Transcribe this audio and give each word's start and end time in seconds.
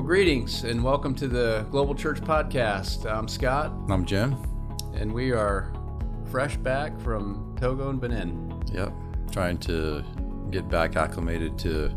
Well, 0.00 0.06
greetings 0.06 0.64
and 0.64 0.82
welcome 0.82 1.14
to 1.16 1.28
the 1.28 1.66
Global 1.70 1.94
Church 1.94 2.22
Podcast. 2.22 3.04
I'm 3.04 3.28
Scott, 3.28 3.70
I'm 3.90 4.06
Jim. 4.06 4.34
and 4.94 5.12
we 5.12 5.30
are 5.32 5.74
fresh 6.30 6.56
back 6.56 6.98
from 7.02 7.54
Togo 7.60 7.90
and 7.90 8.00
Benin. 8.00 8.62
Yep. 8.72 8.94
Trying 9.30 9.58
to 9.58 10.02
get 10.50 10.70
back 10.70 10.96
acclimated 10.96 11.58
to 11.58 11.90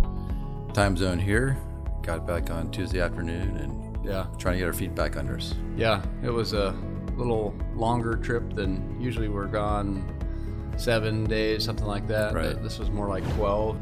time 0.74 0.97
zone 0.97 1.18
here. 1.18 1.58
Got 2.02 2.28
back 2.28 2.52
on 2.52 2.70
Tuesday 2.71 3.00
afternoon 3.00 3.55
and 3.55 4.05
Yeah, 4.05 4.25
trying 4.38 4.55
to 4.55 4.59
get 4.59 4.65
our 4.67 4.73
feet 4.73 4.93
back 4.93 5.15
under 5.15 5.38
us. 5.38 5.55
yeah, 5.77 6.04
it 6.21 6.29
was 6.29 6.51
a 6.51 6.75
little 7.15 7.55
longer 7.73 8.17
trip 8.17 8.54
than 8.54 8.99
usually 8.99 9.29
we're 9.29 9.47
gone 9.47 10.04
seven 10.75 11.23
days, 11.23 11.63
something 11.63 11.88
like 11.88 12.09
that. 12.09 12.33
Right. 12.33 12.61
This 12.61 12.79
was 12.79 12.89
more 12.91 13.07
like 13.07 13.23
12. 13.35 13.77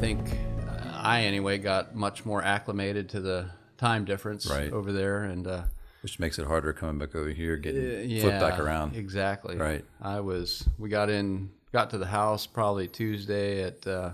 Think 0.00 0.20
uh, 0.68 0.92
I, 0.94 1.22
anyway, 1.24 1.58
got 1.58 1.94
much 1.94 2.24
more 2.24 2.42
acclimated 2.42 3.08
to 3.10 3.20
the 3.20 3.50
time 3.76 4.04
difference 4.04 4.46
Right. 4.48 4.72
over 4.72 4.92
there. 4.92 5.24
And, 5.24 5.46
uh, 5.46 5.62
Which 6.02 6.18
makes 6.18 6.38
it 6.38 6.46
harder 6.46 6.72
coming 6.72 6.98
back 6.98 7.14
over 7.14 7.28
here, 7.30 7.56
getting 7.56 7.84
Uh, 7.84 8.02
yeah, 8.04 8.20
flipped 8.22 8.40
back 8.40 8.58
around. 8.58 8.96
Exactly. 8.96 9.56
Right. 9.56 9.84
I 10.00 10.20
was. 10.20 10.66
We 10.78 10.88
got 10.88 11.10
in. 11.10 11.50
Got 11.72 11.90
to 11.90 11.98
the 11.98 12.06
house 12.06 12.46
probably 12.46 12.88
Tuesday 12.88 13.62
at 13.62 13.86
uh, 13.86 14.12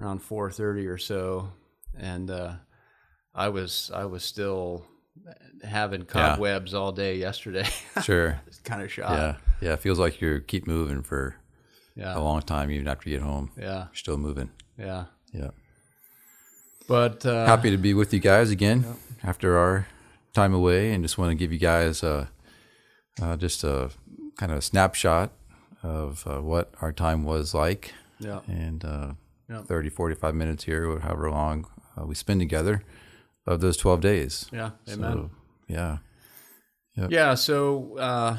around 0.00 0.18
four 0.20 0.50
thirty 0.50 0.86
or 0.88 0.98
so, 0.98 1.50
and 1.96 2.28
uh, 2.30 2.54
I 3.34 3.50
was. 3.50 3.90
I 3.94 4.06
was 4.06 4.24
still 4.24 4.84
having 5.62 6.06
cobwebs 6.06 6.74
all 6.74 6.90
day 6.92 7.16
yesterday. 7.18 7.68
Sure. 8.02 8.40
kind 8.64 8.82
of 8.82 8.90
shocked. 8.90 9.12
Yeah. 9.12 9.36
Yeah. 9.60 9.72
It 9.74 9.80
feels 9.80 9.98
like 10.00 10.20
you 10.20 10.40
keep 10.40 10.66
moving 10.66 11.02
for 11.02 11.36
Yeah. 11.94 12.18
a 12.18 12.20
long 12.20 12.40
time, 12.42 12.70
even 12.72 12.88
after 12.88 13.08
you 13.10 13.16
get 13.18 13.22
home. 13.24 13.52
Yeah. 13.56 13.84
You're 13.84 13.94
still 13.94 14.16
moving. 14.16 14.50
Yeah. 14.78 15.04
Yeah. 15.32 15.50
But 16.88 17.24
uh, 17.26 17.46
Happy 17.46 17.70
to 17.70 17.76
be 17.76 17.94
with 17.94 18.12
you 18.14 18.20
guys 18.20 18.50
again 18.50 18.84
after 19.22 19.58
our 19.58 19.86
time 20.32 20.54
away, 20.54 20.92
and 20.92 21.02
just 21.02 21.18
want 21.18 21.30
to 21.30 21.34
give 21.34 21.52
you 21.52 21.58
guys 21.58 22.04
uh, 22.04 22.26
uh, 23.20 23.36
just 23.36 23.64
a 23.64 23.90
kind 24.36 24.52
of 24.52 24.62
snapshot 24.62 25.32
of 25.82 26.24
uh, 26.26 26.40
what 26.40 26.72
our 26.80 26.92
time 26.92 27.24
was 27.24 27.54
like. 27.54 27.92
Yeah. 28.18 28.40
and 28.46 28.84
uh, 28.84 29.12
Yeah. 29.48 29.62
30, 29.62 29.90
45 29.90 30.34
minutes 30.34 30.64
here, 30.64 30.88
or 30.90 31.00
however 31.00 31.30
long 31.30 31.66
uh, 32.00 32.06
we 32.06 32.14
spend 32.14 32.40
together 32.40 32.82
of 33.46 33.60
those 33.60 33.76
12 33.76 34.00
days. 34.00 34.46
Yeah. 34.52 34.70
Amen. 34.88 35.12
So, 35.12 35.30
yeah. 35.68 35.98
Yeah, 37.10 37.34
so 37.34 37.98
uh, 37.98 38.38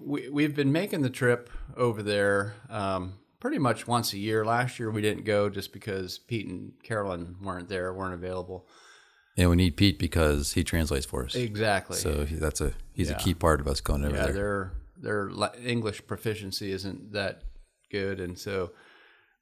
we 0.00 0.30
we've 0.30 0.56
been 0.56 0.72
making 0.72 1.02
the 1.02 1.10
trip 1.10 1.50
over 1.76 2.02
there 2.02 2.54
um, 2.70 3.18
pretty 3.40 3.58
much 3.58 3.86
once 3.86 4.12
a 4.12 4.18
year. 4.18 4.44
Last 4.44 4.78
year 4.78 4.90
we 4.90 5.02
didn't 5.02 5.24
go 5.24 5.48
just 5.48 5.72
because 5.72 6.18
Pete 6.18 6.46
and 6.48 6.72
Carolyn 6.82 7.36
weren't 7.42 7.68
there, 7.68 7.92
weren't 7.92 8.14
available. 8.14 8.66
And 9.36 9.48
we 9.50 9.56
need 9.56 9.76
Pete 9.76 9.98
because 9.98 10.52
he 10.54 10.64
translates 10.64 11.06
for 11.06 11.24
us. 11.24 11.34
Exactly. 11.36 11.96
So 11.96 12.24
he, 12.24 12.34
that's 12.36 12.60
a 12.60 12.72
he's 12.92 13.10
Yeah. 13.10 13.16
a 13.16 13.18
key 13.20 13.34
part 13.34 13.60
of 13.60 13.68
us 13.68 13.80
going 13.80 14.04
over 14.04 14.16
yeah, 14.16 14.24
there. 14.24 14.32
their 14.32 14.72
their 15.00 15.50
English 15.64 16.06
proficiency 16.08 16.72
isn't 16.72 17.12
that 17.12 17.42
good, 17.90 18.18
and 18.20 18.36
so 18.36 18.72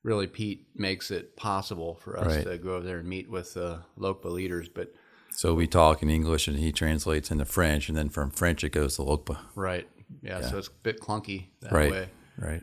really 0.02 0.26
Pete 0.26 0.66
makes 0.74 1.10
it 1.10 1.34
possible 1.36 1.94
for 1.96 2.18
us 2.18 2.26
Right. 2.36 2.44
to 2.44 2.58
go 2.58 2.74
over 2.74 2.84
there 2.86 2.98
and 2.98 3.08
meet 3.08 3.30
with 3.30 3.56
uh, 3.56 3.78
local 3.96 4.30
leaders. 4.32 4.68
But 4.68 4.92
So 5.30 5.54
we 5.54 5.66
talk 5.66 6.02
in 6.02 6.10
English 6.10 6.46
and 6.46 6.58
he 6.58 6.72
translates 6.72 7.30
into 7.30 7.46
French, 7.46 7.88
and 7.88 7.96
then 7.96 8.10
from 8.10 8.30
French 8.30 8.62
it 8.64 8.70
goes 8.70 8.96
to 8.96 9.02
Lokpa. 9.02 9.38
right, 9.54 9.88
yeah, 10.22 10.42
so 10.42 10.58
it's 10.58 10.68
a 10.68 10.72
bit 10.82 11.00
clunky 11.00 11.46
that 11.62 11.72
Right. 11.72 11.90
way. 11.90 12.08
Right. 12.38 12.62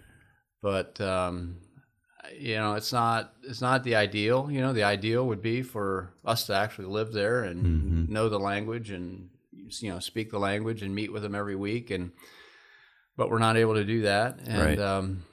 But 0.63 0.99
um, 1.01 1.57
you 2.39 2.55
know 2.55 2.73
it's 2.73 2.91
not 2.93 3.33
it's 3.43 3.61
not 3.61 3.83
the 3.83 3.95
ideal 3.95 4.47
you 4.49 4.61
know 4.61 4.73
the 4.73 4.83
ideal 4.83 5.27
would 5.27 5.41
be 5.41 5.61
for 5.61 6.13
us 6.25 6.47
to 6.47 6.53
actually 6.55 6.87
live 6.87 7.11
there 7.13 7.43
and 7.43 7.63
Mm-hmm. 7.65 8.13
know 8.13 8.29
the 8.29 8.39
language 8.39 8.89
and 8.89 9.29
you 9.79 9.91
know 9.91 9.99
speak 9.99 10.31
the 10.31 10.39
language 10.39 10.81
and 10.81 10.95
meet 10.95 11.11
with 11.13 11.21
them 11.21 11.35
every 11.35 11.55
week 11.55 11.91
and 11.91 12.11
but 13.17 13.29
we're 13.29 13.39
not 13.39 13.57
able 13.57 13.75
to 13.75 13.83
do 13.85 14.01
that 14.03 14.39
and 14.47 14.59
Right. 14.59 14.79
um, 14.79 15.23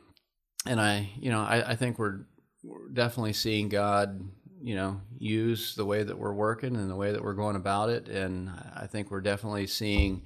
and 0.66 0.81
I 0.81 1.09
you 1.19 1.31
know 1.31 1.41
I, 1.41 1.71
I 1.72 1.76
think 1.76 1.99
we're, 1.99 2.26
we're 2.62 2.88
definitely 2.93 3.32
seeing 3.32 3.69
God 3.71 4.21
you 4.62 4.75
know 4.75 5.00
use 5.19 5.75
the 5.75 5.87
way 5.87 6.03
that 6.03 6.19
we're 6.19 6.34
working 6.34 6.75
and 6.76 6.91
the 6.91 6.97
way 6.97 7.12
that 7.12 7.22
we're 7.25 7.34
going 7.34 7.56
about 7.56 7.88
it 7.88 8.09
and 8.09 8.50
I 8.76 8.87
think 8.87 9.10
we're 9.10 9.22
definitely 9.22 9.66
seeing 9.69 10.22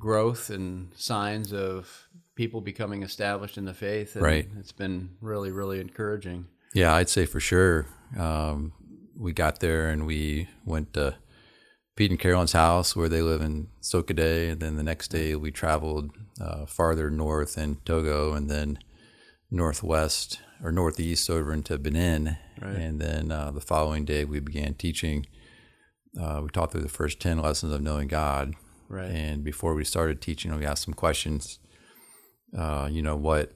growth 0.00 0.50
and 0.50 0.90
signs 0.96 1.52
of 1.52 2.08
people 2.38 2.60
becoming 2.60 3.02
established 3.02 3.58
in 3.58 3.64
the 3.64 3.74
faith. 3.74 4.14
And 4.14 4.24
Right. 4.24 4.48
It's 4.60 4.70
been 4.70 5.10
really, 5.20 5.50
really 5.50 5.80
encouraging. 5.80 6.46
Yeah, 6.72 6.94
I'd 6.94 7.08
say 7.08 7.26
for 7.26 7.40
sure. 7.40 7.86
Um, 8.16 8.72
we 9.16 9.32
got 9.32 9.58
there 9.58 9.88
and 9.90 10.06
we 10.06 10.46
went 10.64 10.92
to 10.94 11.16
Pete 11.96 12.12
and 12.12 12.20
Carolyn's 12.20 12.52
house 12.52 12.94
where 12.94 13.08
they 13.08 13.22
live 13.22 13.40
in 13.40 13.66
Sokodé. 13.82 14.52
And 14.52 14.60
then 14.60 14.76
the 14.76 14.84
next 14.84 15.08
day 15.08 15.34
we 15.34 15.50
traveled 15.50 16.12
uh, 16.40 16.64
farther 16.66 17.10
north 17.10 17.58
in 17.58 17.78
Togo 17.84 18.34
and 18.34 18.48
then 18.48 18.78
northwest 19.50 20.40
or 20.62 20.70
northeast 20.70 21.28
over 21.28 21.52
into 21.52 21.76
Benin. 21.76 22.36
Right. 22.62 22.76
And 22.76 23.00
then 23.00 23.32
uh, 23.32 23.50
the 23.50 23.60
following 23.60 24.04
day 24.04 24.24
we 24.24 24.38
began 24.38 24.74
teaching. 24.74 25.26
Uh, 26.16 26.42
we 26.44 26.50
taught 26.50 26.70
through 26.70 26.82
the 26.82 26.88
first 26.88 27.18
10 27.18 27.40
lessons 27.40 27.72
of 27.72 27.82
knowing 27.82 28.06
God. 28.06 28.54
Right. 28.88 29.10
And 29.10 29.42
before 29.42 29.74
we 29.74 29.82
started 29.82 30.22
teaching, 30.22 30.54
we 30.54 30.64
asked 30.64 30.84
some 30.84 30.94
questions. 30.94 31.58
Uh, 32.56 32.88
you 32.90 33.02
know, 33.02 33.16
what 33.16 33.52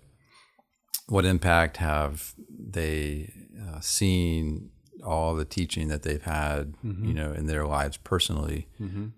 what 1.09 1.25
impact 1.25 1.77
have 1.79 2.35
they 2.49 3.33
uh, 3.69 3.81
seen 3.81 4.71
all 5.05 5.35
the 5.35 5.45
teaching 5.45 5.89
that 5.89 6.03
they've 6.05 6.23
had, 6.23 6.75
you 6.85 7.13
know, 7.13 7.33
in 7.33 7.47
their 7.47 7.67
lives 7.67 7.97
personally, 7.97 8.69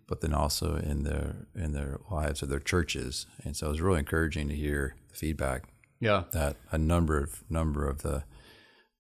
but 0.09 0.21
then 0.23 0.33
also 0.33 0.77
in 0.77 1.03
their 1.03 1.47
in 1.55 1.73
their 1.73 1.99
lives 2.11 2.43
of 2.43 2.49
their 2.49 2.59
churches. 2.61 3.27
And 3.45 3.57
so 3.57 3.67
it 3.67 3.71
was 3.71 3.81
really 3.83 3.99
encouraging 3.99 4.49
to 4.49 4.55
hear 4.55 4.97
the 5.11 5.15
feedback 5.17 5.65
Yeah. 6.01 6.25
that 6.33 6.56
a 6.73 6.79
number 6.79 7.19
of 7.19 7.45
number 7.51 7.87
of 7.89 8.03
the 8.03 8.25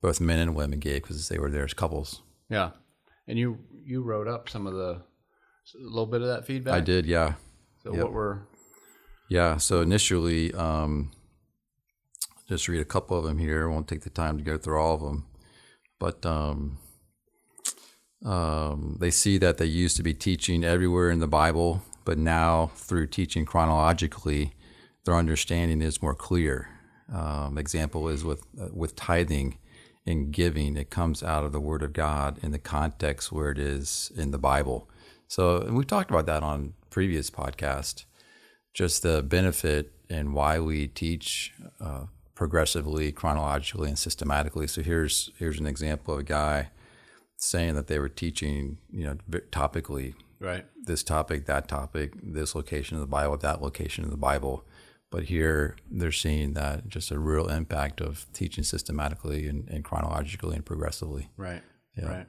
both 0.02 0.20
men 0.20 0.38
and 0.38 0.54
women 0.54 0.78
gave 0.78 1.02
because 1.02 1.28
they 1.28 1.38
were 1.38 1.50
there 1.50 1.64
as 1.64 1.72
couples. 1.74 2.20
Yeah. 2.50 2.70
And 3.26 3.38
you 3.38 3.58
you 3.86 4.02
wrote 4.02 4.28
up 4.28 4.48
some 4.50 4.66
of 4.66 4.74
the 4.74 5.00
a 5.74 5.78
little 5.80 6.06
bit 6.06 6.20
of 6.20 6.28
that 6.28 6.44
feedback. 6.46 6.74
I 6.74 6.80
did, 6.80 7.06
yeah. 7.06 7.34
So 7.82 7.94
Yep. 7.94 8.02
what 8.02 8.12
were 8.12 8.46
Yeah. 9.34 9.56
So 9.56 9.80
initially, 9.80 10.54
um, 10.54 11.10
just 12.48 12.68
read 12.68 12.80
a 12.80 12.84
couple 12.84 13.18
of 13.18 13.24
them 13.24 13.38
here. 13.38 13.68
I 13.68 13.72
won't 13.72 13.88
take 13.88 14.02
the 14.02 14.10
time 14.10 14.38
to 14.38 14.44
go 14.44 14.56
through 14.56 14.80
all 14.80 14.94
of 14.94 15.00
them, 15.00 15.26
but 15.98 16.24
um, 16.24 16.78
um, 18.24 18.96
they 19.00 19.10
see 19.10 19.36
that 19.38 19.58
they 19.58 19.64
used 19.64 19.96
to 19.96 20.04
be 20.04 20.14
teaching 20.14 20.62
everywhere 20.62 21.10
in 21.10 21.18
the 21.18 21.26
Bible, 21.26 21.82
but 22.04 22.16
now 22.16 22.70
through 22.76 23.08
teaching 23.08 23.44
chronologically, 23.44 24.52
their 25.04 25.16
understanding 25.16 25.82
is 25.82 26.00
more 26.00 26.14
clear. 26.14 26.68
Um, 27.12 27.58
example 27.58 28.06
is 28.06 28.22
with 28.22 28.44
uh, 28.56 28.68
with 28.72 28.94
tithing 28.94 29.58
and 30.06 30.30
giving. 30.30 30.76
It 30.76 30.90
comes 30.90 31.24
out 31.24 31.42
of 31.42 31.50
the 31.50 31.58
Word 31.58 31.82
of 31.82 31.92
God 31.92 32.38
in 32.40 32.52
the 32.52 32.60
context 32.60 33.32
where 33.32 33.50
it 33.50 33.58
is 33.58 34.12
in 34.16 34.30
the 34.30 34.38
Bible. 34.38 34.88
So, 35.26 35.56
and 35.56 35.76
we 35.76 35.84
talked 35.84 36.12
about 36.12 36.26
that 36.26 36.44
on 36.44 36.74
previous 36.88 37.30
podcast 37.30 38.04
just 38.74 39.02
the 39.02 39.22
benefit 39.22 39.92
and 40.10 40.34
why 40.34 40.58
we 40.58 40.88
teach 40.88 41.54
uh, 41.80 42.04
progressively, 42.34 43.12
chronologically, 43.12 43.88
and 43.88 43.98
systematically. 43.98 44.66
So 44.66 44.82
here's 44.82 45.30
here's 45.38 45.58
an 45.58 45.66
example 45.66 46.14
of 46.14 46.20
a 46.20 46.24
guy 46.24 46.70
saying 47.36 47.74
that 47.74 47.86
they 47.86 47.98
were 47.98 48.08
teaching, 48.08 48.78
you 48.90 49.04
know, 49.04 49.16
topically 49.50 50.14
right? 50.40 50.66
this 50.84 51.02
topic, 51.02 51.46
that 51.46 51.68
topic, 51.68 52.12
this 52.22 52.54
location 52.54 52.96
of 52.96 53.00
the 53.00 53.06
Bible, 53.06 53.36
that 53.36 53.62
location 53.62 54.04
of 54.04 54.10
the 54.10 54.16
Bible. 54.16 54.64
But 55.10 55.24
here 55.24 55.76
they're 55.90 56.10
seeing 56.10 56.54
that 56.54 56.88
just 56.88 57.10
a 57.12 57.18
real 57.18 57.48
impact 57.48 58.00
of 58.00 58.26
teaching 58.32 58.64
systematically 58.64 59.46
and, 59.46 59.68
and 59.68 59.84
chronologically 59.84 60.56
and 60.56 60.64
progressively. 60.64 61.30
Right. 61.36 61.62
Yeah. 61.96 62.08
Right. 62.08 62.26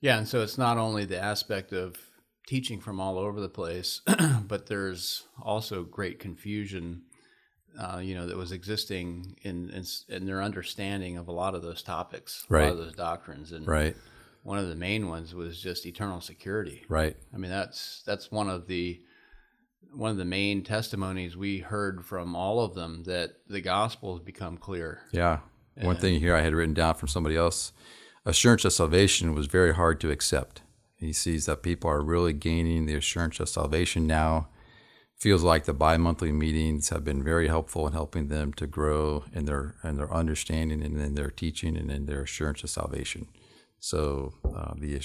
Yeah, 0.00 0.18
and 0.18 0.28
so 0.28 0.42
it's 0.42 0.58
not 0.58 0.78
only 0.78 1.04
the 1.04 1.22
aspect 1.22 1.72
of 1.72 1.96
teaching 2.46 2.80
from 2.80 3.00
all 3.00 3.18
over 3.18 3.40
the 3.40 3.48
place, 3.48 4.00
but 4.46 4.66
there's 4.66 5.24
also 5.42 5.82
great 5.82 6.18
confusion, 6.18 7.02
uh, 7.78 7.98
you 7.98 8.14
know, 8.14 8.26
that 8.26 8.36
was 8.36 8.52
existing 8.52 9.36
in, 9.42 9.70
in 9.70 9.84
in 10.08 10.26
their 10.26 10.42
understanding 10.42 11.16
of 11.16 11.28
a 11.28 11.32
lot 11.32 11.54
of 11.54 11.62
those 11.62 11.82
topics, 11.82 12.46
a 12.48 12.52
lot 12.52 12.58
Right. 12.60 12.70
of 12.70 12.78
those 12.78 12.94
doctrines, 12.94 13.52
and 13.52 13.66
Right, 13.66 13.96
one 14.42 14.58
of 14.58 14.68
the 14.68 14.76
main 14.76 15.08
ones 15.08 15.34
was 15.34 15.60
just 15.60 15.84
eternal 15.86 16.20
security. 16.20 16.84
right, 16.88 17.16
I 17.34 17.36
mean, 17.36 17.50
that's 17.50 18.02
that's 18.06 18.30
one 18.30 18.48
of 18.48 18.66
the 18.66 19.00
one 19.92 20.10
of 20.10 20.16
the 20.16 20.24
main 20.24 20.62
testimonies 20.62 21.36
we 21.36 21.58
heard 21.58 22.04
from 22.04 22.34
all 22.36 22.60
of 22.60 22.74
them 22.74 23.04
that 23.04 23.36
the 23.48 23.60
gospel 23.60 24.14
has 24.16 24.22
become 24.24 24.56
clear. 24.58 25.00
Yeah. 25.12 25.38
One 25.80 25.96
thing 25.96 26.20
here 26.20 26.34
I 26.34 26.40
had 26.42 26.54
written 26.54 26.74
down 26.74 26.94
from 26.94 27.08
somebody 27.08 27.36
else 27.36 27.72
assurance 28.24 28.64
of 28.64 28.72
salvation 28.72 29.34
was 29.34 29.46
very 29.46 29.74
hard 29.74 30.00
to 30.00 30.10
accept. 30.10 30.62
He 30.98 31.12
sees 31.12 31.46
that 31.46 31.62
people 31.62 31.90
are 31.90 32.02
really 32.02 32.32
gaining 32.32 32.86
the 32.86 32.94
assurance 32.94 33.38
of 33.40 33.48
salvation 33.48 34.06
now 34.06 34.48
feels 35.16 35.42
like 35.42 35.64
the 35.64 35.72
bi-monthly 35.72 36.30
meetings 36.32 36.90
have 36.90 37.02
been 37.04 37.22
very 37.22 37.48
helpful 37.48 37.86
in 37.86 37.92
helping 37.94 38.28
them 38.28 38.52
to 38.52 38.66
grow 38.66 39.24
in 39.32 39.46
their 39.46 39.74
in 39.82 39.96
their 39.96 40.12
understanding 40.12 40.82
and 40.82 41.00
in 41.00 41.14
their 41.14 41.30
teaching 41.30 41.76
and 41.76 41.90
in 41.90 42.06
their 42.06 42.22
assurance 42.22 42.62
of 42.62 42.70
salvation. 42.70 43.26
So 43.80 44.34
uh, 44.44 44.74
the 44.76 45.00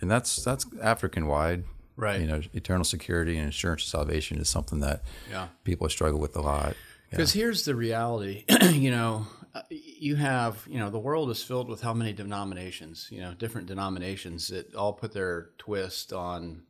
and 0.00 0.10
that's 0.10 0.42
that's 0.44 0.64
African 0.82 1.26
wide. 1.26 1.64
Right. 1.96 2.20
You 2.20 2.26
know, 2.26 2.40
eternal 2.52 2.84
security 2.84 3.38
and 3.38 3.48
assurance 3.48 3.82
of 3.84 3.88
salvation 3.88 4.36
is 4.38 4.50
something 4.50 4.80
that 4.80 5.02
Yeah. 5.30 5.48
people 5.64 5.88
struggle 5.88 6.20
with 6.20 6.36
a 6.36 6.42
lot. 6.42 6.76
Because 7.10 7.32
here's 7.32 7.64
the 7.64 7.74
reality, 7.74 8.44
you 8.72 8.90
know, 8.90 9.26
uh, 9.35 9.35
Uh, 9.56 9.62
you 9.70 10.16
have, 10.16 10.62
you 10.68 10.78
know, 10.78 10.90
the 10.90 10.98
world 10.98 11.30
is 11.30 11.42
filled 11.42 11.68
with 11.68 11.80
how 11.80 11.94
many 11.94 12.12
denominations, 12.12 13.08
you 13.10 13.20
know, 13.20 13.32
different 13.32 13.66
denominations 13.66 14.48
that 14.48 14.74
all 14.74 14.92
put 14.92 15.12
their 15.12 15.50
twist 15.56 16.12
on, 16.12 16.62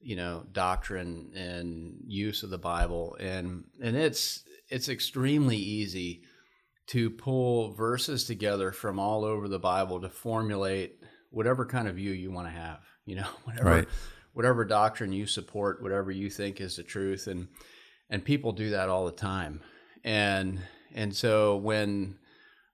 you 0.00 0.16
know, 0.16 0.44
doctrine 0.52 1.30
and 1.36 1.96
use 2.06 2.42
of 2.42 2.48
the 2.48 2.56
Bible, 2.58 3.16
and 3.20 3.64
and 3.82 3.96
it's 3.96 4.44
it's 4.70 4.88
extremely 4.88 5.56
easy 5.56 6.22
to 6.86 7.10
pull 7.10 7.74
verses 7.74 8.24
together 8.24 8.72
from 8.72 8.98
all 8.98 9.24
over 9.24 9.46
the 9.48 9.58
Bible 9.58 10.00
to 10.00 10.08
formulate 10.08 11.02
whatever 11.30 11.66
kind 11.66 11.86
of 11.88 11.96
view 11.96 12.12
you 12.12 12.30
want 12.30 12.46
to 12.46 12.52
have, 12.52 12.80
you 13.04 13.16
know, 13.16 13.28
whatever 13.44 13.68
Right. 13.70 13.88
whatever 14.32 14.64
doctrine 14.64 15.12
you 15.12 15.26
support, 15.26 15.82
whatever 15.82 16.10
you 16.10 16.30
think 16.30 16.60
is 16.62 16.76
the 16.76 16.82
truth, 16.82 17.26
and 17.26 17.48
and 18.08 18.24
people 18.24 18.52
do 18.52 18.70
that 18.70 18.88
all 18.88 19.04
the 19.04 19.12
time, 19.12 19.60
and 20.02 20.60
and 20.94 21.14
so 21.14 21.56
when 21.56 22.18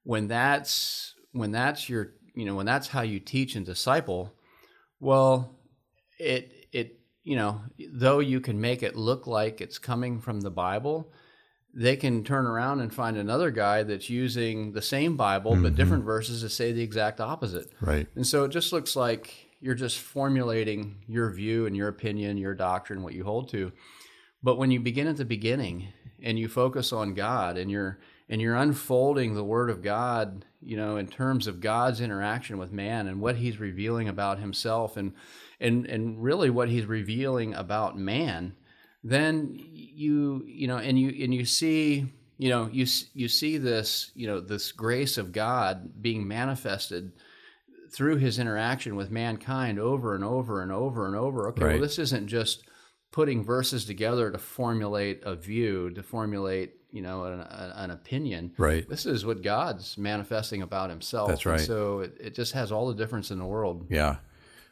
when 0.05 0.29
that's 0.29 1.15
when 1.33 1.53
that's 1.53 1.89
your 1.89 2.13
you 2.35 2.45
know 2.45 2.55
when 2.55 2.67
that's 2.67 2.89
how 2.89 3.03
you 3.03 3.21
teach 3.21 3.55
and 3.57 3.67
disciple, 3.67 4.33
well, 5.01 5.59
it 6.19 6.67
it 6.73 7.01
you 7.23 7.37
know 7.37 7.61
though 7.93 8.19
you 8.19 8.41
can 8.41 8.61
make 8.61 8.83
it 8.83 8.97
look 8.97 9.27
like 9.27 9.61
it's 9.61 9.79
coming 9.79 10.21
from 10.21 10.41
the 10.41 10.51
Bible, 10.51 11.13
they 11.75 11.97
can 11.97 12.25
turn 12.25 12.47
around 12.47 12.81
and 12.81 12.93
find 12.93 13.17
another 13.17 13.51
guy 13.51 13.83
that's 13.83 14.11
using 14.11 14.73
the 14.73 14.83
same 14.83 15.17
Bible 15.17 15.53
but 15.53 15.59
mm-hmm. 15.59 15.77
different 15.77 16.05
verses 16.05 16.43
to 16.43 16.49
say 16.49 16.73
the 16.73 16.83
exact 16.83 17.21
opposite. 17.21 17.73
Right. 17.81 18.07
And 18.15 18.27
so 18.27 18.45
it 18.45 18.51
just 18.51 18.73
looks 18.73 18.95
like 18.97 19.49
you're 19.61 19.75
just 19.75 19.99
formulating 19.99 20.97
your 21.07 21.31
view 21.31 21.67
and 21.67 21.77
your 21.77 21.89
opinion, 21.89 22.37
your 22.37 22.55
doctrine, 22.55 23.03
what 23.03 23.15
you 23.15 23.25
hold 23.25 23.49
to. 23.51 23.73
But 24.43 24.59
when 24.59 24.73
you 24.73 24.81
begin 24.81 25.07
at 25.07 25.17
the 25.17 25.25
beginning 25.25 25.89
and 26.23 26.39
you 26.39 26.49
focus 26.49 26.93
on 26.93 27.15
God 27.15 27.57
and 27.57 27.71
you're 27.71 27.99
and 28.29 28.41
you're 28.41 28.57
unfolding 28.57 29.35
the 29.35 29.45
word 29.45 29.69
of 29.69 29.83
God, 29.83 30.45
you 30.63 30.77
know, 30.77 30.97
in 30.97 31.07
terms 31.07 31.47
of 31.47 31.61
God's 31.61 32.01
interaction 32.01 32.57
with 32.57 32.73
man 32.73 33.07
and 33.07 33.21
what 33.21 33.37
he's 33.37 33.59
revealing 33.61 34.09
about 34.09 34.39
himself 34.39 34.97
and 34.97 35.13
and 35.61 35.87
and 35.87 36.23
really 36.23 36.49
what 36.51 36.69
he's 36.69 36.87
revealing 36.87 37.55
about 37.55 37.99
man, 37.99 38.55
then 39.05 39.59
you 39.59 40.43
you 40.47 40.67
know 40.67 40.79
and 40.79 40.99
you 40.99 41.09
and 41.25 41.35
you 41.35 41.45
see 41.45 42.07
you 42.39 42.49
know 42.49 42.69
you 42.73 42.87
you 43.15 43.29
see 43.29 43.59
this 43.59 44.11
you 44.15 44.27
know 44.27 44.41
this 44.41 44.73
grace 44.73 45.19
of 45.19 45.33
God 45.33 46.01
being 46.01 46.27
manifested 46.27 47.13
through 47.91 48.17
his 48.17 48.39
interaction 48.39 48.97
with 48.97 49.11
mankind 49.11 49.79
over 49.79 50.15
and 50.15 50.25
over 50.25 50.63
and 50.63 50.73
over 50.73 51.07
and 51.07 51.15
over. 51.15 51.49
Okay, 51.49 51.65
Right. 51.65 51.73
well, 51.73 51.83
this 51.83 51.99
isn't 51.99 52.27
just 52.27 52.63
putting 53.13 53.45
verses 53.45 53.85
together 53.85 54.31
to 54.33 54.39
formulate 54.39 55.23
a 55.25 55.37
view, 55.37 55.91
to 55.91 56.03
formulate, 56.03 56.73
you 56.91 57.03
know, 57.03 57.25
an, 57.25 57.41
a- 57.41 57.73
an 57.77 57.91
opinion. 57.91 58.53
Right. 58.59 58.89
This 58.89 59.07
is 59.07 59.25
what 59.25 59.43
God's 59.43 59.97
manifesting 59.97 60.63
about 60.63 60.91
himself. 60.91 61.29
That's 61.29 61.45
And 61.45 61.53
right. 61.53 61.61
so 61.61 62.01
it, 62.01 62.17
it 62.19 62.35
just 62.35 62.53
has 62.55 62.73
all 62.73 62.89
the 62.89 62.95
difference 62.95 63.31
in 63.31 63.39
the 63.39 63.45
world. 63.47 63.87
Yeah. 63.91 64.17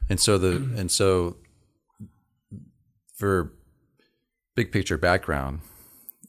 And 0.08 0.18
so 0.18 0.38
the 0.38 0.56
and 0.76 0.90
so 0.90 1.36
for 3.14 3.52
big 4.54 4.72
picture 4.72 4.98
background, 4.98 5.60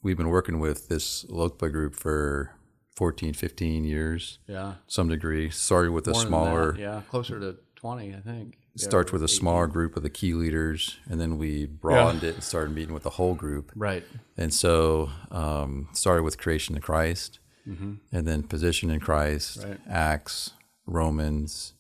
we've 0.04 0.18
been 0.18 0.30
working 0.30 0.60
with 0.60 0.88
this 0.90 1.24
Lokpa 1.26 1.72
group 1.72 1.96
for 1.96 2.52
14, 2.96 3.34
15 3.34 3.84
years, 3.86 4.40
Yeah. 4.48 4.74
some 4.88 5.08
degree. 5.08 5.50
Started 5.50 5.92
with 5.92 6.08
a 6.08 6.12
More 6.12 6.20
than 6.20 6.28
smaller. 6.28 6.76
Yeah. 6.78 7.02
Closer 7.10 7.40
to 7.40 7.58
20, 7.76 8.14
I 8.14 8.20
think. 8.20 8.58
Yeah, 8.76 8.86
starts 8.88 9.12
with 9.12 9.22
a 9.22 9.26
18. 9.26 9.38
smaller 9.40 9.68
group 9.68 9.98
of 9.98 10.04
the 10.04 10.10
key 10.10 10.34
leaders, 10.34 10.98
and 11.10 11.20
then 11.20 11.38
we 11.38 11.66
broadened 11.66 12.24
it 12.24 12.36
and 12.36 12.44
started 12.44 12.74
meeting 12.74 12.94
with 12.94 13.04
the 13.04 13.10
whole 13.12 13.34
group. 13.36 13.72
Right. 13.76 14.04
And 14.38 14.54
so 14.54 15.10
um, 15.30 15.90
started 15.94 16.24
with 16.24 16.38
creation 16.38 16.76
in 16.76 16.82
Christ, 16.82 17.40
Mm-hmm. 17.68 17.94
and 18.12 18.28
then 18.28 18.42
position 18.44 18.90
in 18.90 19.00
Christ, 19.00 19.64
Right. 19.64 19.80
Acts, 19.88 20.52
Romans, 20.88 21.74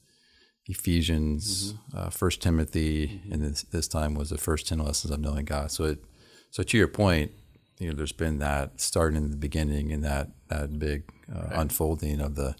Ephesians, 0.67 1.73
Mm-hmm. 1.73 1.97
uh, 1.97 2.09
First 2.09 2.41
Timothy, 2.41 3.21
and 3.31 3.41
this, 3.41 3.63
this 3.63 3.87
time 3.87 4.13
was 4.13 4.29
the 4.29 4.37
first 4.37 4.67
ten 4.67 4.79
lessons 4.79 5.11
of 5.11 5.19
knowing 5.19 5.45
God. 5.45 5.71
So, 5.71 5.85
it, 5.85 5.99
so 6.51 6.63
to 6.63 6.77
your 6.77 6.87
point, 6.87 7.31
you 7.79 7.87
know, 7.89 7.95
there's 7.95 8.11
been 8.11 8.37
that 8.39 8.79
starting 8.79 9.17
in 9.17 9.31
the 9.31 9.37
beginning 9.37 9.91
and 9.91 10.03
that 10.03 10.29
that 10.49 10.77
big 10.77 11.03
uh, 11.33 11.47
unfolding 11.53 12.21
of 12.21 12.35
the 12.35 12.55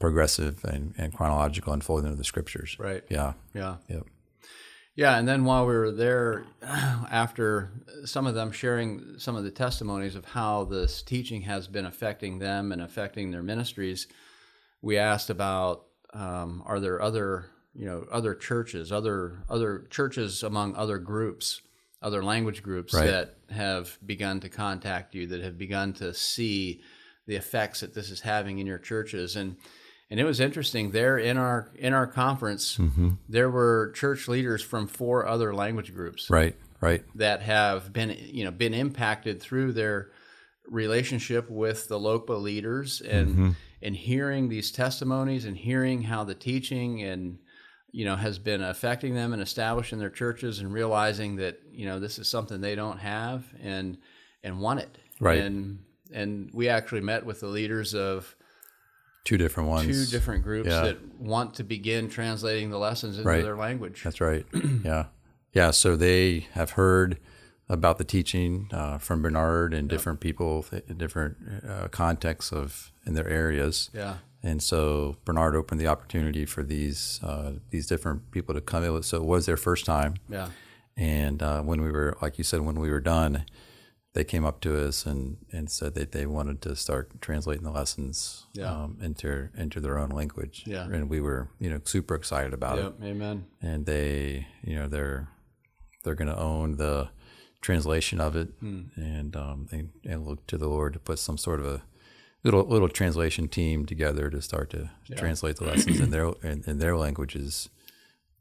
progressive 0.00 0.64
and, 0.64 0.94
and 0.98 1.14
chronological 1.14 1.72
unfolding 1.72 2.10
of 2.10 2.18
the 2.18 2.24
scriptures. 2.24 2.76
Right. 2.80 3.04
Yeah. 3.08 3.34
Yeah. 3.54 3.76
Yep. 3.88 4.06
Yeah, 4.96 5.16
and 5.16 5.26
then 5.28 5.44
while 5.44 5.66
we 5.66 5.74
were 5.74 5.92
there, 5.92 6.44
after 6.62 7.70
some 8.04 8.26
of 8.26 8.34
them 8.34 8.50
sharing 8.50 9.14
some 9.18 9.36
of 9.36 9.44
the 9.44 9.50
testimonies 9.50 10.16
of 10.16 10.24
how 10.24 10.64
this 10.64 11.00
teaching 11.02 11.42
has 11.42 11.68
been 11.68 11.86
affecting 11.86 12.38
them 12.40 12.72
and 12.72 12.82
affecting 12.82 13.30
their 13.30 13.42
ministries, 13.42 14.08
we 14.82 14.98
asked 14.98 15.30
about 15.30 15.84
um, 16.12 16.62
are 16.66 16.80
there 16.80 17.00
other 17.00 17.46
you 17.72 17.86
know 17.86 18.04
other 18.10 18.34
churches, 18.34 18.90
other 18.90 19.44
other 19.48 19.86
churches 19.90 20.42
among 20.42 20.74
other 20.74 20.98
groups, 20.98 21.62
other 22.02 22.22
language 22.22 22.62
groups 22.62 22.92
Right. 22.92 23.06
that 23.06 23.36
have 23.50 23.96
begun 24.04 24.40
to 24.40 24.48
contact 24.48 25.14
you, 25.14 25.28
that 25.28 25.40
have 25.42 25.56
begun 25.56 25.92
to 25.94 26.12
see 26.12 26.80
the 27.26 27.36
effects 27.36 27.80
that 27.80 27.94
this 27.94 28.10
is 28.10 28.20
having 28.20 28.58
in 28.58 28.66
your 28.66 28.78
churches 28.78 29.36
and 29.36 29.56
and 30.10 30.18
it 30.18 30.24
was 30.24 30.40
interesting 30.40 30.90
there 30.90 31.16
in 31.18 31.36
our 31.36 31.70
in 31.76 31.92
our 31.94 32.06
conference 32.06 32.76
mm-hmm. 32.76 33.10
there 33.28 33.48
were 33.50 33.92
church 33.94 34.28
leaders 34.28 34.62
from 34.62 34.86
four 34.86 35.26
other 35.26 35.54
language 35.54 35.94
groups 35.94 36.28
Right. 36.30 36.56
Right. 36.80 37.04
that 37.14 37.42
have 37.42 37.92
been 37.92 38.16
you 38.20 38.44
know 38.44 38.50
been 38.50 38.74
impacted 38.74 39.40
through 39.40 39.72
their 39.72 40.10
relationship 40.68 41.50
with 41.50 41.88
the 41.88 41.98
Lokpa 41.98 42.40
leaders 42.40 43.00
and 43.00 43.28
mm-hmm. 43.28 43.50
and 43.82 43.96
hearing 43.96 44.48
these 44.48 44.70
testimonies 44.70 45.44
and 45.44 45.56
hearing 45.56 46.02
how 46.02 46.24
the 46.24 46.34
teaching 46.34 47.02
and 47.02 47.38
you 47.92 48.04
know 48.04 48.16
has 48.16 48.38
been 48.38 48.62
affecting 48.62 49.14
them 49.14 49.32
and 49.32 49.42
establishing 49.42 49.98
their 49.98 50.10
churches 50.10 50.60
and 50.60 50.72
realizing 50.72 51.36
that 51.36 51.60
you 51.72 51.86
know 51.86 51.98
this 51.98 52.18
is 52.18 52.28
something 52.28 52.60
they 52.60 52.74
don't 52.76 52.98
have 52.98 53.44
and 53.62 53.98
and 54.44 54.60
want 54.60 54.80
it 54.80 54.96
Right. 55.18 55.40
and 55.40 55.80
and 56.12 56.50
we 56.54 56.68
actually 56.68 57.00
met 57.02 57.26
with 57.26 57.40
the 57.40 57.46
leaders 57.48 57.94
of 57.94 58.34
Two 59.24 59.36
different 59.36 59.68
ones. 59.68 59.86
two 59.86 60.06
different 60.16 60.42
groups 60.42 60.68
Yeah. 60.68 60.82
that 60.82 61.18
want 61.20 61.54
to 61.54 61.64
begin 61.64 62.08
translating 62.08 62.70
the 62.70 62.78
lessons 62.78 63.18
into 63.18 63.28
Right. 63.28 63.42
their 63.44 63.56
language. 63.56 64.02
That's 64.02 64.20
right. 64.20 64.46
yeah. 64.84 65.06
Yeah. 65.52 65.70
So 65.72 65.96
they 65.96 66.46
have 66.52 66.70
heard 66.72 67.18
about 67.68 67.98
the 67.98 68.04
teaching 68.04 68.68
uh, 68.72 68.98
from 68.98 69.22
Bernard 69.22 69.72
and 69.74 69.88
different 69.88 70.20
people 70.20 70.64
in 70.88 70.96
different 70.98 71.36
uh, 71.68 71.88
contexts 71.88 72.52
of 72.52 72.90
in 73.06 73.14
their 73.14 73.28
areas. 73.28 73.90
yeah. 73.94 74.16
And 74.42 74.62
so 74.62 75.16
Bernard 75.26 75.54
opened 75.54 75.80
the 75.80 75.86
opportunity 75.86 76.46
for 76.46 76.62
these 76.62 77.20
uh, 77.22 77.52
these 77.68 77.86
different 77.86 78.30
people 78.30 78.54
to 78.54 78.60
come 78.62 78.82
in. 78.84 79.02
So 79.02 79.18
it 79.18 79.24
was 79.24 79.44
their 79.46 79.58
first 79.58 79.84
time. 79.84 80.14
Yeah. 80.30 80.48
And 80.96 81.42
uh, 81.42 81.60
when 81.62 81.82
we 81.82 81.90
were, 81.92 82.16
like 82.22 82.38
you 82.38 82.44
said, 82.44 82.62
when 82.62 82.80
we 82.80 82.90
were 82.90 83.00
done, 83.00 83.44
they 84.14 84.24
came 84.24 84.44
up 84.44 84.60
to 84.62 84.86
us 84.88 85.06
and, 85.06 85.36
and 85.52 85.70
said 85.70 85.94
that 85.94 86.12
they 86.12 86.26
wanted 86.26 86.60
to 86.62 86.74
start 86.74 87.20
translating 87.20 87.62
the 87.64 87.70
lessons 87.70 88.39
Yeah. 88.52 88.72
um, 88.72 88.98
into 89.00 89.48
into 89.56 89.80
their 89.80 89.98
own 89.98 90.08
language. 90.10 90.64
Yeah. 90.66 90.84
And 90.84 91.08
we 91.08 91.20
were, 91.20 91.48
you 91.60 91.70
know, 91.70 91.80
super 91.84 92.14
excited 92.16 92.52
about 92.52 92.78
it 92.78 92.92
Amen. 93.02 93.46
and 93.62 93.86
they 93.86 94.46
you 94.64 94.74
know 94.74 94.88
they're 94.88 95.28
they're 96.02 96.14
going 96.16 96.28
to 96.34 96.38
own 96.38 96.76
the 96.76 97.10
translation 97.60 98.20
of 98.20 98.34
it 98.36 98.48
Hmm. 98.60 98.82
and 98.96 99.36
um, 99.36 99.66
they 99.70 99.84
and 100.10 100.26
look 100.26 100.46
to 100.48 100.56
the 100.58 100.68
Lord 100.68 100.94
to 100.94 100.98
put 100.98 101.18
some 101.18 101.36
sort 101.38 101.60
of 101.60 101.66
a 101.66 101.82
little 102.42 102.64
little 102.64 102.88
translation 102.88 103.48
team 103.48 103.84
together 103.86 104.30
to 104.30 104.40
start 104.42 104.70
to 104.70 104.90
translate 105.16 105.56
the 105.56 105.64
lessons 105.66 106.00
in 106.00 106.10
their 106.10 106.32
in, 106.42 106.64
in 106.66 106.78
their 106.78 106.96
languages 106.96 107.68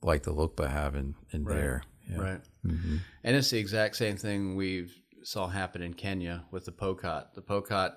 like 0.01 0.23
the 0.23 0.33
Lokpa 0.33 0.69
have 0.71 0.95
in, 0.95 1.15
in 1.31 1.43
there. 1.43 1.83
Yeah. 2.09 2.17
Right. 2.21 2.41
And 2.63 3.35
it's 3.35 3.49
the 3.51 3.59
exact 3.59 3.97
same 3.97 4.15
thing 4.15 4.55
we 4.55 4.87
saw 5.23 5.47
happen 5.49 5.81
in 5.81 5.93
Kenya 5.93 6.45
with 6.51 6.63
the 6.65 6.71
Pokot. 6.71 7.33
The 7.35 7.41
Pokot 7.41 7.91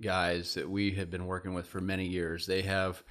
guys 0.00 0.54
that 0.54 0.68
we 0.68 0.92
have 0.92 1.10
been 1.10 1.26
working 1.26 1.54
with 1.54 1.66
for 1.66 1.80
many 1.80 2.06
years, 2.06 2.46
they 2.46 2.62
have 2.62 3.02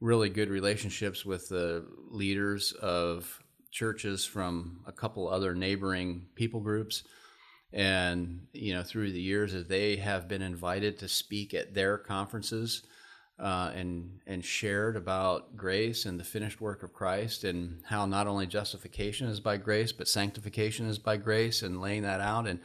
really 0.00 0.28
good 0.28 0.50
relationships 0.50 1.24
with 1.24 1.48
the 1.48 1.86
leaders 2.10 2.72
of 2.72 3.42
churches 3.70 4.24
from 4.24 4.80
a 4.86 4.92
couple 4.92 5.28
other 5.28 5.54
neighboring 5.54 6.26
people 6.34 6.60
groups. 6.60 7.04
And, 7.72 8.46
you 8.52 8.74
know, 8.74 8.82
through 8.82 9.12
the 9.12 9.20
years, 9.20 9.54
as 9.54 9.66
they 9.66 9.96
have 9.96 10.28
been 10.28 10.42
invited 10.42 10.98
to 10.98 11.08
speak 11.08 11.54
at 11.54 11.72
their 11.72 11.96
conferences, 11.96 12.82
uh, 13.38 13.72
and 13.74 14.20
and 14.26 14.44
shared 14.44 14.96
about 14.96 15.56
grace 15.56 16.04
and 16.04 16.18
the 16.18 16.24
finished 16.24 16.60
work 16.60 16.82
of 16.82 16.92
Christ 16.92 17.44
and 17.44 17.80
how 17.84 18.06
not 18.06 18.26
only 18.26 18.46
justification 18.46 19.28
is 19.28 19.40
by 19.40 19.56
grace 19.56 19.90
but 19.90 20.06
sanctification 20.06 20.86
is 20.86 20.98
by 20.98 21.16
grace 21.16 21.62
and 21.62 21.80
laying 21.80 22.02
that 22.02 22.20
out 22.20 22.46
and 22.46 22.60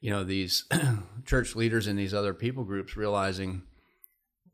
you 0.00 0.10
know 0.10 0.24
these 0.24 0.64
church 1.26 1.54
leaders 1.56 1.86
and 1.86 1.98
these 1.98 2.14
other 2.14 2.34
people 2.34 2.64
groups 2.64 2.96
realizing 2.96 3.62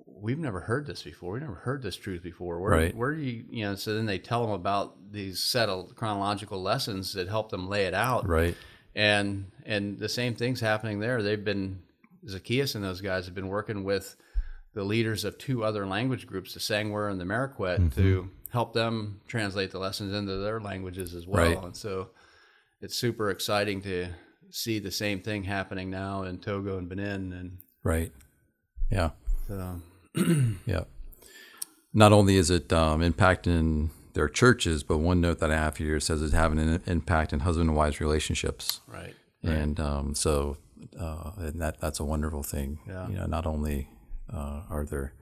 we've 0.07 0.39
never 0.39 0.61
heard 0.61 0.87
this 0.87 1.03
before 1.03 1.33
we've 1.35 1.43
never 1.43 1.55
heard 1.57 1.83
this 1.83 1.97
truth 1.97 2.23
before 2.23 2.61
where, 2.61 2.71
Right. 2.71 2.97
where 2.97 3.15
do 3.15 3.23
you 3.23 3.45
you 3.51 3.65
know 3.65 3.75
so 3.75 3.95
then 3.95 4.07
they 4.07 4.19
tell 4.19 4.43
them 4.43 4.53
about 4.55 4.95
these 5.13 5.41
set 5.41 5.69
of 5.69 5.95
chronological 5.95 6.61
lessons 6.63 7.13
that 7.15 7.29
help 7.29 7.51
them 7.51 7.69
lay 7.69 7.85
it 7.85 7.95
out 7.95 8.27
Right. 8.27 8.57
and 8.95 9.51
and 9.65 9.99
the 9.99 10.09
same 10.09 10.35
thing's 10.35 10.61
happening 10.61 11.01
there. 11.01 11.23
They've 11.23 11.43
been 11.45 11.81
Zacchaeus 12.29 12.75
and 12.75 12.83
those 12.85 13.01
guys 13.01 13.27
have 13.27 13.35
been 13.35 13.49
working 13.49 13.85
with 13.85 14.17
the 14.75 14.85
leaders 14.85 15.25
of 15.25 15.39
two 15.39 15.65
other 15.65 15.87
language 15.87 16.27
groups, 16.27 16.55
the 16.55 16.61
Sengwer 16.61 17.11
and 17.11 17.21
the 17.21 17.25
Marakwet, 17.25 17.79
Mm-hmm. 17.79 18.01
to 18.01 18.31
help 18.51 18.73
them 18.75 19.21
translate 19.27 19.71
the 19.71 19.79
lessons 19.79 20.15
into 20.15 20.37
their 20.39 20.61
languages 20.61 21.15
as 21.15 21.27
well. 21.27 21.45
Right. 21.45 21.63
And 21.63 21.77
so 21.77 22.11
it's 22.81 22.95
super 22.97 23.31
exciting 23.31 23.83
to 23.83 24.09
see 24.57 24.79
the 24.79 24.91
same 24.91 25.21
thing 25.21 25.45
happening 25.45 25.91
now 25.91 26.23
in 26.23 26.39
Togo 26.39 26.79
and 26.79 26.89
Benin. 26.89 27.33
And 27.33 27.59
Right. 27.85 28.11
Yeah. 28.91 29.11
so, 29.47 29.83
Yeah. 30.67 30.85
Not 31.93 32.13
only 32.13 32.37
is 32.37 32.51
it 32.51 32.73
um, 32.73 33.01
impacting 33.01 33.91
their 34.15 34.29
churches, 34.29 34.83
but 34.83 34.99
one 34.99 35.21
note 35.21 35.41
that 35.41 35.51
I 35.51 35.57
have 35.57 35.77
here 35.77 36.01
says 36.01 36.23
it's 36.23 36.33
having 36.33 36.59
an 36.59 36.83
impact 36.87 37.33
in 37.33 37.41
husband 37.41 37.69
and 37.69 37.77
wives 37.77 38.01
relationships. 38.01 38.81
right. 38.89 39.15
And 39.43 39.79
um, 39.79 40.15
so, 40.15 40.57
uh, 40.99 41.31
and 41.37 41.61
that 41.61 41.79
that's 41.79 42.01
a 42.01 42.05
wonderful 42.05 42.43
thing. 42.43 42.81
Yeah. 42.89 43.09
You 43.09 43.17
know, 43.19 43.27
not 43.27 43.47
only 43.47 43.89
uh, 44.33 44.63
are 44.69 44.85
there 44.85 45.13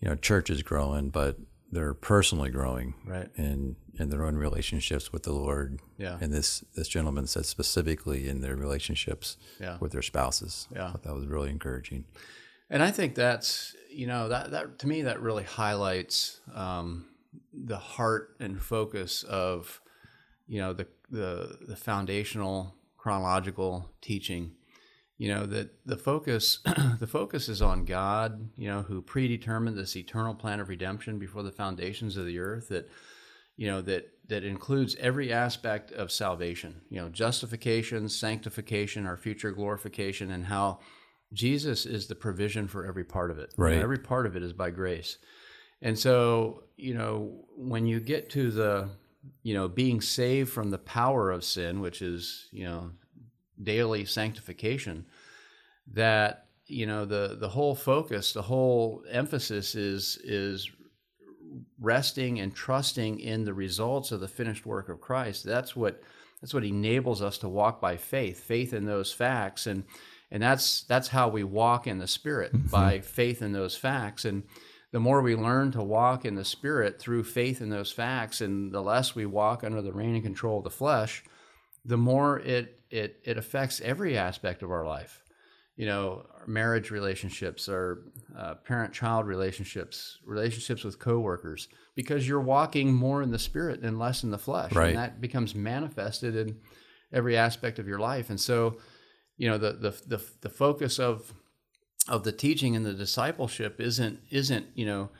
you 0.00 0.08
know, 0.08 0.14
churches 0.14 0.62
growing, 0.62 1.10
but 1.10 1.36
they're 1.72 1.94
personally 1.94 2.50
growing 2.50 2.94
Right. 3.04 3.28
in 3.36 3.76
in 3.98 4.10
their 4.10 4.24
own 4.24 4.36
relationships 4.36 5.10
with 5.12 5.22
the 5.24 5.32
Lord. 5.32 5.80
Yeah. 5.98 6.18
And 6.20 6.32
this 6.32 6.64
this 6.74 6.88
gentleman 6.88 7.26
said 7.26 7.46
specifically 7.46 8.28
in 8.28 8.40
their 8.40 8.56
relationships 8.56 9.36
Yeah. 9.60 9.78
with 9.80 9.92
their 9.92 10.02
spouses. 10.02 10.68
Yeah. 10.72 10.88
I 10.88 10.90
thought 10.92 11.02
that 11.04 11.14
was 11.14 11.26
really 11.26 11.50
encouraging. 11.50 12.04
And 12.70 12.82
I 12.82 12.90
think 12.90 13.14
that's 13.14 13.74
you 13.90 14.06
know 14.06 14.28
that 14.28 14.50
that 14.50 14.78
to 14.80 14.86
me 14.86 15.02
that 15.02 15.20
really 15.20 15.44
highlights 15.44 16.40
um, 16.54 17.06
the 17.52 17.78
heart 17.78 18.36
and 18.40 18.60
focus 18.60 19.22
of 19.24 19.80
you 20.46 20.60
know 20.60 20.72
the 20.72 20.86
the 21.10 21.58
the 21.66 21.76
foundational 21.76 22.74
chronological 22.96 23.90
teaching. 24.02 24.55
You 25.18 25.28
know 25.34 25.46
that 25.46 25.70
the 25.86 25.96
focus 25.96 26.58
the 27.00 27.06
focus 27.06 27.48
is 27.48 27.62
on 27.62 27.84
God. 27.84 28.50
You 28.56 28.68
know 28.68 28.82
who 28.82 29.00
predetermined 29.00 29.76
this 29.76 29.96
eternal 29.96 30.34
plan 30.34 30.60
of 30.60 30.68
redemption 30.68 31.18
before 31.18 31.42
the 31.42 31.52
foundations 31.52 32.16
of 32.16 32.26
the 32.26 32.38
earth. 32.38 32.68
That 32.68 32.90
you 33.56 33.66
know 33.66 33.80
that 33.82 34.10
that 34.28 34.44
includes 34.44 34.94
every 34.96 35.32
aspect 35.32 35.90
of 35.92 36.12
salvation. 36.12 36.82
You 36.90 37.00
know 37.00 37.08
justification, 37.08 38.08
sanctification, 38.08 39.06
our 39.06 39.16
future 39.16 39.52
glorification, 39.52 40.30
and 40.30 40.44
how 40.46 40.80
Jesus 41.32 41.86
is 41.86 42.06
the 42.06 42.14
provision 42.14 42.68
for 42.68 42.84
every 42.86 43.04
part 43.04 43.30
of 43.30 43.38
it. 43.38 43.52
You 43.56 43.64
know, 43.64 43.70
Right. 43.70 43.78
every 43.82 43.98
part 43.98 44.26
of 44.26 44.36
it 44.36 44.42
is 44.42 44.52
by 44.52 44.70
grace. 44.70 45.18
And 45.82 45.98
so, 45.98 46.62
you 46.76 46.94
know, 46.94 47.44
when 47.56 47.84
you 47.86 48.00
get 48.00 48.30
to 48.30 48.50
the, 48.50 48.88
you 49.42 49.52
know, 49.54 49.68
being 49.68 50.00
saved 50.00 50.50
from 50.50 50.70
the 50.70 50.78
power 50.78 51.30
of 51.30 51.42
sin, 51.44 51.80
which 51.80 52.00
is, 52.00 52.48
you 52.52 52.64
know, 52.64 52.92
daily 53.62 54.04
sanctification, 54.04 55.06
that, 55.92 56.46
you 56.66 56.86
know, 56.86 57.04
the 57.04 57.36
the 57.38 57.48
whole 57.48 57.74
focus, 57.74 58.32
the 58.32 58.42
whole 58.42 59.02
emphasis 59.10 59.74
is 59.74 60.18
is 60.24 60.70
resting 61.80 62.40
and 62.40 62.54
trusting 62.54 63.20
in 63.20 63.44
the 63.44 63.54
results 63.54 64.12
of 64.12 64.20
the 64.20 64.28
finished 64.28 64.66
work 64.66 64.88
of 64.88 65.00
Christ. 65.00 65.44
That's 65.44 65.76
what 65.76 66.02
that's 66.40 66.54
what 66.54 66.64
enables 66.64 67.22
us 67.22 67.38
to 67.38 67.48
walk 67.48 67.80
by 67.80 67.96
faith, 67.96 68.42
faith 68.42 68.72
in 68.72 68.84
those 68.84 69.12
facts, 69.12 69.66
and 69.66 69.84
and 70.30 70.42
that's 70.42 70.82
that's 70.84 71.08
how 71.08 71.28
we 71.28 71.44
walk 71.44 71.86
in 71.86 71.98
the 71.98 72.06
Spirit 72.06 72.52
mm-hmm. 72.52 72.68
by 72.68 73.00
faith 73.00 73.42
in 73.42 73.52
those 73.52 73.76
facts. 73.76 74.24
And 74.24 74.42
the 74.92 75.00
more 75.00 75.22
we 75.22 75.36
learn 75.36 75.72
to 75.72 75.82
walk 75.82 76.24
in 76.24 76.34
the 76.34 76.44
Spirit 76.44 76.98
through 76.98 77.24
faith 77.24 77.60
in 77.60 77.70
those 77.70 77.92
facts, 77.92 78.40
and 78.40 78.72
the 78.72 78.82
less 78.82 79.14
we 79.14 79.26
walk 79.26 79.64
under 79.64 79.82
the 79.82 79.92
reign 79.92 80.14
and 80.14 80.24
control 80.24 80.58
of 80.58 80.64
the 80.64 80.70
flesh, 80.70 81.24
the 81.86 81.96
more 81.96 82.38
it 82.40 82.80
it 82.90 83.20
it 83.24 83.36
affects 83.38 83.80
every 83.80 84.16
aspect 84.18 84.62
of 84.62 84.70
our 84.70 84.84
life 84.86 85.22
you 85.78 85.84
know, 85.84 86.24
our 86.40 86.46
marriage 86.46 86.90
relationships, 86.90 87.68
our 87.68 87.98
uh, 88.34 88.54
parent-child 88.54 89.26
relationships, 89.26 90.16
relationships 90.24 90.82
with 90.84 90.98
coworkers, 90.98 91.68
because 91.94 92.26
you're 92.26 92.40
walking 92.40 92.94
more 92.94 93.20
in 93.22 93.30
the 93.30 93.38
spirit 93.38 93.82
and 93.82 93.98
less 93.98 94.24
in 94.24 94.30
the 94.30 94.38
flesh, 94.38 94.72
Right. 94.72 94.88
and 94.88 94.96
that 94.96 95.20
becomes 95.20 95.54
manifested 95.54 96.34
in 96.34 96.56
every 97.12 97.36
aspect 97.36 97.78
of 97.78 97.86
your 97.86 97.98
life. 97.98 98.30
And 98.30 98.40
so, 98.40 98.78
you 99.36 99.50
know, 99.50 99.58
the 99.58 99.72
the 99.74 99.90
the, 100.16 100.24
the 100.40 100.48
focus 100.48 100.98
of 100.98 101.34
of 102.08 102.24
the 102.24 102.32
teaching 102.32 102.74
and 102.74 102.86
the 102.86 102.94
discipleship 102.94 103.78
isn't 103.78 104.20
isn't 104.30 104.64
you 104.74 104.86
know 104.86 105.10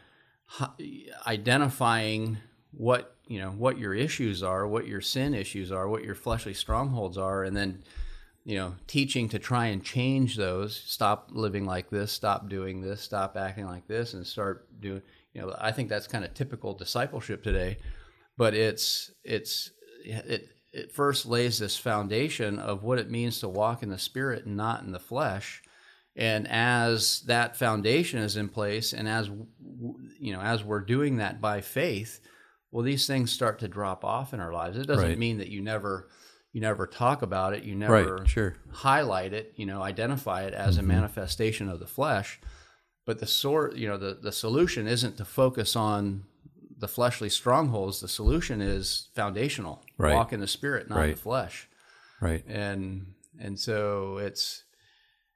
identifying 1.27 2.39
what 2.73 3.16
you 3.27 3.41
know 3.41 3.51
what 3.51 3.79
your 3.79 3.95
issues 3.95 4.43
are, 4.43 4.67
what 4.67 4.87
your 4.87 5.01
sin 5.01 5.35
issues 5.35 5.73
are, 5.73 5.89
what 5.89 6.05
your 6.05 6.15
fleshly 6.15 6.55
strongholds 6.55 7.19
are, 7.19 7.45
and 7.45 7.57
then 7.57 7.83
you 8.45 8.57
know 8.57 8.75
teaching 8.87 9.29
to 9.31 9.39
try 9.39 9.67
and 9.67 9.83
change 9.83 10.37
those. 10.37 10.77
Stop 10.77 11.31
living 11.33 11.67
like 11.67 11.91
this. 11.91 12.13
Stop 12.13 12.49
doing 12.49 12.81
this. 12.81 13.01
Stop 13.01 13.37
acting 13.37 13.67
like 13.67 13.87
this, 13.87 14.15
and 14.15 14.27
start 14.27 14.69
doing. 14.81 15.03
You 15.35 15.43
know, 15.43 15.57
I 15.59 15.73
think 15.73 15.89
that's 15.89 16.07
kind 16.07 16.25
of 16.25 16.35
typical 16.35 16.75
discipleship 16.75 17.43
today, 17.43 17.79
but 18.37 18.55
it's 18.55 19.11
it's 19.25 19.71
it 20.05 20.49
it 20.73 20.93
first 20.93 21.27
lays 21.27 21.59
this 21.59 21.77
foundation 21.77 22.59
of 22.59 22.83
what 22.83 22.99
it 22.99 23.11
means 23.11 23.41
to 23.41 23.49
walk 23.49 23.83
in 23.83 23.89
the 23.89 23.99
spirit 23.99 24.45
and 24.45 24.57
not 24.57 24.83
in 24.83 24.93
the 24.93 25.01
flesh 25.01 25.63
and 26.17 26.49
as 26.49 27.21
that 27.23 27.57
foundation 27.57 28.21
is 28.21 28.37
in 28.37 28.49
place 28.49 28.93
and 28.93 29.09
as 29.09 29.31
you 30.19 30.33
know 30.33 30.41
as 30.41 30.65
we're 30.65 30.81
doing 30.81 31.17
that 31.17 31.41
by 31.41 31.61
faith 31.61 32.21
well 32.77 32.85
these 32.85 33.07
things 33.07 33.33
start 33.33 33.59
to 33.61 33.69
drop 33.69 34.05
off 34.05 34.35
in 34.35 34.41
our 34.41 34.53
lives 34.53 34.77
it 34.77 34.87
doesn't 34.87 35.09
Right. 35.09 35.19
mean 35.19 35.39
that 35.39 35.49
you 35.49 35.63
never 35.63 36.09
you 36.53 36.61
never 36.61 36.87
talk 36.87 37.23
about 37.23 37.55
it 37.55 37.63
you 37.65 37.75
never 37.75 38.17
Right. 38.19 38.29
Sure. 38.29 38.55
highlight 38.71 39.33
it 39.33 39.55
you 39.57 39.65
know 39.65 39.83
identify 39.83 40.43
it 40.43 40.53
as 40.53 40.77
a 40.77 40.81
mm-hmm. 40.81 40.89
manifestation 40.89 41.71
of 41.71 41.81
the 41.81 41.87
flesh 41.87 42.39
but 43.07 43.19
the 43.19 43.27
sort 43.27 43.77
you 43.77 43.89
know 43.89 43.97
the, 43.97 44.19
the 44.21 44.31
solution 44.31 44.87
isn't 44.87 45.17
to 45.17 45.25
focus 45.25 45.75
on 45.75 46.25
the 46.79 46.87
fleshly 46.87 47.31
strongholds 47.31 48.01
the 48.01 48.09
solution 48.09 48.61
is 48.61 49.09
foundational 49.15 49.83
Right. 49.97 50.15
walk 50.15 50.35
in 50.35 50.41
the 50.41 50.47
spirit 50.47 50.91
not 50.91 50.99
Right. 50.99 51.15
the 51.17 51.21
flesh 51.23 51.71
Right. 52.21 52.45
and 52.47 53.15
and 53.39 53.59
so 53.59 54.19
it's 54.19 54.65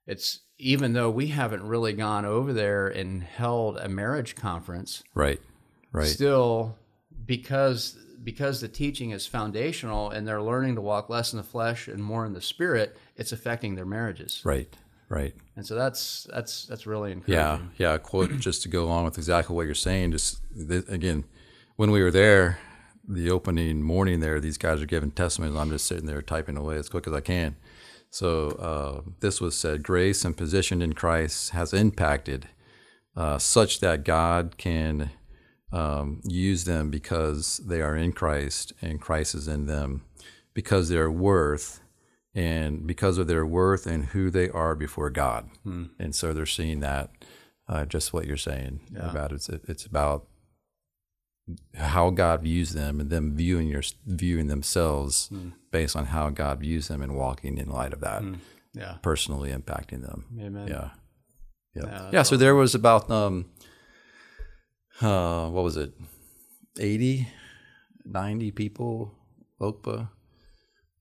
it's 0.06 0.40
even 0.58 0.92
though 0.92 1.08
we 1.08 1.28
haven't 1.28 1.62
really 1.66 1.94
gone 1.94 2.26
over 2.26 2.52
there 2.52 2.86
and 2.88 3.22
held 3.22 3.78
a 3.78 3.88
marriage 3.88 4.36
conference 4.36 5.02
Right. 5.14 5.40
Right. 5.90 6.06
still 6.06 6.76
because 7.26 7.96
because 8.22 8.60
the 8.60 8.68
teaching 8.68 9.10
is 9.12 9.26
foundational 9.26 10.10
and 10.10 10.28
they're 10.28 10.42
learning 10.42 10.74
to 10.74 10.80
walk 10.80 11.08
less 11.08 11.32
in 11.32 11.38
the 11.38 11.42
flesh 11.42 11.88
and 11.88 12.02
more 12.02 12.26
in 12.26 12.32
the 12.34 12.40
spirit 12.40 12.96
it's 13.16 13.32
affecting 13.32 13.74
their 13.74 13.86
marriages 13.86 14.42
Right. 14.44 14.72
Right. 15.08 15.34
and 15.56 15.66
so 15.66 15.74
that's 15.74 16.26
that's 16.32 16.66
that's 16.66 16.86
really 16.86 17.12
encouraging 17.12 17.34
Yeah, 17.78 17.92
yeah. 17.92 17.98
Quote 17.98 18.38
just 18.38 18.62
to 18.62 18.68
go 18.68 18.84
along 18.84 19.06
with 19.06 19.18
exactly 19.18 19.56
what 19.56 19.66
you're 19.66 19.74
saying. 19.74 20.12
Just 20.12 20.40
th- 20.54 20.84
again, 20.88 21.24
when 21.74 21.90
we 21.90 22.00
were 22.00 22.12
there, 22.12 22.58
the 23.08 23.28
opening 23.28 23.82
morning 23.82 24.20
there, 24.20 24.38
these 24.38 24.56
guys 24.56 24.80
are 24.80 24.86
giving 24.86 25.10
testimonies. 25.10 25.56
I'm 25.58 25.70
just 25.70 25.86
sitting 25.86 26.06
there 26.06 26.22
typing 26.22 26.56
away 26.56 26.76
as 26.76 26.88
quick 26.88 27.08
as 27.08 27.12
I 27.12 27.20
can. 27.22 27.56
So 28.10 28.50
uh, 28.50 29.10
this 29.18 29.40
was 29.40 29.56
said: 29.56 29.82
grace 29.82 30.24
and 30.24 30.36
position 30.36 30.80
in 30.80 30.92
Christ 30.92 31.50
has 31.50 31.72
impacted 31.74 32.46
uh, 33.16 33.38
such 33.38 33.80
that 33.80 34.04
God 34.04 34.58
can 34.58 35.10
um, 35.72 36.20
use 36.24 36.64
them 36.64 36.90
because 36.90 37.58
they 37.66 37.80
are 37.80 37.96
in 37.96 38.12
Christ 38.12 38.72
and 38.82 39.00
Christ 39.00 39.34
is 39.34 39.46
in 39.48 39.66
them, 39.66 40.04
because 40.54 40.88
their 40.88 41.10
worth 41.10 41.80
and 42.34 42.86
because 42.86 43.18
of 43.18 43.26
their 43.26 43.44
worth 43.46 43.86
and 43.86 44.06
who 44.06 44.30
they 44.30 44.48
are 44.50 44.74
before 44.74 45.10
God. 45.10 45.48
And 45.64 46.14
so 46.14 46.32
they're 46.32 46.46
seeing 46.46 46.80
that, 46.80 47.10
uh, 47.68 47.84
just 47.86 48.12
what 48.12 48.26
you're 48.26 48.36
saying 48.36 48.80
about 49.10 49.32
it's 49.32 49.48
it's 49.48 49.84
about 49.86 50.26
how 51.74 52.10
God 52.10 52.42
views 52.42 52.72
them 52.72 53.00
and 53.00 53.10
them 53.10 53.34
viewing 53.36 53.68
your 53.68 53.82
viewing 54.06 54.46
themselves 54.48 55.30
based 55.72 55.96
on 55.96 56.06
how 56.06 56.30
God 56.30 56.60
views 56.60 56.88
them 56.88 57.02
and 57.02 57.16
walking 57.16 57.58
in 57.58 57.68
light 57.68 57.92
of 57.92 58.00
that, 58.00 58.22
yeah 58.74 58.98
personally 59.02 59.50
impacting 59.50 60.02
them. 60.02 60.26
amen 60.40 60.68
Yeah. 60.68 60.90
Yeah. 61.74 61.82
Yeah, 61.86 62.10
Yeah. 62.12 62.22
so 62.24 62.36
there 62.36 62.54
was 62.54 62.74
about 62.74 63.10
um 63.10 63.46
uh 65.02 65.48
what 65.50 65.64
was 65.64 65.76
it? 65.76 65.92
80 66.78 67.28
90 68.04 68.50
people 68.52 69.14
Lokpa 69.60 70.08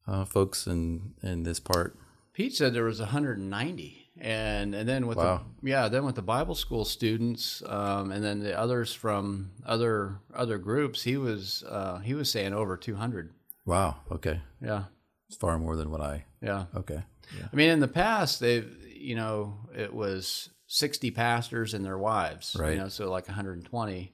uh 0.07 0.25
folks 0.25 0.67
in 0.67 1.13
in 1.23 1.43
this 1.43 1.59
part. 1.59 1.97
pete 2.33 2.53
said 2.55 2.73
there 2.73 2.83
was 2.83 2.99
190 2.99 3.95
and 4.21 4.75
and 4.75 4.87
then 4.89 5.07
with 5.07 5.17
Wow. 5.17 5.43
the 5.61 5.69
yeah 5.69 5.87
then 5.87 6.03
with 6.05 6.15
the 6.15 6.21
Bible 6.21 6.55
school 6.55 6.83
students 6.85 7.61
um, 7.65 8.11
and 8.11 8.23
then 8.23 8.39
the 8.39 8.57
others 8.57 8.93
from 8.93 9.51
other 9.65 10.19
other 10.33 10.57
groups 10.57 11.03
he 11.03 11.15
was 11.17 11.63
uh, 11.69 11.99
he 11.99 12.13
was 12.13 12.29
saying 12.31 12.53
over 12.53 12.75
200 12.77 13.31
Wow. 13.65 13.97
Okay. 14.11 14.41
yeah 14.61 14.85
It's 15.27 15.37
far 15.37 15.57
more 15.59 15.75
than 15.75 15.91
what 15.91 16.01
I. 16.01 16.25
yeah 16.41 16.65
Okay. 16.75 17.03
Yeah. 17.37 17.47
I 17.51 17.55
mean 17.55 17.69
in 17.69 17.79
the 17.79 17.87
past 17.87 18.39
they've 18.39 18.69
you 18.93 19.15
know 19.15 19.59
it 19.75 19.93
was 19.93 20.49
60 20.71 21.09
pastors 21.11 21.73
and 21.73 21.83
their 21.83 21.97
wives 21.97 22.55
Right. 22.57 22.73
you 22.73 22.77
know 22.79 22.89
so 22.89 23.09
like 23.09 23.27
120 23.27 24.13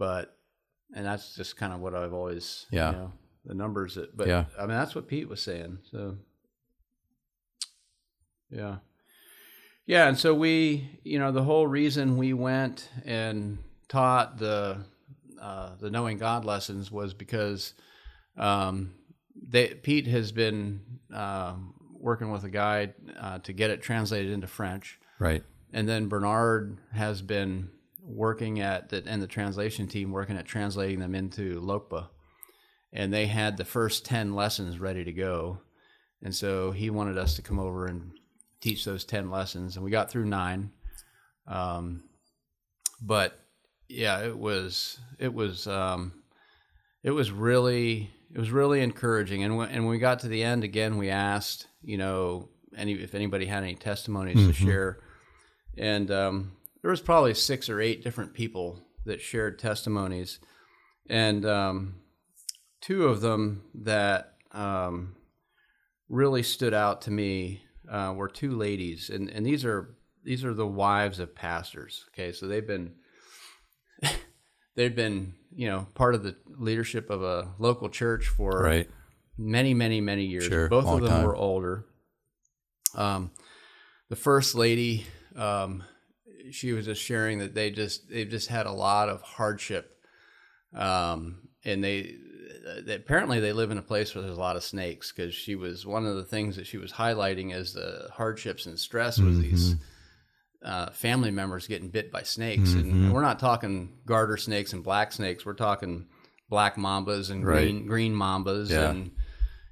but 0.00 0.36
and 0.94 1.06
that's 1.06 1.36
just 1.36 1.56
kind 1.56 1.72
of 1.72 1.78
what 1.80 1.94
I've 1.94 2.12
always 2.12 2.66
Yeah. 2.72 2.90
you 2.90 2.96
know 2.96 3.12
the 3.44 3.54
numbers 3.54 3.94
that 3.94 4.16
but 4.16 4.26
Yeah. 4.26 4.46
I 4.58 4.62
mean 4.62 4.70
that's 4.76 4.94
what 4.96 5.06
Pete 5.06 5.28
was 5.28 5.40
saying 5.40 5.78
so 5.90 6.16
yeah 8.50 8.76
yeah 9.86 10.08
and 10.08 10.18
so 10.18 10.34
we 10.34 10.98
you 11.04 11.18
know 11.18 11.30
the 11.32 11.42
whole 11.44 11.66
reason 11.66 12.16
we 12.16 12.32
went 12.32 12.88
and 13.04 13.58
taught 13.88 14.38
the 14.38 14.78
uh, 15.40 15.70
the 15.78 15.90
knowing 15.90 16.16
God 16.16 16.44
lessons 16.46 16.90
was 16.90 17.12
because 17.12 17.74
um, 18.38 18.94
they 19.36 19.68
Pete 19.68 20.06
has 20.06 20.32
been 20.32 20.80
um, 21.12 21.74
working 21.92 22.30
with 22.30 22.44
a 22.44 22.48
guy 22.50 22.94
uh, 23.20 23.38
to 23.40 23.52
get 23.52 23.68
it 23.70 23.82
translated 23.82 24.32
into 24.32 24.46
French 24.46 24.98
Right. 25.18 25.42
and 25.72 25.88
then 25.88 26.08
Bernard 26.08 26.78
has 26.92 27.22
been 27.22 27.70
working 28.02 28.60
at 28.60 28.90
the 28.90 29.02
and 29.06 29.22
the 29.22 29.26
translation 29.26 29.86
team 29.86 30.12
working 30.12 30.36
at 30.36 30.44
translating 30.44 31.00
them 31.00 31.14
into 31.14 31.60
Lokpa, 31.60 32.08
and 32.92 33.12
they 33.12 33.26
had 33.26 33.56
the 33.56 33.64
first 33.64 34.04
ten 34.04 34.34
lessons 34.34 34.78
ready 34.78 35.04
to 35.04 35.12
go, 35.12 35.60
and 36.22 36.34
so 36.34 36.70
he 36.70 36.90
wanted 36.90 37.18
us 37.18 37.36
to 37.36 37.42
come 37.42 37.58
over 37.58 37.86
and 37.86 38.12
teach 38.60 38.84
those 38.84 39.04
ten 39.04 39.30
lessons, 39.30 39.76
and 39.76 39.84
we 39.84 39.90
got 39.90 40.10
through 40.10 40.26
nine, 40.26 40.70
um, 41.46 42.04
but 43.00 43.38
yeah, 43.88 44.20
it 44.20 44.36
was 44.38 44.98
it 45.18 45.32
was 45.32 45.66
um, 45.66 46.12
it 47.02 47.10
was 47.10 47.30
really 47.30 48.10
it 48.32 48.38
was 48.38 48.50
really 48.50 48.80
encouraging, 48.80 49.44
and 49.44 49.56
when, 49.56 49.68
and 49.70 49.84
when 49.84 49.90
we 49.92 49.98
got 49.98 50.20
to 50.20 50.28
the 50.28 50.42
end 50.42 50.64
again, 50.64 50.98
we 50.98 51.08
asked 51.10 51.66
you 51.82 51.96
know 51.96 52.48
any 52.76 52.92
if 52.94 53.14
anybody 53.14 53.46
had 53.46 53.62
any 53.62 53.74
testimonies 53.74 54.46
to 54.46 54.52
share 54.52 54.98
and 55.78 56.10
um, 56.10 56.52
there 56.82 56.90
was 56.90 57.00
probably 57.00 57.34
six 57.34 57.68
or 57.68 57.80
eight 57.80 58.02
different 58.04 58.34
people 58.34 58.80
that 59.06 59.20
shared 59.20 59.58
testimonies, 59.58 60.38
and 61.08 61.44
um, 61.46 61.96
two 62.80 63.06
of 63.06 63.20
them 63.20 63.62
that 63.74 64.34
um, 64.52 65.14
really 66.08 66.42
stood 66.42 66.74
out 66.74 67.02
to 67.02 67.10
me 67.10 67.62
uh, 67.90 68.12
were 68.16 68.28
two 68.28 68.56
ladies, 68.56 69.10
and 69.10 69.28
and 69.28 69.44
these 69.46 69.64
are 69.64 69.94
these 70.24 70.44
are 70.44 70.54
the 70.54 70.66
wives 70.66 71.18
of 71.20 71.34
pastors. 71.34 72.04
Okay, 72.12 72.32
so 72.32 72.46
they've 72.46 72.66
been 72.66 72.94
they've 74.76 74.94
been 74.96 75.34
you 75.54 75.68
know 75.68 75.86
part 75.94 76.14
of 76.14 76.22
the 76.22 76.36
leadership 76.46 77.10
of 77.10 77.22
a 77.22 77.52
local 77.58 77.88
church 77.88 78.28
for 78.28 78.62
Right. 78.62 78.88
many, 79.36 79.74
many, 79.74 80.00
many 80.00 80.24
years. 80.24 80.44
Sure, 80.44 80.68
Both 80.68 80.86
of 80.86 81.00
them 81.00 81.08
time. 81.10 81.24
were 81.24 81.36
older. 81.36 81.84
Um, 82.94 83.32
the 84.08 84.16
first 84.16 84.54
lady, 84.54 85.06
um, 85.36 85.82
she 86.50 86.72
was 86.72 86.84
just 86.86 87.02
sharing 87.02 87.38
that 87.38 87.54
they 87.54 87.70
just 87.70 88.08
they've 88.08 88.28
just 88.28 88.48
had 88.48 88.66
a 88.66 88.72
lot 88.72 89.08
of 89.08 89.22
hardship, 89.22 89.98
um, 90.74 91.48
and 91.64 91.82
they, 91.82 92.14
they 92.84 92.94
apparently 92.94 93.40
they 93.40 93.52
live 93.52 93.70
in 93.70 93.78
a 93.78 93.82
place 93.82 94.14
where 94.14 94.22
there's 94.22 94.36
a 94.36 94.40
lot 94.40 94.56
of 94.56 94.62
snakes 94.64 95.12
because 95.12 95.34
she 95.34 95.54
was 95.54 95.86
one 95.86 96.06
of 96.06 96.16
the 96.16 96.24
things 96.24 96.56
that 96.56 96.66
she 96.66 96.78
was 96.78 96.92
highlighting 96.92 97.52
as 97.52 97.72
the 97.72 98.08
hardships 98.12 98.66
and 98.66 98.78
stress 98.78 99.18
was 99.18 99.38
these. 99.38 99.76
Uh, 100.64 100.88
family 100.92 101.30
members 101.30 101.66
getting 101.66 101.90
bit 101.90 102.10
by 102.10 102.22
snakes, 102.22 102.72
and 102.72 103.12
we're 103.12 103.20
not 103.20 103.38
talking 103.38 103.98
garter 104.06 104.38
snakes 104.38 104.72
and 104.72 104.82
black 104.82 105.12
snakes. 105.12 105.44
We're 105.44 105.52
talking 105.52 106.06
black 106.48 106.76
mambas 106.76 107.30
and 107.30 107.44
Right. 107.46 107.64
green 107.64 107.86
green 107.86 108.14
mambas 108.14 108.70
Yeah. 108.70 108.90
and 108.90 109.10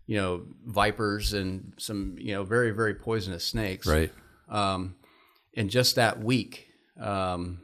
you 0.06 0.18
know 0.18 0.44
vipers 0.66 1.32
and 1.32 1.72
some 1.78 2.16
you 2.18 2.34
know 2.34 2.44
very 2.44 2.72
very 2.72 2.94
poisonous 2.94 3.42
snakes. 3.42 3.86
Right. 3.86 4.12
Um, 4.50 4.96
and 5.56 5.70
just 5.70 5.96
that 5.96 6.22
week, 6.22 6.68
um, 7.00 7.62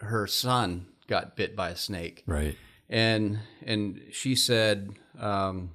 her 0.00 0.26
son 0.26 0.86
got 1.08 1.36
bit 1.36 1.54
by 1.56 1.70
a 1.70 1.76
snake, 1.76 2.22
Right. 2.26 2.56
and 2.88 3.38
and 3.64 4.00
she 4.12 4.34
said 4.34 4.90
um, 5.18 5.70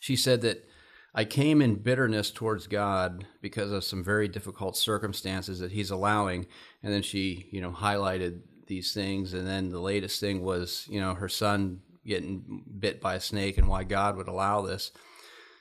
she 0.00 0.16
said 0.16 0.40
that 0.42 0.68
I 1.14 1.24
came 1.24 1.62
in 1.62 1.76
bitterness 1.76 2.30
towards 2.30 2.66
God 2.66 3.26
because 3.40 3.70
of 3.70 3.84
some 3.84 4.02
very 4.04 4.26
difficult 4.28 4.76
circumstances 4.76 5.60
that 5.60 5.72
He's 5.72 5.90
allowing, 5.90 6.46
and 6.82 6.92
then 6.92 7.02
she 7.02 7.48
you 7.50 7.60
know 7.60 7.70
highlighted 7.70 8.40
these 8.66 8.92
things, 8.92 9.34
and 9.34 9.46
then 9.46 9.70
the 9.70 9.80
latest 9.80 10.20
thing 10.20 10.42
was 10.42 10.86
you 10.88 11.00
know 11.00 11.14
her 11.14 11.28
son 11.28 11.80
getting 12.06 12.62
bit 12.78 13.00
by 13.00 13.14
a 13.14 13.20
snake 13.20 13.56
and 13.56 13.66
why 13.68 13.82
God 13.84 14.16
would 14.16 14.28
allow 14.28 14.60
this. 14.60 14.90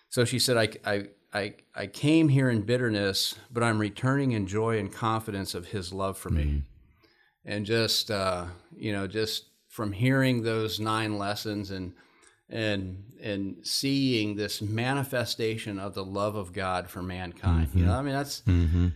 So 0.09 0.25
she 0.25 0.39
said, 0.39 0.57
I, 0.57 0.69
I, 0.85 1.05
I, 1.33 1.55
I 1.73 1.87
came 1.87 2.29
here 2.29 2.49
in 2.49 2.61
bitterness, 2.61 3.35
but 3.51 3.63
I'm 3.63 3.79
returning 3.79 4.33
in 4.33 4.45
joy 4.45 4.77
and 4.77 4.93
confidence 4.93 5.55
of 5.55 5.67
his 5.67 5.91
love 5.91 6.17
for 6.17 6.29
me. 6.29 6.61
And 7.43 7.65
just, 7.65 8.11
uh, 8.11 8.45
you 8.75 8.93
know, 8.93 9.07
just 9.07 9.45
from 9.67 9.91
hearing 9.91 10.43
those 10.43 10.79
nine 10.79 11.17
lessons 11.17 11.71
and, 11.71 11.93
and, 12.49 13.03
and 13.21 13.65
seeing 13.65 14.35
this 14.35 14.61
manifestation 14.61 15.79
of 15.79 15.95
the 15.95 16.05
love 16.05 16.35
of 16.35 16.53
God 16.53 16.87
for 16.87 17.01
mankind, 17.01 17.69
you 17.73 17.85
know, 17.85 17.93
I 17.93 18.01
mean, 18.03 18.13
that's 18.13 18.41
Mm-hmm. 18.41 18.87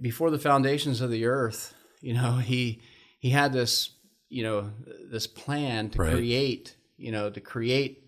before 0.00 0.30
the 0.30 0.38
foundations 0.38 1.00
of 1.00 1.10
the 1.10 1.24
earth, 1.26 1.74
you 2.00 2.14
know, 2.14 2.36
he, 2.36 2.80
he 3.18 3.30
had 3.30 3.52
this, 3.52 3.90
you 4.28 4.44
know, 4.44 4.70
this 5.10 5.26
plan 5.26 5.90
to 5.90 5.98
Right. 5.98 6.12
create, 6.12 6.76
you 6.96 7.10
know, 7.10 7.30
to 7.30 7.40
create 7.40 8.03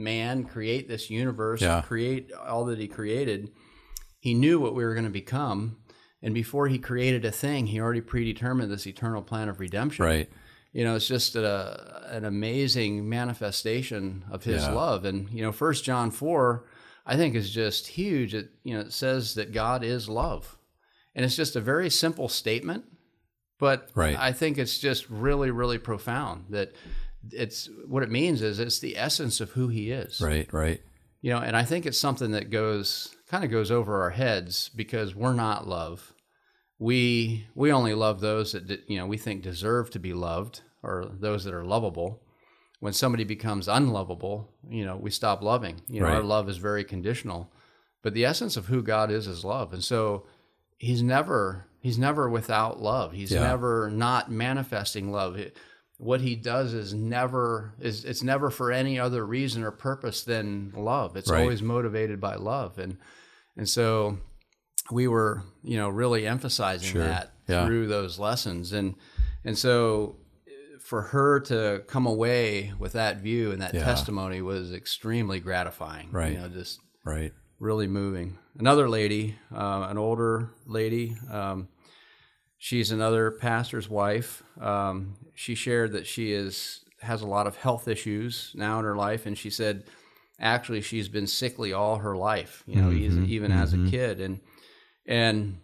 man, 0.00 0.44
create 0.44 0.88
this 0.88 1.10
universe, 1.10 1.60
Yeah. 1.60 1.82
create 1.82 2.32
all 2.32 2.64
that 2.66 2.78
he 2.80 2.88
created. 2.88 3.50
He 4.18 4.34
knew 4.34 4.58
what 4.58 4.74
we 4.74 4.84
were 4.84 4.94
going 4.94 5.04
to 5.04 5.10
become. 5.10 5.76
And 6.22 6.34
before 6.34 6.68
he 6.68 6.78
created 6.78 7.24
a 7.24 7.30
thing, 7.32 7.66
he 7.68 7.80
already 7.80 8.00
predetermined 8.00 8.70
this 8.70 8.86
eternal 8.86 9.22
plan 9.22 9.48
of 9.48 9.60
redemption. 9.60 10.04
Right. 10.04 10.28
You 10.72 10.84
know, 10.84 10.94
it's 10.96 11.08
just 11.08 11.34
a, 11.36 12.06
an 12.10 12.24
amazing 12.24 13.08
manifestation 13.08 14.24
of 14.30 14.44
his 14.44 14.62
Yeah. 14.64 14.72
love. 14.72 15.04
And, 15.04 15.30
you 15.30 15.42
know, 15.42 15.52
First 15.52 15.84
John 15.84 16.10
4, 16.10 16.64
I 17.06 17.16
think 17.16 17.34
is 17.34 17.50
just 17.50 17.86
huge. 17.88 18.34
It, 18.34 18.50
you 18.62 18.74
know, 18.74 18.80
it 18.80 18.92
says 18.92 19.34
that 19.34 19.52
God 19.52 19.82
is 19.82 20.08
love. 20.08 20.56
And 21.14 21.24
it's 21.24 21.34
just 21.36 21.56
a 21.56 21.60
very 21.60 21.90
simple 21.90 22.28
statement, 22.28 22.84
but 23.58 23.88
Right. 23.94 24.16
I 24.16 24.32
think 24.32 24.58
it's 24.58 24.78
just 24.78 25.08
really, 25.10 25.50
really 25.50 25.78
profound 25.78 26.44
that 26.50 26.72
it's 27.32 27.68
what 27.86 28.02
it 28.02 28.10
means 28.10 28.42
is 28.42 28.58
it's 28.58 28.78
the 28.78 28.96
essence 28.96 29.40
of 29.40 29.50
who 29.50 29.68
he 29.68 29.90
is. 29.90 30.20
Right. 30.20 30.50
Right. 30.52 30.80
you 31.20 31.30
know 31.32 31.38
and 31.38 31.54
i 31.56 31.64
think 31.64 31.84
it's 31.86 32.00
something 32.00 32.30
that 32.32 32.48
goes 32.50 33.14
kind 33.28 33.44
of 33.44 33.50
goes 33.50 33.70
over 33.70 34.00
our 34.02 34.10
heads 34.10 34.70
because 34.74 35.14
we're 35.14 35.34
not 35.34 35.68
love. 35.68 36.14
We 36.78 37.46
we 37.54 37.72
only 37.72 37.94
love 37.94 38.20
those 38.20 38.52
that 38.52 38.80
you 38.88 38.96
know 38.98 39.06
we 39.06 39.18
think 39.18 39.42
deserve 39.42 39.90
to 39.90 39.98
be 39.98 40.12
loved 40.14 40.62
or 40.82 41.04
those 41.20 41.44
that 41.44 41.54
are 41.54 41.64
lovable. 41.64 42.22
When 42.80 42.94
somebody 42.94 43.24
becomes 43.24 43.68
unlovable 43.68 44.48
you 44.68 44.84
know 44.86 44.96
we 44.96 45.10
stop 45.10 45.42
loving. 45.42 45.82
You 45.88 46.00
know 46.00 46.06
our 46.06 46.22
love 46.22 46.48
is 46.48 46.56
very 46.56 46.84
conditional 46.84 47.52
but 48.02 48.14
the 48.14 48.24
essence 48.24 48.56
of 48.56 48.66
who 48.66 48.82
god 48.82 49.10
is 49.10 49.26
is 49.26 49.44
love. 49.44 49.74
And 49.74 49.84
so 49.84 50.24
he's 50.78 51.02
never 51.02 51.66
he's 51.80 51.98
never 51.98 52.30
without 52.30 52.80
love. 52.80 53.12
He's 53.12 53.30
Yeah. 53.30 53.40
never 53.42 53.90
not 53.90 54.30
manifesting 54.30 55.12
love. 55.12 55.36
It- 55.36 55.56
what 56.02 56.20
he 56.22 56.34
does 56.34 56.72
is 56.72 56.94
never 56.94 57.74
is 57.78 58.04
it's 58.06 58.22
never 58.22 58.48
for 58.50 58.72
any 58.72 58.98
other 58.98 59.24
reason 59.26 59.62
or 59.62 59.70
purpose 59.70 60.22
than 60.24 60.72
love 60.74 61.14
it's 61.14 61.30
Right. 61.30 61.40
always 61.42 61.60
motivated 61.62 62.18
by 62.20 62.36
love 62.36 62.78
and 62.78 62.96
and 63.56 63.68
so 63.68 64.16
we 64.90 65.06
were 65.06 65.42
you 65.62 65.76
know 65.76 65.90
really 65.90 66.26
emphasizing 66.26 66.92
Sure. 66.92 67.02
that 67.04 67.32
Yeah. 67.46 67.66
through 67.66 67.86
those 67.88 68.18
lessons 68.18 68.72
and 68.72 68.94
and 69.44 69.58
so 69.58 70.16
uh, 70.48 70.78
for 70.80 71.02
her 71.02 71.38
to 71.40 71.82
come 71.86 72.06
away 72.06 72.72
with 72.78 72.92
that 72.92 73.20
view 73.20 73.52
and 73.52 73.60
that 73.60 73.74
Yeah. 73.74 73.84
testimony 73.84 74.40
was 74.40 74.72
extremely 74.72 75.38
gratifying 75.38 76.10
Right. 76.12 76.32
you 76.32 76.38
know 76.38 76.48
just 76.48 76.80
Right. 77.04 77.32
really 77.58 77.86
moving. 77.86 78.38
Another 78.58 78.88
lady, 78.88 79.36
uh, 79.54 79.86
an 79.90 79.98
older 79.98 80.48
lady, 80.66 81.16
um, 81.30 81.68
she's 82.62 82.90
another 82.92 83.30
pastor's 83.32 83.88
wife. 83.88 84.42
Um, 84.60 85.14
she 85.34 85.54
shared 85.56 85.92
that 85.92 86.06
she 86.06 86.32
is 86.32 86.84
has 87.00 87.22
a 87.22 87.26
lot 87.26 87.46
of 87.46 87.56
health 87.56 87.88
issues 87.88 88.52
now 88.54 88.78
in 88.78 88.84
her 88.84 88.94
life, 88.94 89.24
and 89.26 89.36
she 89.36 89.48
said 89.50 89.84
actually 90.38 90.82
she's 90.82 91.08
been 91.08 91.26
sickly 91.26 91.72
all 91.72 91.96
her 91.96 92.14
life. 92.16 92.62
You 92.66 92.76
know, 92.76 92.88
Mm-hmm. 92.90 93.04
even, 93.04 93.26
even 93.26 93.52
as 93.52 93.72
a 93.74 93.86
kid, 93.90 94.20
and 94.20 94.40
and 95.06 95.58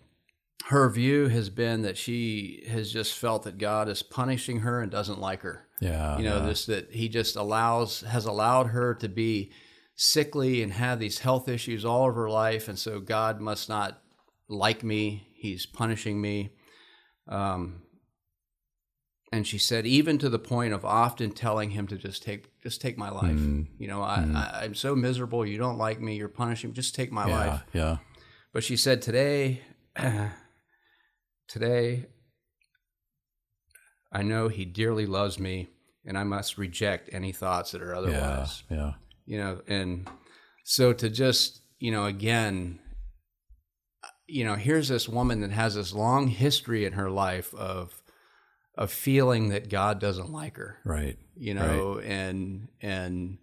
her 0.69 0.89
view 0.89 1.29
has 1.29 1.51
been 1.51 1.83
that 1.83 1.97
she 1.99 2.65
has 2.69 2.91
just 2.91 3.13
felt 3.17 3.43
that 3.45 3.59
God 3.59 3.89
is 3.89 4.03
punishing 4.03 4.61
her 4.61 4.81
and 4.81 4.91
doesn't 4.91 5.21
like 5.21 5.43
her 5.43 5.67
Yeah. 5.81 6.17
you 6.19 6.25
know 6.25 6.39
yeah. 6.39 6.47
this 6.47 6.67
that 6.67 6.91
he 6.93 7.09
just 7.09 7.37
allows 7.37 8.01
has 8.01 8.25
allowed 8.25 8.69
her 8.69 8.95
to 8.95 9.09
be 9.09 9.53
sickly 9.95 10.63
and 10.63 10.73
have 10.73 10.99
these 10.99 11.21
health 11.21 11.49
issues 11.49 11.85
all 11.85 12.09
of 12.09 12.15
her 12.17 12.29
life 12.29 12.67
and 12.69 12.79
so 12.79 12.99
god 13.01 13.41
must 13.41 13.69
not 13.69 14.03
like 14.49 14.83
me. 14.83 15.29
He's 15.35 15.67
punishing 15.67 16.21
me. 16.21 16.51
Um, 17.29 17.83
and 19.33 19.47
she 19.47 19.59
said, 19.59 19.87
even 19.87 20.19
to 20.19 20.29
the 20.29 20.39
point 20.39 20.73
of 20.73 20.85
often 20.85 21.33
telling 21.33 21.71
him 21.71 21.87
to 21.89 21.97
just 21.97 22.23
take 22.23 22.61
just 22.63 22.81
take 22.81 22.97
my 22.97 23.11
life. 23.11 23.37
Mm. 23.37 23.67
You 23.79 23.89
know, 23.89 24.01
I, 24.03 24.25
I, 24.35 24.61
I'm 24.65 24.75
so 24.75 24.95
miserable. 24.95 25.45
You 25.45 25.59
don't 25.59 25.79
like 25.79 26.01
me. 26.01 26.17
You're 26.17 26.29
punishing. 26.29 26.71
me. 26.71 26.75
Just 26.75 26.95
take 26.95 27.11
my 27.13 27.27
yeah, 27.29 27.37
life. 27.37 27.63
yeah, 27.73 27.97
But 28.53 28.63
she 28.65 28.77
said 28.77 29.03
today, 29.03 29.63
today, 31.49 32.07
I 34.13 34.23
know 34.23 34.49
he 34.49 34.65
dearly 34.65 35.07
loves 35.07 35.39
me, 35.39 35.69
and 36.05 36.17
I 36.17 36.25
must 36.25 36.57
reject 36.59 37.11
any 37.13 37.33
thoughts 37.33 37.73
that 37.73 37.83
are 37.83 37.95
otherwise. 37.95 38.15
yeah, 38.21 38.29
otherwise. 38.29 38.63
yeah, 38.71 38.93
You 39.27 39.39
know, 39.39 39.61
and 39.67 40.09
so 40.65 40.93
to 40.93 41.11
just, 41.11 41.61
you 41.79 41.91
know, 41.91 42.07
again, 42.07 42.79
you 44.27 44.45
know, 44.45 44.55
here's 44.55 44.89
this 44.89 45.09
woman 45.09 45.41
that 45.41 45.53
has 45.53 45.75
this 45.75 45.93
long 45.93 46.29
history 46.29 46.85
in 46.85 46.95
her 46.95 47.11
life 47.11 47.55
of 47.55 48.03
of 48.77 48.91
feeling 48.93 49.49
that 49.49 49.71
God 49.71 49.99
doesn't 49.99 50.31
like 50.31 50.57
her. 50.57 50.79
Right, 50.85 51.19
you 51.37 51.55
know 51.55 51.99
and 51.99 52.69
and 52.81 53.39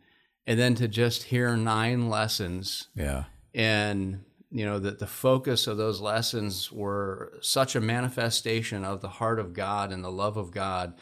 and 0.45 0.59
then 0.59 0.75
to 0.75 0.87
just 0.87 1.23
hear 1.23 1.55
nine 1.55 2.09
lessons 2.09 2.87
yeah, 2.95 3.25
and 3.53 4.23
you 4.51 4.65
know 4.65 4.79
that 4.79 4.99
the 4.99 5.07
focus 5.07 5.67
of 5.67 5.77
those 5.77 6.01
lessons 6.01 6.71
were 6.71 7.33
such 7.41 7.75
a 7.75 7.81
manifestation 7.81 8.83
of 8.83 9.01
the 9.01 9.09
heart 9.09 9.39
of 9.39 9.53
God 9.53 9.91
and 9.91 10.03
the 10.03 10.11
love 10.11 10.37
of 10.37 10.51
God 10.51 10.93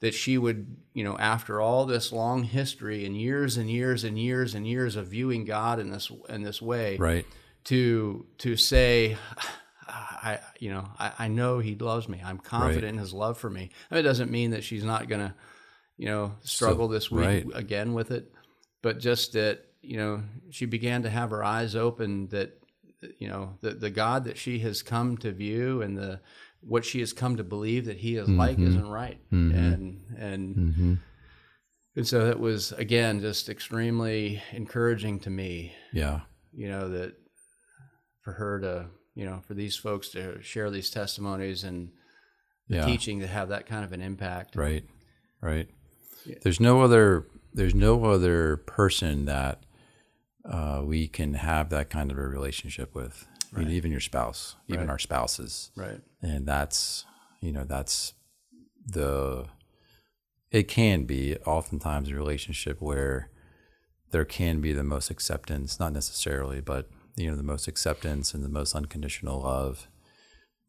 that 0.00 0.14
she 0.14 0.38
would 0.38 0.76
you 0.94 1.04
know 1.04 1.18
after 1.18 1.60
all 1.60 1.86
this 1.86 2.12
long 2.12 2.44
history 2.44 3.04
and 3.04 3.20
years 3.20 3.56
and 3.56 3.70
years 3.70 4.04
and 4.04 4.18
years 4.18 4.54
and 4.54 4.66
years 4.66 4.96
of 4.96 5.08
viewing 5.08 5.44
God 5.44 5.78
in 5.78 5.90
this 5.90 6.10
in 6.28 6.42
this 6.42 6.62
way 6.62 6.96
right, 6.96 7.26
to 7.70 8.26
to 8.38 8.56
say 8.56 9.16
I 9.88 10.38
you 10.58 10.70
know 10.70 10.84
I, 10.98 11.12
I 11.20 11.28
know 11.28 11.58
he 11.58 11.74
loves 11.74 12.08
me. 12.08 12.20
I'm 12.24 12.38
confident 12.38 12.82
Right. 12.84 12.88
in 12.94 12.98
his 12.98 13.12
love 13.12 13.38
for 13.38 13.50
me. 13.50 13.70
I 13.90 13.94
mean, 13.94 14.00
it 14.04 14.08
doesn't 14.08 14.30
mean 14.30 14.50
that 14.50 14.64
she's 14.64 14.84
not 14.84 15.08
gonna 15.08 15.34
you 15.96 16.06
know 16.06 16.34
struggle 16.42 16.88
this 16.88 17.10
week 17.10 17.26
right. 17.26 17.46
again 17.54 17.92
with 17.94 18.10
it 18.10 18.32
but 18.82 18.98
just 18.98 19.32
that 19.34 19.64
you 19.82 19.96
know 19.96 20.22
she 20.50 20.64
began 20.66 21.02
to 21.02 21.10
have 21.10 21.30
her 21.30 21.42
eyes 21.44 21.74
open 21.76 22.28
that 22.28 22.58
you 23.18 23.28
know 23.28 23.56
the 23.60 23.70
the 23.72 23.90
God 23.90 24.24
that 24.24 24.36
she 24.38 24.58
has 24.60 24.82
come 24.82 25.16
to 25.18 25.32
view 25.32 25.82
and 25.82 25.96
the 25.96 26.20
what 26.60 26.84
she 26.84 27.00
has 27.00 27.12
come 27.12 27.36
to 27.38 27.44
believe 27.44 27.86
that 27.86 27.96
he 27.98 28.16
is 28.16 28.28
like 28.28 28.56
Mm-hmm. 28.58 28.68
isn't 28.68 28.88
right. 28.90 29.18
And 29.30 30.00
and 30.18 30.56
hmm 30.56 30.94
and 31.96 32.06
so 32.06 32.28
it 32.30 32.38
was 32.38 32.72
again 32.72 33.20
just 33.20 33.48
extremely 33.48 34.40
encouraging 34.52 35.18
to 35.20 35.30
me. 35.30 35.72
Yeah, 35.92 36.20
you 36.52 36.68
know 36.68 36.88
that 36.90 37.14
for 38.22 38.32
her 38.32 38.60
to 38.60 38.86
you 39.14 39.24
know 39.24 39.40
for 39.46 39.54
these 39.54 39.76
folks 39.76 40.08
to 40.10 40.40
share 40.42 40.70
these 40.70 40.90
testimonies 40.90 41.64
and 41.64 41.90
the 42.68 42.76
yeah. 42.76 42.86
teaching 42.86 43.20
to 43.20 43.26
have 43.26 43.48
that 43.48 43.66
kind 43.66 43.84
of 43.84 43.92
an 43.92 44.00
impact 44.00 44.54
Right, 44.56 44.84
right. 45.40 45.68
There's 46.42 46.60
no 46.60 46.82
other. 46.82 47.26
There's 47.52 47.74
no 47.74 48.04
other 48.04 48.58
person 48.58 49.24
that 49.24 49.64
uh, 50.44 50.82
we 50.84 51.08
can 51.08 51.34
have 51.34 51.70
that 51.70 51.90
kind 51.90 52.12
of 52.12 52.18
a 52.18 52.22
relationship 52.26 52.94
with. 52.94 53.26
I 53.54 53.58
mean, 53.58 53.70
even 53.70 53.90
your 53.90 54.00
spouse, 54.00 54.54
even 54.68 54.82
Right. 54.82 54.90
our 54.90 54.98
spouses, 54.98 55.72
right 55.74 56.00
and 56.22 56.46
that's 56.46 57.04
you 57.40 57.52
know 57.52 57.64
that's 57.64 58.12
the. 58.86 59.46
It 60.52 60.68
can 60.68 61.04
be 61.04 61.36
oftentimes 61.46 62.10
a 62.10 62.14
relationship 62.14 62.80
where 62.80 63.30
there 64.10 64.24
can 64.24 64.60
be 64.60 64.72
the 64.72 64.84
most 64.84 65.10
acceptance, 65.10 65.78
not 65.80 65.92
necessarily, 65.92 66.60
but 66.60 66.88
you 67.16 67.30
know 67.30 67.36
the 67.36 67.42
most 67.42 67.68
acceptance 67.68 68.34
and 68.34 68.42
the 68.44 68.48
most 68.48 68.74
unconditional 68.74 69.42
love, 69.42 69.88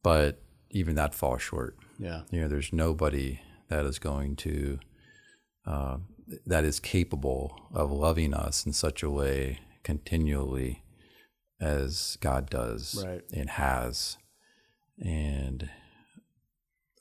but 0.04 0.41
even 0.69 0.95
that 0.95 1.13
falls 1.15 1.41
short. 1.41 1.77
Yeah. 1.99 2.21
You 2.32 2.41
know 2.41 2.47
there's 2.47 2.71
nobody 2.73 3.39
that 3.69 3.86
is 3.86 3.99
going 3.99 4.36
to 4.38 4.80
uh, 5.65 5.97
that 6.45 6.63
is 6.65 6.80
capable 6.80 7.69
of 7.73 7.91
loving 7.91 8.34
us 8.34 8.65
in 8.65 8.73
such 8.73 9.04
a 9.04 9.10
way 9.10 9.60
continually 9.84 10.84
as 11.60 12.17
god 12.21 12.49
does 12.49 13.04
Right. 13.06 13.21
and 13.34 13.49
has. 13.51 14.17
And 15.04 15.69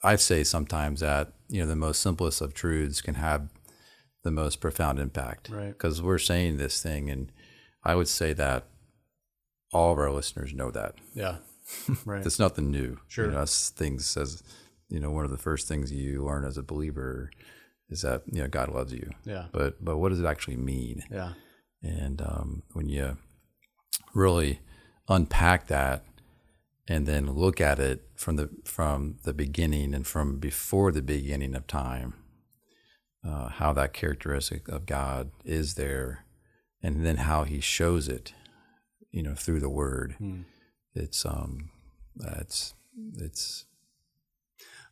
i 0.03 0.15
say 0.15 0.43
sometimes 0.43 0.99
that 1.01 1.33
you 1.47 1.61
know 1.61 1.67
the 1.67 1.75
most 1.75 2.01
simplest 2.01 2.41
of 2.41 2.53
truths 2.53 3.01
can 3.01 3.15
have 3.15 3.49
the 4.23 4.31
most 4.31 4.59
profound 4.59 4.99
impact. 4.99 5.49
Right. 5.49 5.69
because 5.69 6.01
we're 6.01 6.17
saying 6.17 6.57
this 6.57 6.81
thing 6.81 7.09
and 7.09 7.31
i 7.83 7.93
would 7.95 8.07
say 8.07 8.33
that 8.33 8.65
all 9.71 9.91
of 9.93 9.97
our 9.99 10.11
listeners 10.11 10.53
know 10.53 10.71
that 10.71 10.95
yeah 11.13 11.37
right 12.05 12.25
it's 12.25 12.39
nothing 12.39 12.69
new. 12.71 12.97
Sure. 13.07 13.25
You 13.25 13.31
know, 13.31 13.37
that's 13.39 13.69
things 13.69 14.17
as 14.17 14.43
you 14.89 14.99
know, 14.99 15.11
one 15.11 15.23
of 15.23 15.31
the 15.31 15.37
first 15.37 15.67
things 15.69 15.91
you 15.91 16.23
learn 16.25 16.43
as 16.43 16.57
a 16.57 16.63
believer 16.63 17.31
is 17.89 18.01
that 18.01 18.23
you 18.31 18.41
know 18.41 18.47
God 18.47 18.69
loves 18.69 18.91
you. 18.93 19.09
yeah 19.25 19.45
But 19.53 19.83
but 19.83 19.97
what 19.97 20.09
does 20.09 20.19
it 20.19 20.25
actually 20.25 20.57
mean? 20.57 21.03
yeah 21.09 21.33
And 21.81 22.21
um, 22.21 22.63
when 22.73 22.89
you 22.89 23.17
really 24.13 24.59
unpack 25.07 25.67
that 25.67 26.03
and 26.87 27.05
then 27.07 27.31
look 27.33 27.61
at 27.61 27.79
it 27.79 28.03
from 28.15 28.35
the 28.35 28.49
from 28.65 29.17
the 29.23 29.33
beginning 29.33 29.93
and 29.93 30.05
from 30.05 30.39
before 30.39 30.91
the 30.91 31.01
beginning 31.01 31.55
of 31.55 31.67
time, 31.67 32.15
uh, 33.25 33.49
how 33.49 33.71
that 33.73 33.93
characteristic 33.93 34.67
of 34.67 34.85
God 34.85 35.31
is 35.45 35.75
there, 35.75 36.25
and 36.83 37.05
then 37.05 37.17
how 37.17 37.43
He 37.45 37.59
shows 37.61 38.07
it, 38.09 38.33
you 39.11 39.23
know, 39.23 39.35
through 39.35 39.59
the 39.59 39.69
Word. 39.69 40.15
Hmm. 40.17 40.41
It's 40.93 41.25
um, 41.25 41.69
it's 42.19 42.73
it's 43.17 43.65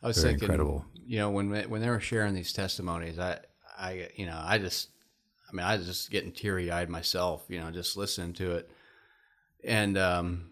I 0.02 0.06
was 0.08 0.16
Very 0.16 0.30
thinking, 0.32 0.46
incredible. 0.46 0.84
you 1.06 1.18
know, 1.18 1.30
when 1.30 1.50
when 1.68 1.80
they 1.80 1.90
were 1.90 2.00
sharing 2.00 2.34
these 2.34 2.52
testimonies, 2.52 3.18
I, 3.18 3.38
I, 3.78 4.08
you 4.16 4.26
know, 4.26 4.40
I 4.42 4.58
just, 4.58 4.88
I 5.48 5.54
mean, 5.54 5.66
I 5.66 5.76
was 5.76 5.86
just 5.86 6.10
getting 6.10 6.32
teary 6.32 6.70
eyed 6.70 6.88
myself, 6.88 7.44
you 7.48 7.60
know, 7.60 7.70
just 7.70 7.96
listening 7.96 8.32
to 8.34 8.52
it, 8.52 8.70
and, 9.62 9.98
um, 9.98 10.50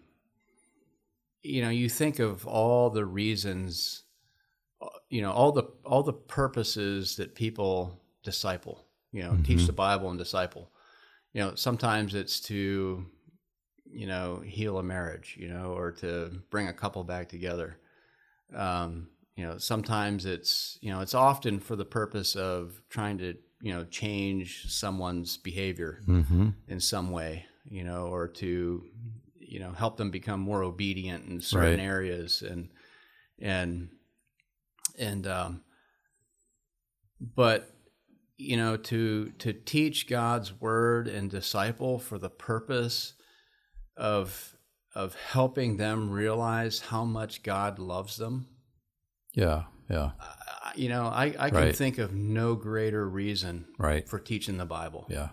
you 1.41 1.61
know, 1.63 1.69
you 1.69 1.89
think 1.89 2.19
of 2.19 2.45
all 2.45 2.91
the 2.91 3.05
reasons, 3.05 4.03
uh, 4.81 4.87
you 5.09 5.21
know, 5.21 5.31
all 5.31 5.51
the 5.51 5.63
all 5.83 6.03
the 6.03 6.13
purposes 6.13 7.15
that 7.15 7.33
people 7.33 7.99
disciple, 8.23 8.85
you 9.11 9.23
know, 9.23 9.35
teach 9.43 9.65
the 9.65 9.73
Bible 9.73 10.09
and 10.09 10.19
disciple. 10.19 10.69
You 11.33 11.41
know, 11.41 11.55
sometimes 11.55 12.13
it's 12.13 12.39
to, 12.41 13.05
you 13.91 14.07
know, 14.07 14.41
heal 14.45 14.77
a 14.77 14.83
marriage, 14.83 15.35
you 15.39 15.47
know, 15.47 15.73
or 15.73 15.91
to 15.91 16.31
bring 16.49 16.67
a 16.67 16.73
couple 16.73 17.03
back 17.03 17.29
together. 17.29 17.77
Um, 18.55 19.09
you 19.35 19.45
know, 19.45 19.57
sometimes 19.57 20.25
it's, 20.25 20.77
you 20.81 20.91
know, 20.91 21.01
it's 21.01 21.13
often 21.13 21.59
for 21.59 21.75
the 21.75 21.85
purpose 21.85 22.35
of 22.35 22.81
trying 22.89 23.17
to, 23.19 23.35
you 23.61 23.73
know, 23.73 23.85
change 23.85 24.65
someone's 24.67 25.37
behavior 25.37 26.01
mm-hmm. 26.07 26.49
in 26.67 26.79
some 26.79 27.11
way, 27.11 27.45
you 27.65 27.83
know, 27.83 28.07
or 28.07 28.27
to, 28.27 28.83
you 29.39 29.59
know, 29.59 29.71
help 29.71 29.97
them 29.97 30.11
become 30.11 30.39
more 30.39 30.63
obedient 30.63 31.25
in 31.27 31.41
certain 31.41 31.79
Right. 31.79 31.85
areas 31.85 32.41
and, 32.41 32.69
and, 33.39 33.89
and, 34.97 35.25
um, 35.25 35.61
but, 37.21 37.73
you 38.37 38.55
know, 38.55 38.77
to, 38.77 39.31
to 39.39 39.53
teach 39.53 40.07
God's 40.07 40.53
word 40.53 41.07
and 41.07 41.29
disciple 41.29 41.99
for 41.99 42.17
the 42.17 42.29
purpose 42.29 43.13
of, 43.99 44.55
of 44.95 45.13
helping 45.15 45.77
them 45.77 46.09
realize 46.09 46.79
how 46.79 47.03
much 47.05 47.43
God 47.43 47.77
loves 47.77 48.17
them. 48.17 48.47
yeah, 49.33 49.63
yeah, 49.89 50.11
I- 50.19 50.73
You 50.75 50.89
know, 50.89 51.05
I, 51.07 51.35
I 51.37 51.49
can 51.49 51.57
Right. 51.59 51.75
think 51.75 51.97
of 51.97 52.13
no 52.13 52.55
greater 52.55 53.07
reason 53.09 53.65
right, 53.77 54.07
for 54.07 54.19
teaching 54.19 54.57
the 54.57 54.65
Bible. 54.65 55.05
yeah, 55.09 55.29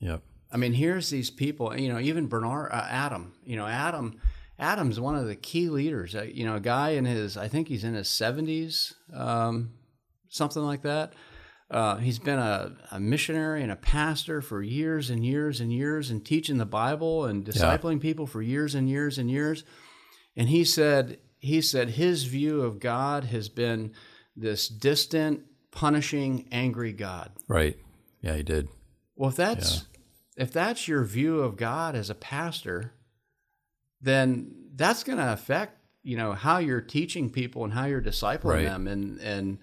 yep, 0.00 0.22
I 0.52 0.56
mean, 0.56 0.72
here's 0.74 1.10
these 1.10 1.30
people. 1.30 1.76
You 1.76 1.92
know, 1.92 1.98
even 1.98 2.26
Bernard, 2.28 2.70
uh, 2.72 2.86
Adam. 2.88 3.34
You 3.44 3.56
know, 3.56 3.66
Adam. 3.66 4.20
Adam's 4.60 4.98
one 4.98 5.14
of 5.14 5.26
the 5.26 5.36
key 5.36 5.68
leaders. 5.68 6.14
Uh, 6.16 6.22
you 6.22 6.44
know, 6.44 6.56
a 6.56 6.60
guy 6.60 6.90
in 6.90 7.04
his, 7.04 7.36
I 7.36 7.46
think 7.48 7.68
he's 7.68 7.84
in 7.84 7.94
his 7.94 8.08
seventies, 8.08 8.92
um, 9.14 9.74
something 10.30 10.62
like 10.62 10.82
that. 10.82 11.12
Uh, 11.70 11.96
he's 11.96 12.18
been 12.18 12.38
a, 12.38 12.72
a 12.92 12.98
missionary 12.98 13.62
and 13.62 13.70
a 13.70 13.76
pastor 13.76 14.40
for 14.40 14.62
years 14.62 15.10
and 15.10 15.24
years 15.24 15.60
and 15.60 15.70
years, 15.72 16.10
and 16.10 16.24
teaching 16.24 16.56
the 16.56 16.64
Bible 16.66 17.26
and 17.26 17.44
discipling 17.44 18.00
people 18.00 18.26
for 18.26 18.40
years 18.40 18.74
and 18.74 18.88
years 18.88 19.18
and 19.18 19.30
years. 19.30 19.64
And 20.36 20.48
he 20.48 20.64
said, 20.64 21.18
he 21.38 21.60
said 21.60 21.90
his 21.90 22.24
view 22.24 22.62
of 22.62 22.80
God 22.80 23.24
has 23.24 23.48
been 23.50 23.92
this 24.34 24.66
distant, 24.68 25.42
punishing, 25.70 26.48
angry 26.50 26.92
God. 26.92 27.32
right, 27.48 27.76
yeah, 28.22 28.34
he 28.36 28.42
did, 28.42 28.68
Well, 29.14 29.30
if 29.30 29.36
that's 29.36 29.84
if 30.36 30.52
that's 30.52 30.88
your 30.88 31.04
view 31.04 31.40
of 31.40 31.56
God 31.56 31.94
as 31.96 32.08
a 32.08 32.14
pastor, 32.14 32.94
then 34.00 34.54
that's 34.74 35.04
going 35.04 35.18
to 35.18 35.32
affect 35.32 35.74
you 36.02 36.16
know 36.16 36.32
how 36.32 36.58
you're 36.58 36.80
teaching 36.80 37.28
people 37.30 37.64
and 37.64 37.72
how 37.72 37.84
you're 37.84 38.00
discipling 38.02 38.44
Right. 38.44 38.64
them, 38.64 38.86
and 38.86 39.18
and 39.20 39.58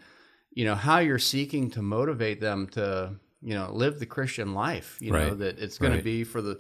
you 0.56 0.66
know 0.66 0.74
how 0.76 0.98
you're 1.00 1.20
seeking 1.20 1.70
to 1.72 1.82
motivate 1.84 2.40
them 2.42 2.66
to 2.70 3.12
you 3.44 3.54
know 3.54 3.70
live 3.72 4.00
the 4.00 4.06
Christian 4.08 4.54
life. 4.56 4.98
You 5.02 5.12
know 5.12 5.36
that 5.36 5.60
it's 5.60 5.78
going 5.78 5.92
Right. 5.92 5.98
to 6.00 6.04
be 6.04 6.24
for 6.24 6.42
the 6.42 6.60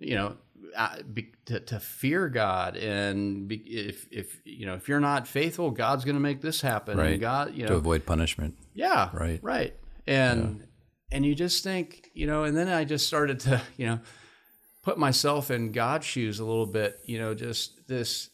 you 0.00 0.16
know 0.16 0.36
uh, 0.76 0.96
be, 1.12 1.30
to, 1.46 1.60
to 1.60 1.78
fear 1.78 2.28
God 2.28 2.76
and 2.76 3.46
be, 3.46 3.56
if 3.56 4.08
if 4.10 4.40
you 4.44 4.66
know 4.66 4.74
if 4.74 4.88
you're 4.88 4.98
not 4.98 5.28
faithful, 5.28 5.70
God's 5.70 6.04
going 6.04 6.16
to 6.16 6.20
make 6.20 6.40
this 6.40 6.60
happen. 6.62 6.98
Right. 6.98 7.12
And 7.12 7.20
God, 7.20 7.54
you 7.54 7.62
know 7.62 7.68
to 7.68 7.74
avoid 7.76 8.04
punishment. 8.06 8.56
yeah, 8.74 9.10
Right. 9.12 9.38
right. 9.42 9.74
And 10.06 10.66
and 11.12 11.24
you 11.24 11.34
just 11.34 11.62
think, 11.62 12.10
you 12.14 12.26
know, 12.26 12.42
and 12.44 12.56
then 12.56 12.68
I 12.68 12.84
just 12.84 13.06
started 13.06 13.38
to, 13.40 13.62
you 13.76 13.86
know, 13.86 14.00
put 14.82 14.98
myself 14.98 15.50
in 15.50 15.70
God's 15.70 16.06
shoes 16.06 16.40
a 16.40 16.44
little 16.44 16.66
bit. 16.66 16.98
You 17.04 17.18
know, 17.18 17.34
just 17.34 17.86
this, 17.86 18.30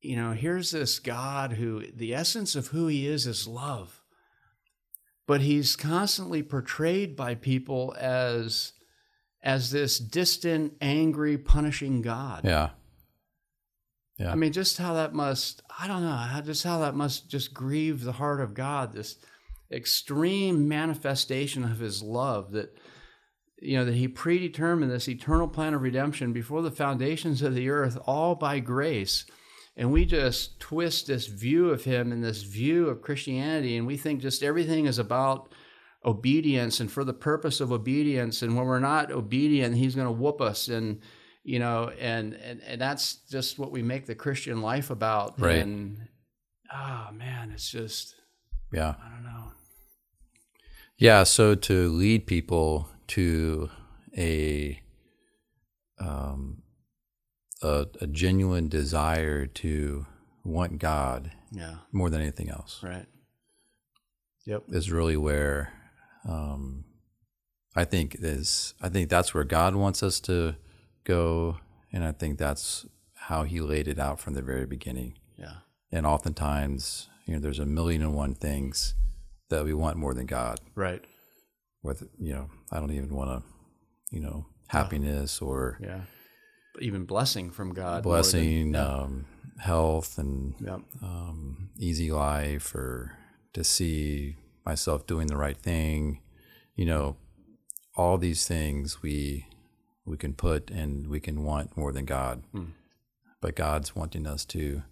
you 0.00 0.16
know, 0.16 0.32
here's 0.32 0.70
this 0.70 0.98
God 1.00 1.52
who 1.52 1.84
the 1.92 2.14
essence 2.14 2.54
of 2.56 2.68
who 2.68 2.86
He 2.86 3.06
is 3.06 3.26
is 3.26 3.46
love, 3.46 3.97
but 5.28 5.42
He's 5.42 5.76
constantly 5.76 6.42
portrayed 6.42 7.14
by 7.14 7.36
people 7.36 7.94
as 8.00 8.72
as 9.40 9.70
this 9.70 9.98
distant, 10.00 10.72
angry, 10.80 11.38
punishing 11.38 12.02
God. 12.02 12.44
Yeah. 12.44 12.70
Yeah. 14.18 14.32
I 14.32 14.34
mean, 14.34 14.52
just 14.52 14.78
how 14.78 14.94
that 14.94 15.14
must, 15.14 15.62
I 15.78 15.86
don't 15.86 16.02
know, 16.02 16.10
how, 16.10 16.40
just 16.40 16.64
how 16.64 16.80
that 16.80 16.96
must 16.96 17.30
just 17.30 17.54
grieve 17.54 18.02
the 18.02 18.12
heart 18.12 18.40
of 18.40 18.52
God, 18.52 18.92
this 18.92 19.16
extreme 19.70 20.66
manifestation 20.66 21.62
of 21.62 21.78
his 21.78 22.02
love 22.02 22.50
that, 22.50 22.76
you 23.60 23.76
know, 23.76 23.84
that 23.84 23.94
he 23.94 24.08
predetermined 24.08 24.90
this 24.90 25.08
eternal 25.08 25.46
plan 25.46 25.72
of 25.72 25.82
redemption 25.82 26.32
before 26.32 26.62
the 26.62 26.72
foundations 26.72 27.42
of 27.42 27.54
the 27.54 27.68
earth, 27.68 27.96
all 28.06 28.34
by 28.34 28.58
grace. 28.58 29.24
And 29.78 29.92
we 29.92 30.04
just 30.04 30.58
twist 30.58 31.06
this 31.06 31.28
view 31.28 31.70
of 31.70 31.84
him 31.84 32.10
and 32.10 32.22
this 32.22 32.42
view 32.42 32.88
of 32.88 33.00
Christianity, 33.00 33.76
and 33.76 33.86
we 33.86 33.96
think 33.96 34.20
just 34.20 34.42
everything 34.42 34.86
is 34.86 34.98
about 34.98 35.54
obedience 36.04 36.80
and 36.80 36.90
for 36.90 37.04
the 37.04 37.12
purpose 37.12 37.60
of 37.60 37.70
obedience. 37.70 38.42
And 38.42 38.56
when 38.56 38.66
we're 38.66 38.80
not 38.80 39.12
obedient, 39.12 39.76
he's 39.76 39.94
going 39.94 40.08
to 40.08 40.12
whoop 40.12 40.40
us. 40.40 40.66
And, 40.66 41.00
you 41.44 41.60
know, 41.60 41.92
and, 41.98 42.34
and, 42.34 42.60
and 42.66 42.80
that's 42.80 43.16
just 43.30 43.58
what 43.58 43.70
we 43.70 43.82
make 43.82 44.06
the 44.06 44.14
Christian 44.16 44.62
life 44.62 44.90
about. 44.90 45.40
Right. 45.40 45.56
And, 45.56 46.08
oh 46.72 47.08
man, 47.12 47.52
it's 47.52 47.70
just, 47.70 48.16
yeah. 48.72 48.94
I 49.00 49.08
don't 49.10 49.24
know. 49.24 49.52
Yeah, 50.96 51.22
so 51.22 51.54
to 51.54 51.88
lead 51.88 52.26
people 52.26 52.88
to 53.08 53.70
a 54.16 54.80
um, 56.00 56.62
a, 57.62 57.86
a 58.00 58.06
genuine 58.06 58.68
desire 58.68 59.46
to 59.46 60.06
want 60.44 60.78
God 60.78 61.32
Yeah. 61.52 61.76
more 61.92 62.08
than 62.10 62.20
anything 62.20 62.50
else 62.50 62.80
Right. 62.82 63.06
Yep. 64.46 64.64
is 64.68 64.90
really 64.90 65.16
where 65.16 65.72
um, 66.28 66.84
I 67.76 67.84
think 67.84 68.16
is 68.18 68.74
I 68.80 68.88
think 68.88 69.08
that's 69.10 69.34
where 69.34 69.44
God 69.44 69.74
wants 69.74 70.02
us 70.02 70.20
to 70.20 70.56
go, 71.04 71.58
and 71.92 72.04
I 72.04 72.12
think 72.12 72.38
that's 72.38 72.86
how 73.14 73.44
He 73.44 73.60
laid 73.60 73.88
it 73.88 73.98
out 73.98 74.20
from 74.20 74.34
the 74.34 74.42
very 74.42 74.66
beginning. 74.66 75.14
Yeah. 75.36 75.56
And 75.92 76.06
oftentimes, 76.06 77.08
you 77.26 77.34
know, 77.34 77.40
there's 77.40 77.58
a 77.58 77.66
million 77.66 78.02
and 78.02 78.14
one 78.14 78.34
things 78.34 78.94
that 79.50 79.64
we 79.64 79.74
want 79.74 79.96
more 79.96 80.14
than 80.14 80.26
God. 80.26 80.60
Right. 80.74 81.04
with 81.82 82.02
you 82.18 82.32
know 82.34 82.50
i 82.72 82.78
don't 82.80 82.90
even 82.90 83.14
want 83.14 83.30
to 83.30 83.38
you 84.16 84.20
know 84.20 84.46
happiness 84.68 85.40
or 85.40 85.78
Yeah. 85.80 86.00
Even 86.80 87.04
blessing 87.04 87.50
from 87.50 87.72
God. 87.74 88.04
more 88.04 88.14
than- 88.14 88.22
blessing 88.22 88.74
um, 88.76 89.26
health 89.58 90.18
and 90.18 90.54
Yep. 90.60 90.80
um, 91.02 91.70
easy 91.78 92.10
life 92.12 92.74
or 92.74 93.12
to 93.54 93.64
see 93.64 94.36
myself 94.64 95.06
doing 95.06 95.26
the 95.28 95.36
right 95.36 95.56
thing 95.56 96.20
you 96.76 96.84
know 96.84 97.16
all 97.96 98.18
these 98.18 98.46
things 98.46 99.02
we 99.02 99.46
we 100.04 100.16
can 100.16 100.32
put 100.34 100.70
and 100.70 101.06
we 101.08 101.18
can 101.20 101.42
want 101.42 101.76
more 101.76 101.90
than 101.90 102.04
god 102.04 102.42
Hmm. 102.52 102.66
but 103.40 103.56
god's 103.56 103.96
wanting 103.96 104.26
us 104.26 104.44
to 104.46 104.82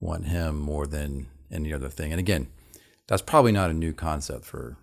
want 0.00 0.26
him 0.26 0.58
more 0.58 0.86
than 0.86 1.28
any 1.50 1.72
other 1.72 1.88
thing 1.88 2.10
and 2.12 2.18
again 2.20 2.48
that's 3.06 3.22
probably 3.22 3.52
not 3.52 3.70
a 3.70 3.74
new 3.74 3.92
concept 3.94 4.44
for 4.44 4.76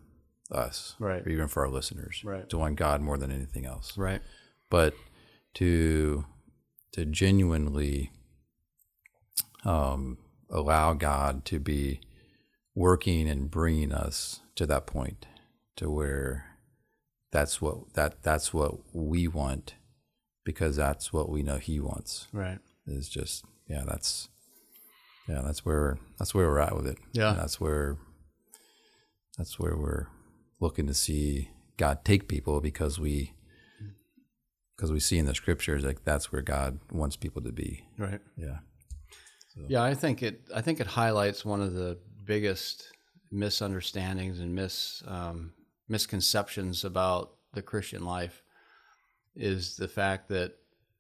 us 0.51 0.95
Right. 0.99 1.25
or 1.25 1.29
even 1.29 1.47
for 1.47 1.63
our 1.65 1.69
listeners 1.71 2.21
Right. 2.23 2.49
to 2.49 2.57
want 2.57 2.77
god 2.77 3.01
more 3.01 3.17
than 3.17 3.31
anything 3.31 3.65
else 3.65 3.97
Right. 3.97 4.21
but 4.69 4.93
to 5.55 6.25
to 6.93 7.05
genuinely 7.05 8.11
um, 9.63 10.17
allow 10.49 10.93
God 10.93 11.43
to 11.45 11.59
be 11.59 11.99
working 12.75 13.27
and 13.29 13.49
bringing 13.49 13.91
us 13.91 14.41
to 14.55 14.65
that 14.65 14.85
point 14.85 15.25
to 15.77 15.89
where 15.89 16.45
that's 17.31 17.61
what 17.61 17.93
that 17.93 18.21
that's 18.23 18.53
what 18.53 18.75
we 18.93 19.27
want 19.27 19.75
because 20.45 20.75
that's 20.75 21.11
what 21.11 21.29
we 21.29 21.41
know 21.43 21.57
He 21.57 21.79
wants 21.79 22.27
Right. 22.31 22.59
is 22.87 23.09
just 23.09 23.43
yeah 23.67 23.83
that's 23.85 24.29
yeah 25.27 25.41
that's 25.43 25.65
where 25.65 25.97
that's 26.19 26.33
where 26.35 26.47
we're 26.47 26.59
at 26.59 26.75
with 26.75 26.87
it 26.87 26.97
Yeah. 27.13 27.31
And 27.31 27.39
that's 27.39 27.59
where 27.59 27.97
that's 29.37 29.59
where 29.59 29.75
we're 29.75 30.07
looking 30.61 30.87
to 30.87 30.93
see 30.93 31.49
God 31.77 32.05
take 32.05 32.27
people 32.29 32.61
because 32.61 32.99
we 32.99 33.33
because 34.75 34.91
we 34.91 34.99
see 34.99 35.17
in 35.17 35.25
the 35.25 35.35
scriptures 35.35 35.83
like 35.83 36.03
that's 36.03 36.31
where 36.31 36.41
God 36.41 36.79
wants 36.91 37.15
people 37.15 37.41
to 37.43 37.51
be 37.51 37.85
Right. 37.97 38.21
yeah 38.37 38.57
Yeah, 39.67 39.83
I 39.83 39.93
think 39.93 40.21
it. 40.21 40.41
I 40.53 40.61
think 40.61 40.79
it 40.81 40.87
highlights 40.87 41.45
one 41.45 41.61
of 41.61 41.73
the 41.73 41.97
biggest 42.25 42.91
misunderstandings 43.31 44.39
and 44.39 44.53
mis 44.53 45.01
um, 45.07 45.53
misconceptions 45.87 46.83
about 46.83 47.31
the 47.53 47.61
Christian 47.61 48.03
life 48.05 48.41
is 49.35 49.75
the 49.77 49.87
fact 49.87 50.29
that 50.29 50.55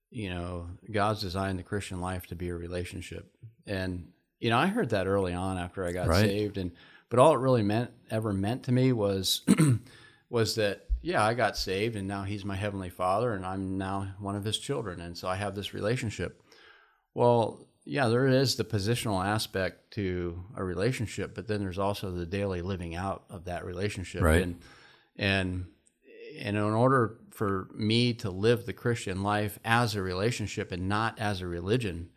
you 0.09 0.29
know 0.29 0.67
God's 0.91 1.21
designed 1.21 1.59
the 1.59 1.63
Christian 1.63 1.99
life 2.01 2.27
to 2.27 2.35
be 2.35 2.49
a 2.49 2.55
relationship, 2.55 3.35
and 3.67 4.07
you 4.39 4.49
know 4.49 4.57
I 4.57 4.67
heard 4.67 4.89
that 4.91 5.07
early 5.07 5.33
on 5.33 5.57
after 5.57 5.85
I 5.85 5.91
got 5.91 6.07
Right. 6.07 6.29
saved, 6.29 6.57
and 6.57 6.71
but 7.09 7.19
all 7.19 7.33
it 7.33 7.39
really 7.39 7.63
meant 7.63 7.91
ever 8.09 8.31
meant 8.33 8.63
to 8.63 8.71
me 8.71 8.93
was 8.93 9.41
was 10.29 10.55
that 10.55 10.85
yeah 11.05 11.23
I 11.23 11.33
got 11.33 11.57
saved, 11.57 11.95
and 11.95 12.07
now 12.07 12.23
He's 12.23 12.43
my 12.43 12.55
heavenly 12.55 12.89
Father, 12.89 13.33
and 13.33 13.45
I'm 13.45 13.77
now 13.77 14.15
one 14.19 14.35
of 14.35 14.43
His 14.43 14.57
children, 14.57 14.99
and 14.99 15.17
so 15.17 15.27
I 15.27 15.35
have 15.35 15.55
this 15.55 15.73
relationship. 15.73 16.41
Well, 17.13 17.67
yeah, 17.85 18.07
there 18.07 18.27
is 18.27 18.55
the 18.55 18.65
positional 18.65 19.23
aspect 19.23 19.91
to 19.91 20.43
a 20.55 20.63
relationship, 20.63 21.35
but 21.35 21.47
then 21.47 21.61
there's 21.61 21.77
also 21.77 22.11
the 22.11 22.25
daily 22.25 22.61
living 22.61 22.95
out 22.95 23.23
of 23.29 23.45
that 23.45 23.63
relationship. 23.63 24.21
Right. 24.21 24.41
And 24.41 24.59
and 25.15 25.65
and 26.39 26.57
in 26.57 26.63
order 26.63 27.19
for 27.31 27.69
me 27.73 28.13
to 28.15 28.29
live 28.29 28.65
the 28.65 28.73
Christian 28.73 29.21
life 29.21 29.59
as 29.63 29.95
a 29.95 30.01
relationship 30.01 30.71
and 30.71 30.89
not 30.89 31.19
as 31.19 31.41
a 31.41 31.47
religion, 31.47 32.09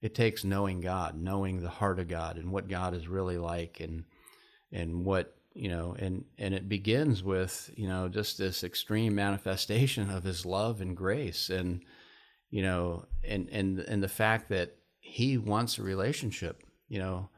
it 0.00 0.14
takes 0.14 0.44
knowing 0.44 0.80
God, 0.80 1.16
knowing 1.16 1.60
the 1.60 1.68
heart 1.68 1.98
of 1.98 2.08
God 2.08 2.36
and 2.36 2.52
what 2.52 2.68
God 2.68 2.94
is 2.94 3.08
really 3.08 3.38
like 3.38 3.80
and 3.80 4.04
and 4.70 5.04
what 5.04 5.36
you 5.56 5.68
know 5.68 5.96
and 5.98 6.24
and 6.38 6.54
it 6.54 6.68
begins 6.68 7.22
with 7.22 7.70
you 7.76 7.88
know 7.88 8.08
just 8.08 8.36
this 8.38 8.62
extreme 8.62 9.14
manifestation 9.14 10.10
of 10.10 10.22
his 10.24 10.44
love 10.46 10.80
and 10.80 10.96
grace 10.96 11.48
and 11.50 11.80
you 12.50 12.62
know 12.62 13.06
and 13.24 13.48
and 13.50 13.78
and 13.80 14.02
the 14.02 14.08
fact 14.08 14.48
that 14.50 14.76
he 15.00 15.38
wants 15.38 15.78
a 15.78 15.82
relationship 15.82 16.62
you 16.88 16.98
know. 16.98 17.28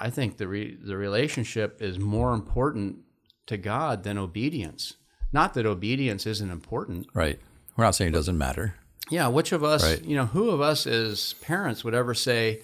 I 0.00 0.10
think 0.10 0.36
the 0.38 0.46
re, 0.48 0.76
the 0.80 0.96
relationship 0.96 1.80
is 1.82 1.98
more 1.98 2.32
important 2.32 2.98
to 3.46 3.56
god 3.56 4.04
than 4.04 4.18
obedience. 4.18 4.94
Not 5.32 5.54
that 5.54 5.66
obedience 5.66 6.26
isn't 6.26 6.50
important. 6.50 7.06
Right. 7.14 7.40
We're 7.76 7.84
not 7.84 7.94
saying 7.96 8.08
it 8.10 8.14
doesn't 8.14 8.38
matter. 8.38 8.76
Yeah 9.10 9.28
which 9.28 9.52
of 9.52 9.62
us 9.64 9.82
Right. 9.84 10.04
you 10.04 10.16
know 10.16 10.26
who 10.26 10.50
of 10.50 10.60
us 10.60 10.86
as 10.86 11.34
parents 11.42 11.84
would 11.84 11.94
ever 11.94 12.14
say 12.14 12.62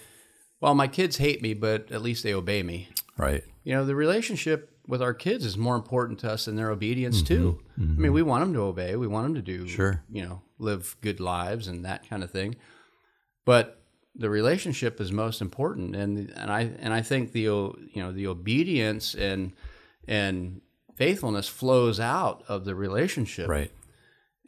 well 0.60 0.74
my 0.74 0.86
kids 0.88 1.16
hate 1.18 1.42
me 1.42 1.52
but 1.54 1.90
at 1.92 2.00
least 2.02 2.22
they 2.22 2.32
obey 2.32 2.62
me 2.62 2.88
right. 3.20 3.44
You 3.64 3.74
know 3.74 3.84
the 3.84 3.94
relationship 3.94 4.70
with 4.86 5.02
our 5.02 5.14
kids 5.14 5.44
is 5.44 5.56
more 5.56 5.76
important 5.76 6.18
to 6.20 6.30
us 6.30 6.46
than 6.46 6.56
their 6.56 6.70
obedience 6.70 7.18
mm-hmm. 7.18 7.34
too. 7.34 7.60
I 7.76 7.80
mean 7.80 7.96
mm-hmm. 7.96 8.12
we 8.12 8.22
want 8.22 8.42
them 8.42 8.54
to 8.54 8.60
obey. 8.62 8.96
We 8.96 9.06
want 9.06 9.26
them 9.26 9.34
to 9.34 9.42
do 9.42 9.66
Sure. 9.66 10.02
you 10.10 10.22
know 10.26 10.42
live 10.58 10.96
good 11.00 11.20
lives 11.20 11.68
and 11.68 11.84
that 11.84 12.08
kind 12.08 12.22
of 12.22 12.30
thing. 12.30 12.56
But 13.44 13.80
the 14.14 14.30
relationship 14.30 15.00
is 15.00 15.12
most 15.12 15.40
important 15.40 15.94
and 15.94 16.30
and 16.30 16.50
i 16.50 16.62
and 16.80 16.92
i 16.92 17.00
think 17.00 17.30
the 17.30 17.42
you 17.42 17.90
know 17.94 18.10
the 18.10 18.26
obedience 18.26 19.14
and 19.14 19.52
and 20.08 20.60
faithfulness 20.96 21.48
flows 21.48 22.00
out 22.00 22.42
of 22.48 22.64
the 22.64 22.74
relationship. 22.74 23.48
Right. 23.48 23.70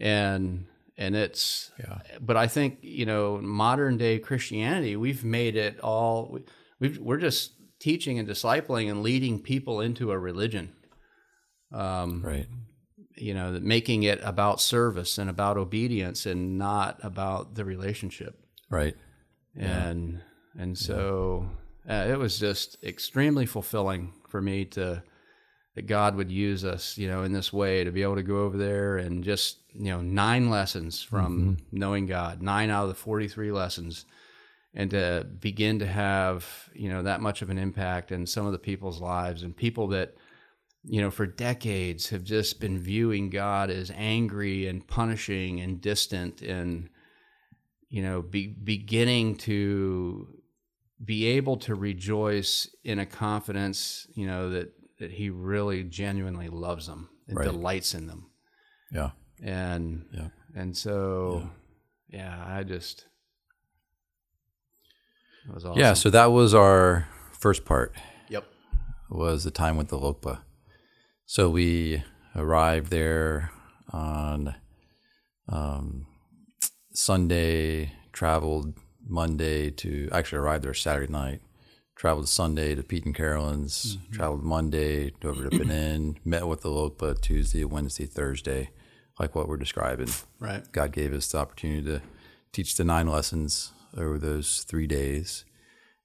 And 0.00 0.66
and 0.98 1.14
it's 1.14 1.70
Yeah. 1.78 2.00
but 2.20 2.36
i 2.36 2.46
think 2.46 2.78
you 2.82 3.06
know 3.06 3.38
modern 3.38 3.96
day 3.96 4.18
christianity 4.18 4.96
we've 4.96 5.24
made 5.24 5.56
it 5.56 5.80
all 5.80 6.28
we- 6.32 6.44
we've, 6.80 6.98
we're 6.98 7.18
just 7.18 7.52
teaching 7.82 8.18
and 8.18 8.28
discipling 8.28 8.88
and 8.88 9.02
leading 9.02 9.40
people 9.40 9.80
into 9.80 10.12
a 10.12 10.18
religion. 10.18 10.72
Um, 11.72 12.22
right. 12.22 12.46
You 13.16 13.34
know 13.34 13.58
making 13.60 14.04
it 14.04 14.20
about 14.22 14.60
service 14.60 15.18
and 15.18 15.28
about 15.28 15.58
obedience 15.58 16.24
and 16.24 16.56
not 16.58 16.98
about 17.02 17.54
the 17.54 17.64
relationship. 17.64 18.38
Right. 18.70 18.96
And 19.56 20.22
and 20.58 20.78
so 20.78 21.50
uh, 21.88 22.06
it 22.08 22.18
was 22.18 22.38
just 22.38 22.82
extremely 22.82 23.46
fulfilling 23.46 24.14
for 24.28 24.40
me 24.40 24.64
to 24.66 25.02
that 25.74 25.86
God 25.86 26.16
would 26.16 26.30
use 26.30 26.64
us, 26.64 26.98
you 26.98 27.08
know, 27.08 27.22
in 27.22 27.32
this 27.32 27.52
way 27.52 27.82
to 27.84 27.90
be 27.90 28.02
able 28.02 28.16
to 28.16 28.22
go 28.22 28.42
over 28.42 28.58
there 28.58 28.98
and 28.98 29.24
just, 29.24 29.58
you 29.72 29.90
know, 29.90 30.02
nine 30.02 30.50
lessons 30.50 31.02
from 31.02 31.56
knowing 31.72 32.06
God, 32.06 32.42
nine 32.42 32.68
out 32.68 32.82
of 32.82 32.88
the 32.90 32.94
43 32.94 33.52
lessons, 33.52 34.04
and 34.74 34.90
to 34.90 35.26
begin 35.40 35.78
to 35.80 35.86
have, 35.86 36.70
you 36.74 36.88
know, 36.88 37.02
that 37.02 37.20
much 37.20 37.42
of 37.42 37.50
an 37.50 37.58
impact 37.58 38.10
in 38.12 38.26
some 38.26 38.46
of 38.46 38.52
the 38.52 38.58
people's 38.58 39.00
lives 39.00 39.42
and 39.42 39.56
people 39.56 39.88
that, 39.88 40.14
you 40.84 41.00
know, 41.00 41.10
for 41.10 41.26
decades 41.26 42.08
have 42.10 42.24
just 42.24 42.58
been 42.60 42.78
viewing 42.78 43.30
God 43.30 43.70
as 43.70 43.90
angry 43.94 44.66
and 44.66 44.86
punishing 44.86 45.60
and 45.60 45.80
distant 45.80 46.40
and, 46.42 46.88
you 47.88 48.02
know, 48.02 48.22
be, 48.22 48.46
beginning 48.48 49.36
to 49.36 50.26
be 51.04 51.26
able 51.26 51.56
to 51.58 51.74
rejoice 51.74 52.68
in 52.84 52.98
a 52.98 53.06
confidence, 53.06 54.06
you 54.14 54.26
know, 54.26 54.50
that 54.50 54.72
that 54.98 55.10
he 55.10 55.30
really 55.30 55.82
genuinely 55.82 56.48
loves 56.48 56.86
them 56.86 57.08
and 57.26 57.36
Right. 57.36 57.44
delights 57.44 57.92
in 57.92 58.06
them. 58.06 58.30
Yeah. 58.92 59.10
And 59.42 60.06
Yeah. 60.12 60.28
and 60.54 60.76
so 60.76 61.50
yeah, 62.08 62.44
I 62.46 62.62
just 62.62 63.06
it 65.48 65.54
was 65.54 65.64
awesome. 65.64 65.78
Yeah. 65.78 65.94
So 65.94 66.10
that 66.10 66.26
was 66.32 66.54
our 66.54 67.08
first 67.32 67.64
part. 67.64 67.94
Yep. 68.28 68.44
was 69.10 69.44
the 69.44 69.50
time 69.50 69.76
with 69.76 69.88
the 69.88 69.98
Lokpa. 69.98 70.40
So 71.26 71.48
we 71.50 72.02
arrived 72.36 72.90
there 72.90 73.50
on 73.90 74.54
um, 75.48 76.06
Sunday, 76.92 77.92
traveled 78.12 78.74
Monday 79.06 79.70
to 79.70 80.08
actually 80.12 80.38
arrived 80.38 80.64
there 80.64 80.74
Saturday 80.74 81.12
night. 81.12 81.40
Traveled 81.96 82.28
Sunday 82.28 82.74
to 82.74 82.82
Pete 82.82 83.04
and 83.04 83.14
Carolyn's. 83.14 83.98
Traveled 84.12 84.42
Monday 84.42 85.12
over 85.24 85.48
to 85.48 85.58
Benin. 85.58 86.18
Met 86.24 86.46
with 86.48 86.62
the 86.62 86.68
Lokpa 86.68 87.20
Tuesday, 87.20 87.64
Wednesday, 87.64 88.06
Thursday, 88.06 88.70
like 89.20 89.34
what 89.34 89.48
we're 89.48 89.56
describing. 89.56 90.08
Right. 90.40 90.64
God 90.72 90.92
gave 90.92 91.12
us 91.12 91.30
the 91.30 91.38
opportunity 91.38 91.82
to 91.84 92.02
teach 92.52 92.76
the 92.76 92.84
nine 92.84 93.06
lessons 93.06 93.72
over 93.96 94.18
those 94.18 94.64
three 94.64 94.86
days. 94.86 95.44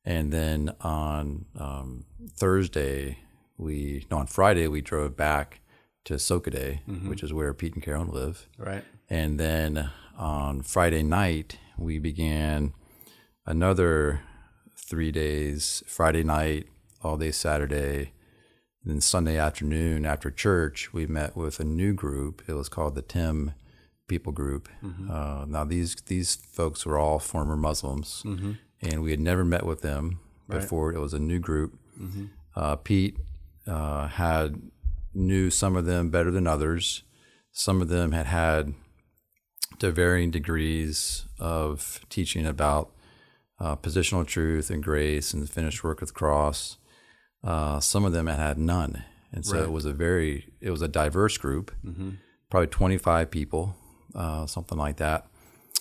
And 0.04 0.32
then 0.32 0.74
on 0.82 1.46
um, 1.60 2.06
Thursday, 2.32 3.20
we, 3.58 4.06
no, 4.10 4.18
on 4.18 4.28
Friday, 4.28 4.68
we 4.68 4.82
drove 4.82 5.18
back 5.18 5.62
to 6.06 6.14
Sokodé, 6.14 6.80
which 7.08 7.24
is 7.24 7.34
where 7.34 7.54
Pete 7.54 7.74
and 7.74 7.84
Carolyn 7.84 8.14
live. 8.14 8.48
Right. 8.58 8.86
And 9.10 9.38
then 9.40 9.90
on 10.18 10.62
Friday 10.62 11.04
night, 11.04 11.58
we 11.78 12.00
began 12.00 12.74
another 13.46 14.22
three 14.78 15.12
days 15.12 15.84
Friday 15.86 16.24
night, 16.24 16.68
all 17.04 17.18
day 17.18 17.32
Saturday. 17.32 18.14
Then 18.84 19.02
Sunday 19.02 19.38
afternoon 19.38 20.06
after 20.06 20.32
church, 20.32 20.94
we 20.94 21.06
met 21.06 21.36
with 21.36 21.60
a 21.60 21.66
new 21.66 21.94
group. 21.94 22.42
It 22.48 22.54
was 22.54 22.70
called 22.70 22.96
the 22.96 23.02
Tem 23.02 23.54
People 24.08 24.32
Group. 24.34 24.70
Uh, 25.12 25.46
now, 25.48 25.64
these, 25.64 25.96
these 26.08 26.36
folks 26.36 26.86
were 26.86 26.98
all 26.98 27.20
former 27.20 27.56
Muslims, 27.58 28.24
and 28.82 29.02
we 29.04 29.12
had 29.12 29.20
never 29.20 29.44
met 29.46 29.66
with 29.66 29.82
them 29.82 30.20
before. 30.60 30.94
It 30.94 31.00
was 31.00 31.14
a 31.14 31.20
new 31.20 31.40
group. 31.40 31.78
Uh, 32.56 32.76
Pete 32.78 33.18
uh, 33.68 34.08
had 34.08 34.62
knew 35.14 35.50
some 35.50 35.76
of 35.76 35.86
them 35.86 36.10
better 36.10 36.32
than 36.32 36.48
others. 36.48 37.04
Some 37.52 37.82
of 37.82 37.90
them 37.90 38.12
had 38.12 38.28
had 38.28 38.74
to 39.80 39.92
varying 39.92 40.32
degrees 40.32 41.26
of 41.40 42.00
teaching 42.10 42.46
about 42.46 42.92
uh, 43.60 43.76
positional 43.76 44.26
truth 44.26 44.70
and 44.70 44.84
grace 44.84 45.34
and 45.34 45.42
the 45.44 45.48
finished 45.48 45.84
work 45.84 46.02
of 46.02 46.10
the 46.10 46.14
cross. 46.14 46.78
Uh, 47.44 47.80
some 47.80 48.06
of 48.06 48.12
them 48.14 48.28
had 48.28 48.40
had 48.40 48.58
none, 48.58 49.04
and 49.32 49.46
so 49.46 49.56
it 49.64 49.72
was 49.72 49.86
a 49.86 49.94
very 49.94 50.46
it 50.62 50.70
was 50.72 50.82
a 50.82 50.88
diverse 50.88 51.38
group, 51.38 51.72
probably 52.50 52.68
twenty 52.68 52.98
five 52.98 53.30
people, 53.32 53.76
uh, 54.18 54.46
something 54.46 54.78
like 54.78 54.98
that. 54.98 55.28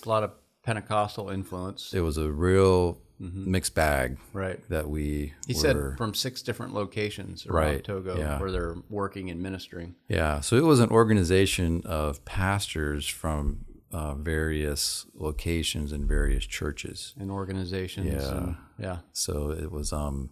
A 0.05 0.09
lot 0.09 0.23
of 0.23 0.31
Pentecostal 0.63 1.29
influence. 1.29 1.93
It 1.93 2.01
was 2.01 2.17
a 2.17 2.29
real 2.31 2.99
mixed 3.19 3.73
bag 3.73 4.17
Right. 4.31 4.59
that 4.69 4.87
we 4.87 5.33
He 5.47 5.55
were, 5.55 5.59
said 5.59 5.77
from 5.97 6.13
six 6.13 6.43
different 6.43 6.73
locations 6.75 7.47
around 7.47 7.55
Right, 7.71 7.83
Togo 7.83 8.15
yeah. 8.17 8.39
where 8.39 8.51
they're 8.51 8.75
working 8.89 9.31
and 9.31 9.41
ministering. 9.41 9.95
Yeah, 10.07 10.39
so 10.41 10.55
it 10.55 10.63
was 10.63 10.79
an 10.79 10.89
organization 10.91 11.81
of 11.85 12.23
pastors 12.25 13.07
from 13.07 13.65
uh, 13.91 14.13
various 14.13 15.07
locations 15.15 15.91
and 15.91 16.05
various 16.05 16.45
churches. 16.45 17.15
and 17.19 17.31
organizations. 17.31 18.05
Yeah. 18.23 18.37
And, 18.37 18.55
yeah. 18.77 18.97
So 19.13 19.49
it 19.51 19.71
was, 19.71 19.91
um, 19.91 20.29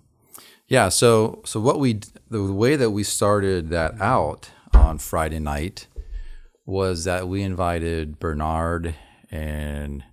yeah. 0.67 0.89
So 0.89 1.41
so 1.45 1.59
what 1.59 1.79
we 1.79 2.01
the 2.29 2.43
way 2.53 2.75
that 2.75 2.91
we 2.91 3.03
started 3.03 3.69
that 3.69 3.99
out 3.99 4.49
on 4.73 4.97
Friday 4.99 5.39
night 5.39 5.87
was 6.65 7.03
that 7.03 7.27
we 7.27 7.41
invited 7.41 8.19
Bernard 8.19 8.95
and 9.31 10.03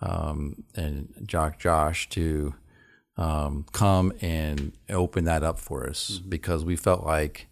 um, 0.00 0.64
and 0.74 1.14
Jock 1.24 1.58
Josh 1.58 2.08
to 2.10 2.54
um, 3.16 3.64
come 3.72 4.12
and 4.20 4.72
open 4.90 5.24
that 5.24 5.42
up 5.42 5.58
for 5.58 5.88
us 5.88 6.18
because 6.18 6.64
we 6.64 6.76
felt 6.76 7.04
like 7.04 7.46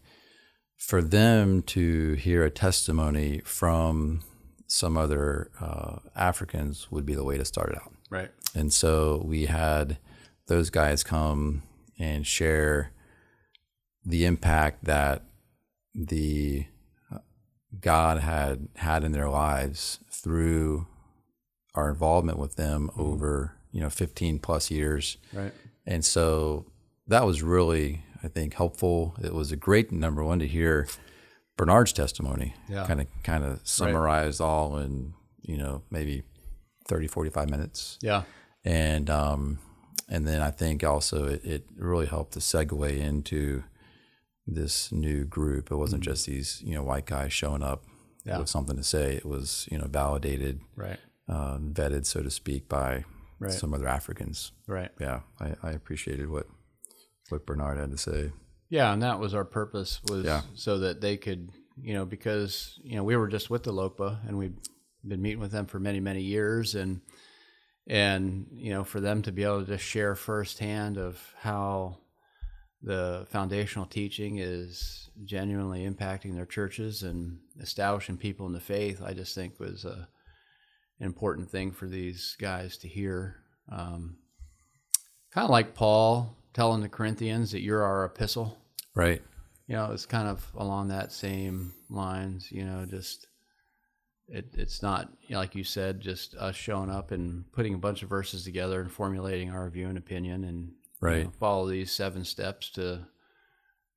for 0.76 1.00
them 1.00 1.62
to 1.62 2.14
hear 2.14 2.44
a 2.44 2.50
testimony 2.50 3.40
from 3.44 4.22
some 4.66 4.96
other 4.96 5.50
uh, 5.60 5.98
Africans 6.16 6.90
would 6.90 7.06
be 7.06 7.14
the 7.14 7.24
way 7.24 7.38
to 7.38 7.44
start 7.44 7.70
it 7.70 7.76
out. 7.76 7.92
Right. 8.10 8.30
And 8.54 8.72
so 8.72 9.22
we 9.24 9.46
had 9.46 9.98
those 10.48 10.70
guys 10.70 11.04
come 11.04 11.62
and 11.98 12.26
share 12.26 12.90
the 14.04 14.24
impact 14.24 14.84
that 14.84 15.22
the 15.94 16.66
God 17.80 18.18
had 18.20 18.68
had 18.76 19.04
in 19.04 19.12
their 19.12 19.28
lives 19.28 19.98
through 20.10 20.86
our 21.74 21.88
involvement 21.90 22.38
with 22.38 22.56
them 22.56 22.90
over, 22.98 23.56
you 23.72 23.80
know, 23.80 23.88
15 23.90 24.38
plus 24.40 24.70
years. 24.70 25.16
Right. 25.32 25.52
And 25.86 26.04
so 26.04 26.66
that 27.06 27.24
was 27.24 27.42
really, 27.42 28.04
I 28.22 28.28
think, 28.28 28.54
helpful. 28.54 29.14
It 29.22 29.32
was 29.34 29.50
a 29.52 29.56
great 29.56 29.90
number 29.90 30.22
one 30.22 30.38
to 30.40 30.46
hear 30.46 30.86
Bernard's 31.56 31.92
testimony. 31.92 32.54
Yeah. 32.68 32.86
Kind 32.86 33.00
of 33.00 33.06
kind 33.22 33.44
of 33.44 33.60
summarized 33.64 34.40
all 34.40 34.76
in, 34.78 35.14
you 35.40 35.56
know, 35.56 35.82
maybe 35.90 36.22
30, 36.88 37.06
45 37.06 37.48
minutes 37.50 37.98
Yeah. 38.02 38.22
and 38.64 39.08
um, 39.08 39.58
and 40.08 40.26
then 40.26 40.42
I 40.42 40.50
think 40.50 40.84
also 40.84 41.26
it, 41.26 41.44
it 41.44 41.64
really 41.76 42.06
helped 42.06 42.32
to 42.34 42.40
segue 42.40 42.98
into 42.98 43.62
this 44.46 44.90
new 44.92 45.24
group. 45.24 45.70
It 45.70 45.76
wasn't 45.76 46.02
just 46.02 46.26
these 46.26 46.60
you 46.64 46.74
know 46.74 46.82
white 46.82 47.06
guys 47.06 47.32
showing 47.32 47.62
up. 47.62 47.84
Yeah. 48.24 48.38
with 48.38 48.48
something 48.48 48.76
to 48.76 48.84
say. 48.84 49.16
It 49.16 49.26
was 49.26 49.66
you 49.72 49.78
know 49.78 49.88
validated, 49.88 50.60
Right. 50.76 51.00
uh, 51.28 51.58
vetted, 51.58 52.06
so 52.06 52.22
to 52.22 52.30
speak, 52.30 52.68
by 52.68 53.04
Right. 53.40 53.50
some 53.52 53.74
other 53.74 53.88
Africans. 53.88 54.52
Right. 54.68 54.92
Yeah, 55.00 55.22
I, 55.40 55.56
I 55.60 55.70
appreciated 55.72 56.28
what 56.30 56.46
what 57.30 57.44
Bernard 57.46 57.78
had 57.78 57.90
to 57.90 57.98
say. 57.98 58.30
Yeah, 58.68 58.92
and 58.92 59.02
that 59.02 59.18
was 59.18 59.34
our 59.34 59.44
purpose 59.44 60.00
was 60.08 60.24
Yeah. 60.24 60.42
so 60.54 60.78
that 60.78 61.00
they 61.00 61.16
could, 61.16 61.50
you 61.76 61.94
know, 61.94 62.04
because 62.04 62.78
you 62.84 62.94
know 62.94 63.02
we 63.02 63.16
were 63.16 63.26
just 63.26 63.50
with 63.50 63.64
the 63.64 63.72
Lokpa 63.72 64.24
and 64.28 64.38
we've 64.38 64.56
been 65.04 65.20
meeting 65.20 65.40
with 65.40 65.50
them 65.50 65.66
for 65.66 65.80
many 65.80 65.98
many 65.98 66.22
years, 66.22 66.76
and 66.76 67.00
and 67.88 68.46
you 68.52 68.70
know 68.70 68.84
for 68.84 69.00
them 69.00 69.22
to 69.22 69.32
be 69.32 69.42
able 69.42 69.60
to 69.62 69.66
just 69.66 69.84
share 69.84 70.14
firsthand 70.14 70.96
of 70.96 71.20
how 71.40 71.98
the 72.82 73.26
foundational 73.30 73.86
teaching 73.86 74.38
is 74.38 75.08
genuinely 75.24 75.88
impacting 75.88 76.34
their 76.34 76.46
churches 76.46 77.02
and 77.02 77.38
establishing 77.60 78.16
people 78.16 78.46
in 78.46 78.52
the 78.52 78.60
faith, 78.60 79.00
I 79.04 79.12
just 79.12 79.34
think 79.34 79.60
was 79.60 79.84
a 79.84 80.08
an 81.00 81.06
important 81.06 81.50
thing 81.50 81.72
for 81.72 81.86
these 81.86 82.36
guys 82.40 82.76
to 82.78 82.88
hear. 82.88 83.36
Um, 83.70 84.16
kind 85.32 85.44
of 85.44 85.50
like 85.50 85.74
Paul 85.74 86.36
telling 86.54 86.80
the 86.80 86.88
Corinthians 86.88 87.50
that 87.52 87.62
you're 87.62 87.82
our 87.82 88.04
epistle 88.04 88.58
Right. 88.94 89.22
you 89.66 89.74
know, 89.74 89.90
it's 89.92 90.06
kind 90.06 90.28
of 90.28 90.44
along 90.56 90.88
that 90.88 91.12
same 91.12 91.72
lines, 91.88 92.52
you 92.52 92.64
know, 92.64 92.84
just 92.84 93.26
it, 94.28 94.46
it's 94.54 94.82
not 94.82 95.08
you 95.22 95.34
know, 95.34 95.40
like 95.40 95.54
you 95.54 95.64
said, 95.64 96.00
just 96.00 96.34
us 96.34 96.54
showing 96.56 96.90
up 96.90 97.10
and 97.10 97.50
putting 97.52 97.74
a 97.74 97.78
bunch 97.78 98.02
of 98.02 98.08
verses 98.08 98.44
together 98.44 98.80
and 98.80 98.90
formulating 98.90 99.50
our 99.50 99.68
view 99.70 99.88
and 99.88 99.98
opinion 99.98 100.44
and 100.44 100.72
you 101.02 101.08
Right. 101.08 101.24
know, 101.24 101.32
follow 101.38 101.68
these 101.68 101.90
seven 101.90 102.24
steps 102.24 102.70
to, 102.70 103.06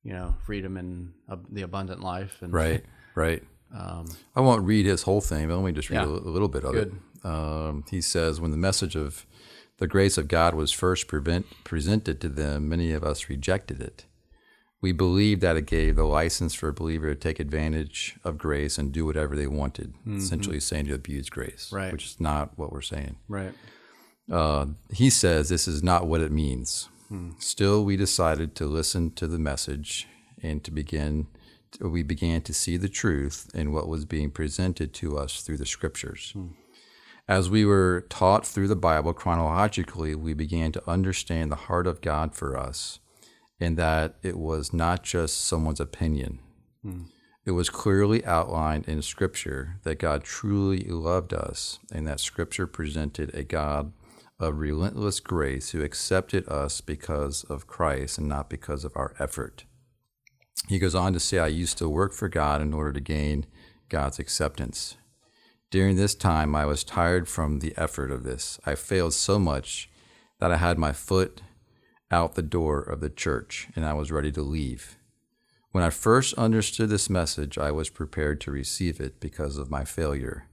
you 0.02 0.12
know, 0.12 0.34
freedom 0.44 0.76
and 0.76 1.12
uh, 1.28 1.36
the 1.50 1.62
abundant 1.62 2.00
life. 2.02 2.42
And 2.42 2.52
Right. 2.52 2.84
Right. 3.14 3.42
um, 3.74 4.06
I 4.34 4.40
won't 4.40 4.64
read 4.64 4.86
his 4.86 5.02
whole 5.02 5.20
thing, 5.20 5.48
but 5.48 5.56
let 5.56 5.64
me 5.64 5.72
just 5.72 5.90
read 5.90 6.00
Yeah. 6.02 6.06
a, 6.06 6.08
a 6.08 6.30
little 6.32 6.48
bit 6.48 6.64
of 6.64 6.72
Good. 6.72 6.88
it. 7.22 7.26
Um, 7.26 7.84
he 7.90 8.00
says, 8.00 8.40
When 8.40 8.50
the 8.50 8.56
message 8.56 8.94
of 8.96 9.26
the 9.78 9.86
grace 9.86 10.16
of 10.18 10.28
God 10.28 10.54
was 10.54 10.72
first 10.72 11.06
prevent, 11.08 11.46
presented 11.64 12.20
to 12.20 12.28
them, 12.28 12.68
many 12.68 12.92
of 12.92 13.02
us 13.04 13.28
rejected 13.28 13.80
it. 13.80 14.06
We 14.82 14.92
believed 14.92 15.40
that 15.40 15.56
it 15.56 15.66
gave 15.66 15.96
the 15.96 16.04
license 16.04 16.54
for 16.54 16.68
a 16.68 16.72
believer 16.72 17.08
to 17.08 17.14
take 17.18 17.40
advantage 17.40 18.16
of 18.24 18.38
grace 18.38 18.78
and 18.78 18.92
do 18.92 19.04
whatever 19.06 19.34
they 19.34 19.46
wanted, 19.46 19.94
essentially 20.06 20.60
saying 20.60 20.86
to 20.86 20.94
abuse 20.94 21.28
grace, 21.30 21.70
Right. 21.72 21.90
which 21.92 22.04
is 22.04 22.20
not 22.20 22.56
what 22.58 22.70
we're 22.72 22.82
saying. 22.82 23.16
right, 23.28 23.54
Uh, 24.30 24.66
he 24.92 25.08
says 25.08 25.48
this 25.48 25.66
is 25.66 25.82
not 25.82 26.06
what 26.06 26.20
it 26.20 26.30
means. 26.30 26.88
Still, 27.38 27.84
we 27.84 27.96
decided 27.96 28.54
to 28.56 28.66
listen 28.66 29.12
to 29.12 29.26
the 29.26 29.38
message 29.38 30.08
and 30.42 30.62
to 30.64 30.70
begin 30.70 31.28
we 31.80 32.02
began 32.02 32.40
to 32.42 32.54
see 32.54 32.76
the 32.76 32.88
truth 32.88 33.50
in 33.54 33.72
what 33.72 33.88
was 33.88 34.04
being 34.04 34.30
presented 34.30 34.94
to 34.94 35.18
us 35.18 35.42
through 35.42 35.58
the 35.58 35.66
scriptures. 35.66 36.34
As 37.28 37.50
we 37.50 37.64
were 37.64 38.06
taught 38.08 38.46
through 38.46 38.68
the 38.68 38.76
Bible 38.76 39.12
chronologically, 39.12 40.14
we 40.14 40.32
began 40.32 40.72
to 40.72 40.90
understand 40.90 41.50
the 41.50 41.56
heart 41.56 41.86
of 41.86 42.00
God 42.00 42.34
for 42.34 42.56
us 42.56 43.00
and 43.58 43.76
that 43.76 44.16
it 44.22 44.38
was 44.38 44.72
not 44.72 45.02
just 45.02 45.44
someone's 45.44 45.80
opinion. 45.80 46.38
It 47.44 47.50
was 47.50 47.68
clearly 47.68 48.24
outlined 48.24 48.88
in 48.88 49.02
Scripture 49.02 49.76
that 49.82 49.98
God 49.98 50.24
truly 50.24 50.84
loved 50.84 51.34
us 51.34 51.78
and 51.92 52.06
that 52.06 52.20
Scripture 52.20 52.66
presented 52.66 53.34
a 53.34 53.42
God 53.42 53.92
of 54.38 54.58
relentless 54.58 55.20
grace 55.20 55.70
who 55.70 55.82
accepted 55.82 56.46
us 56.48 56.80
because 56.80 57.44
of 57.44 57.66
Christ 57.66 58.18
and 58.18 58.28
not 58.28 58.50
because 58.50 58.84
of 58.84 58.92
our 58.96 59.14
effort. 59.18 59.64
He 60.68 60.78
goes 60.78 60.94
on 60.94 61.12
to 61.12 61.20
say, 61.20 61.38
I 61.38 61.46
used 61.46 61.78
to 61.78 61.88
work 61.88 62.12
for 62.12 62.28
God 62.28 62.60
in 62.60 62.74
order 62.74 62.92
to 62.92 63.00
gain 63.00 63.46
God's 63.88 64.18
acceptance. 64.18 64.96
During 65.70 65.96
this 65.96 66.14
time, 66.14 66.54
I 66.54 66.64
was 66.64 66.84
tired 66.84 67.28
from 67.28 67.58
the 67.58 67.74
effort 67.76 68.10
of 68.10 68.24
this. 68.24 68.58
I 68.64 68.74
failed 68.74 69.14
so 69.14 69.38
much 69.38 69.90
that 70.38 70.52
I 70.52 70.56
had 70.56 70.78
my 70.78 70.92
foot 70.92 71.42
out 72.10 72.34
the 72.34 72.42
door 72.42 72.80
of 72.80 73.00
the 73.00 73.10
church 73.10 73.68
and 73.74 73.84
I 73.84 73.94
was 73.94 74.12
ready 74.12 74.30
to 74.32 74.42
leave. 74.42 74.96
When 75.72 75.82
I 75.82 75.90
first 75.90 76.34
understood 76.34 76.88
this 76.88 77.10
message, 77.10 77.58
I 77.58 77.70
was 77.70 77.90
prepared 77.90 78.40
to 78.42 78.50
receive 78.50 79.00
it 79.00 79.20
because 79.20 79.58
of 79.58 79.70
my 79.70 79.84
failure. 79.84 80.48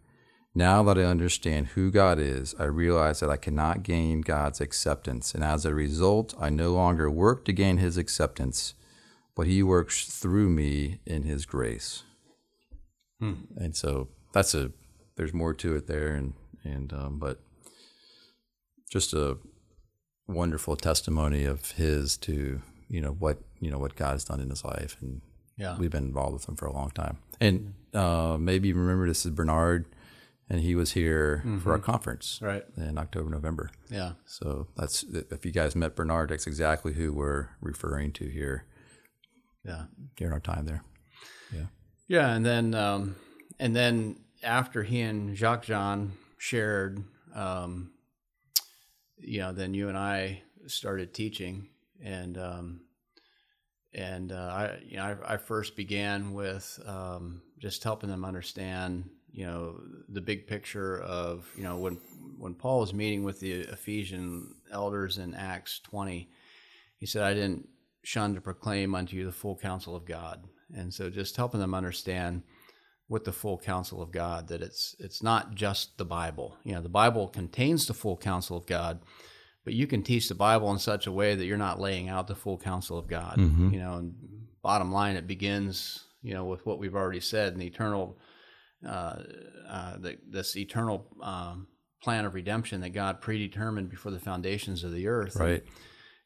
Now 0.56 0.84
that 0.84 0.98
I 1.00 1.04
understand 1.04 1.68
who 1.70 1.90
God 1.90 2.20
is, 2.20 2.54
I 2.60 2.66
realize 2.66 3.20
that 3.22 3.30
I 3.30 3.38
cannot 3.38 3.82
gain 3.82 4.22
God's 4.22 4.62
acceptance, 4.62 5.34
and 5.34 5.44
as 5.44 5.66
a 5.66 5.74
result, 5.74 6.36
I 6.40 6.50
no 6.50 6.74
longer 6.74 7.10
work 7.10 7.44
to 7.46 7.54
gain 7.54 7.78
His 7.78 7.98
acceptance, 7.98 8.76
but 9.36 9.48
He 9.48 9.64
works 9.64 10.06
through 10.06 10.50
me 10.50 11.00
in 11.06 11.24
His 11.24 11.46
grace. 11.46 12.04
And 13.56 13.74
so 13.74 14.10
that's 14.34 14.54
a 14.54 14.72
there's 15.16 15.34
more 15.34 15.54
to 15.54 15.76
it 15.78 15.88
there, 15.88 16.10
and 16.10 16.34
and 16.66 16.92
um, 16.92 17.20
but 17.20 17.40
just 18.92 19.14
a 19.14 19.38
wonderful 20.28 20.76
testimony 20.76 21.46
of 21.46 21.72
His 21.72 22.18
to 22.18 22.62
you 22.90 23.00
know 23.02 23.12
what 23.14 23.40
you 23.62 23.72
know 23.72 23.80
what 23.80 23.96
God's 23.96 24.26
done 24.26 24.40
in 24.42 24.50
His 24.50 24.64
life, 24.66 24.98
and 25.02 25.22
Yeah. 25.58 25.78
we've 25.80 25.90
been 25.90 26.04
involved 26.06 26.34
with 26.34 26.50
Him 26.50 26.58
for 26.58 26.66
a 26.66 26.74
long 26.74 26.92
time. 26.92 27.18
And 27.40 27.74
uh, 27.94 28.38
maybe 28.40 28.68
you 28.68 28.76
remember 28.76 29.08
this 29.08 29.26
is 29.26 29.32
Bernard, 29.32 29.86
and 30.50 30.60
he 30.60 30.76
was 30.76 30.92
here 30.92 31.44
for 31.62 31.72
our 31.72 31.80
conference 31.80 32.40
Right. 32.42 32.64
in 32.78 32.98
October, 32.98 33.30
November. 33.30 33.72
Yeah. 33.90 34.14
So 34.26 34.68
that's 34.76 35.04
if 35.04 35.46
you 35.46 35.52
guys 35.52 35.76
met 35.76 35.96
Bernard, 35.96 36.30
that's 36.30 36.48
exactly 36.48 36.94
who 36.94 37.14
we're 37.14 37.50
referring 37.62 38.12
to 38.14 38.28
here 38.28 38.66
Yeah. 39.64 39.86
during 40.16 40.34
our 40.34 40.40
time 40.40 40.66
there. 40.66 40.84
Yeah, 41.54 41.66
Yeah, 42.08 42.34
and 42.36 42.46
then 42.46 42.74
um, 42.76 43.16
and 43.60 43.76
then 43.76 44.18
after 44.44 44.84
he 44.84 45.02
and 45.02 45.36
Jacques 45.38 45.66
Jean 45.66 46.14
shared, 46.38 47.04
um, 47.34 47.92
you 49.18 49.40
know, 49.40 49.54
then 49.54 49.74
you 49.74 49.88
and 49.90 49.98
I 49.98 50.42
started 50.68 51.14
teaching, 51.14 51.70
and 52.04 52.38
um, 52.38 52.82
and 53.94 54.32
uh, 54.32 54.36
I 54.36 54.80
you 54.86 54.98
know 54.98 55.04
I, 55.24 55.36
I 55.36 55.38
first 55.38 55.76
began 55.78 56.34
with 56.34 56.80
um, 56.86 57.42
just 57.60 57.84
helping 57.84 58.10
them 58.10 58.26
understand, 58.26 59.10
you 59.34 59.46
know, 59.46 59.82
the 60.08 60.22
big 60.22 60.48
picture 60.48 61.02
of 61.02 61.50
you 61.58 61.64
know 61.64 61.78
when 61.78 62.00
when 62.38 62.54
Paul 62.54 62.80
was 62.80 62.94
meeting 62.94 63.24
with 63.24 63.40
the 63.40 63.52
Ephesian 63.52 64.56
elders 64.72 65.18
in 65.18 65.34
Acts 65.34 65.80
twenty, 65.80 66.30
he 66.98 67.06
said, 67.06 67.24
"I 67.24 67.34
didn't 67.34 67.68
shun 68.04 68.36
to 68.36 68.42
proclaim 68.42 68.96
unto 68.96 69.18
you 69.18 69.26
the 69.26 69.32
full 69.32 69.58
counsel 69.58 69.96
of 69.96 70.06
God." 70.06 70.48
And 70.76 70.94
so, 70.94 71.10
just 71.10 71.36
helping 71.36 71.60
them 71.60 71.74
understand 71.74 72.44
with 73.10 73.26
the 73.26 73.32
full 73.32 73.58
counsel 73.58 74.02
of 74.02 74.12
God 74.12 74.48
that 74.48 74.62
it's 74.62 74.96
it's 75.00 75.22
not 75.22 75.56
just 75.56 75.98
the 75.98 76.06
Bible. 76.06 76.58
You 76.64 76.74
know, 76.76 76.82
the 76.82 76.90
Bible 76.90 77.28
contains 77.28 77.86
the 77.86 77.94
full 77.94 78.18
counsel 78.18 78.58
of 78.58 78.66
God, 78.66 79.02
but 79.64 79.74
you 79.74 79.88
can 79.88 80.04
teach 80.04 80.30
the 80.30 80.36
Bible 80.36 80.72
in 80.72 80.80
such 80.80 81.08
a 81.08 81.12
way 81.12 81.36
that 81.36 81.46
you're 81.46 81.58
not 81.58 81.80
laying 81.80 82.10
out 82.10 82.28
the 82.28 82.36
full 82.36 82.58
counsel 82.58 82.98
of 82.98 83.08
God. 83.08 83.38
Mm-hmm. 83.38 83.74
You 83.74 83.80
know, 83.80 83.94
and 83.96 84.16
bottom 84.62 84.92
line, 84.92 85.16
it 85.16 85.28
begins 85.28 86.06
you 86.22 86.34
know 86.34 86.46
with 86.46 86.66
what 86.66 86.80
we've 86.80 86.96
already 86.96 87.20
said, 87.20 87.54
and 87.54 87.62
the 87.62 87.68
eternal, 87.68 88.18
uh, 88.86 89.24
uh, 89.68 89.98
the, 89.98 90.18
this 90.28 90.56
eternal 90.56 91.08
um, 91.22 91.68
plan 92.02 92.26
of 92.26 92.34
redemption 92.34 92.82
that 92.82 92.90
God 92.90 93.22
predetermined 93.22 93.90
before 93.90 94.12
the 94.12 94.20
foundations 94.20 94.84
of 94.84 94.92
the 94.92 95.08
earth. 95.08 95.38
Right. 95.38 95.64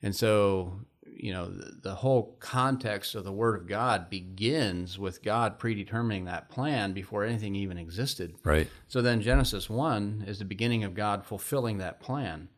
And 0.02 0.16
so, 0.16 0.80
you 1.06 1.32
know, 1.32 1.50
the, 1.50 1.80
the 1.82 1.96
whole 1.96 2.36
context 2.40 3.16
of 3.16 3.24
the 3.24 3.32
Word 3.32 3.60
of 3.60 3.68
God 3.68 4.10
begins 4.10 4.98
with 5.00 5.24
God 5.24 5.60
predetermining 5.60 6.26
that 6.26 6.50
plan 6.50 6.94
before 6.94 7.24
anything 7.24 7.56
even 7.56 7.78
existed. 7.78 8.36
Right. 8.44 8.68
So 8.88 9.02
then 9.02 9.22
Genesis 9.22 9.70
1 9.70 10.26
is 10.28 10.40
the 10.40 10.46
beginning 10.46 10.84
of 10.84 10.94
God 10.94 11.26
fulfilling 11.26 11.78
that 11.78 12.00
plan. 12.00 12.50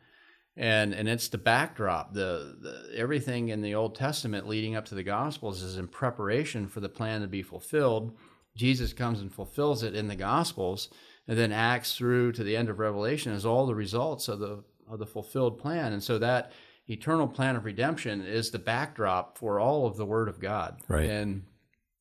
And 0.57 0.93
and 0.93 1.07
it's 1.07 1.29
the 1.29 1.37
backdrop. 1.37 2.13
The, 2.13 2.57
the 2.59 2.97
everything 2.97 3.47
in 3.47 3.61
the 3.61 3.75
Old 3.75 3.95
Testament 3.95 4.45
leading 4.45 4.75
up 4.75 4.83
to 4.87 4.95
the 4.95 5.03
Gospels 5.03 5.61
is 5.61 5.77
in 5.77 5.87
preparation 5.87 6.67
for 6.67 6.81
the 6.81 6.89
plan 6.89 7.21
to 7.21 7.27
be 7.27 7.41
fulfilled. 7.41 8.17
Jesus 8.55 8.93
comes 8.93 9.21
and 9.21 9.33
fulfills 9.33 9.83
it 9.83 9.95
in 9.95 10.07
the 10.07 10.15
Gospels, 10.15 10.89
and 11.27 11.37
then 11.37 11.51
Acts 11.51 11.95
through 11.95 12.31
to 12.33 12.43
the 12.43 12.57
end 12.57 12.69
of 12.69 12.79
Revelation 12.79 13.31
is 13.31 13.45
all 13.45 13.65
the 13.65 13.75
results 13.75 14.27
of 14.27 14.39
the 14.39 14.63
of 14.89 14.99
the 14.99 15.05
fulfilled 15.05 15.59
plan. 15.59 15.93
And 15.93 16.03
so 16.03 16.17
that 16.17 16.51
eternal 16.87 17.27
plan 17.27 17.55
of 17.55 17.65
redemption 17.65 18.21
is 18.21 18.49
the 18.49 18.59
backdrop 18.59 19.37
for 19.37 19.59
all 19.59 19.85
of 19.85 19.97
the 19.97 20.05
Word 20.05 20.27
of 20.27 20.39
God. 20.39 20.81
Right. 20.87 21.09
And 21.09 21.43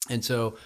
and 0.08 0.24
so, 0.24 0.56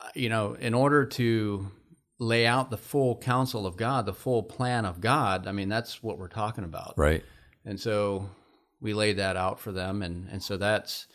uh, 0.00 0.08
you 0.14 0.28
know, 0.28 0.54
in 0.54 0.74
order 0.74 1.06
to 1.06 1.70
lay 2.18 2.46
out 2.46 2.70
the 2.70 2.76
full 2.76 3.16
counsel 3.16 3.66
of 3.66 3.76
God, 3.76 4.06
the 4.06 4.12
full 4.14 4.42
plan 4.42 4.84
of 4.84 5.00
God, 5.00 5.46
I 5.46 5.52
mean, 5.52 5.68
that's 5.68 6.02
what 6.02 6.18
we're 6.18 6.28
talking 6.28 6.64
about. 6.64 6.94
Right. 6.96 7.24
And 7.64 7.80
so 7.80 8.28
we 8.80 8.94
laid 8.94 9.16
that 9.16 9.36
out 9.36 9.58
for 9.60 9.72
them. 9.72 10.02
And, 10.02 10.28
and 10.30 10.42
so 10.42 10.56
that's, 10.56 11.06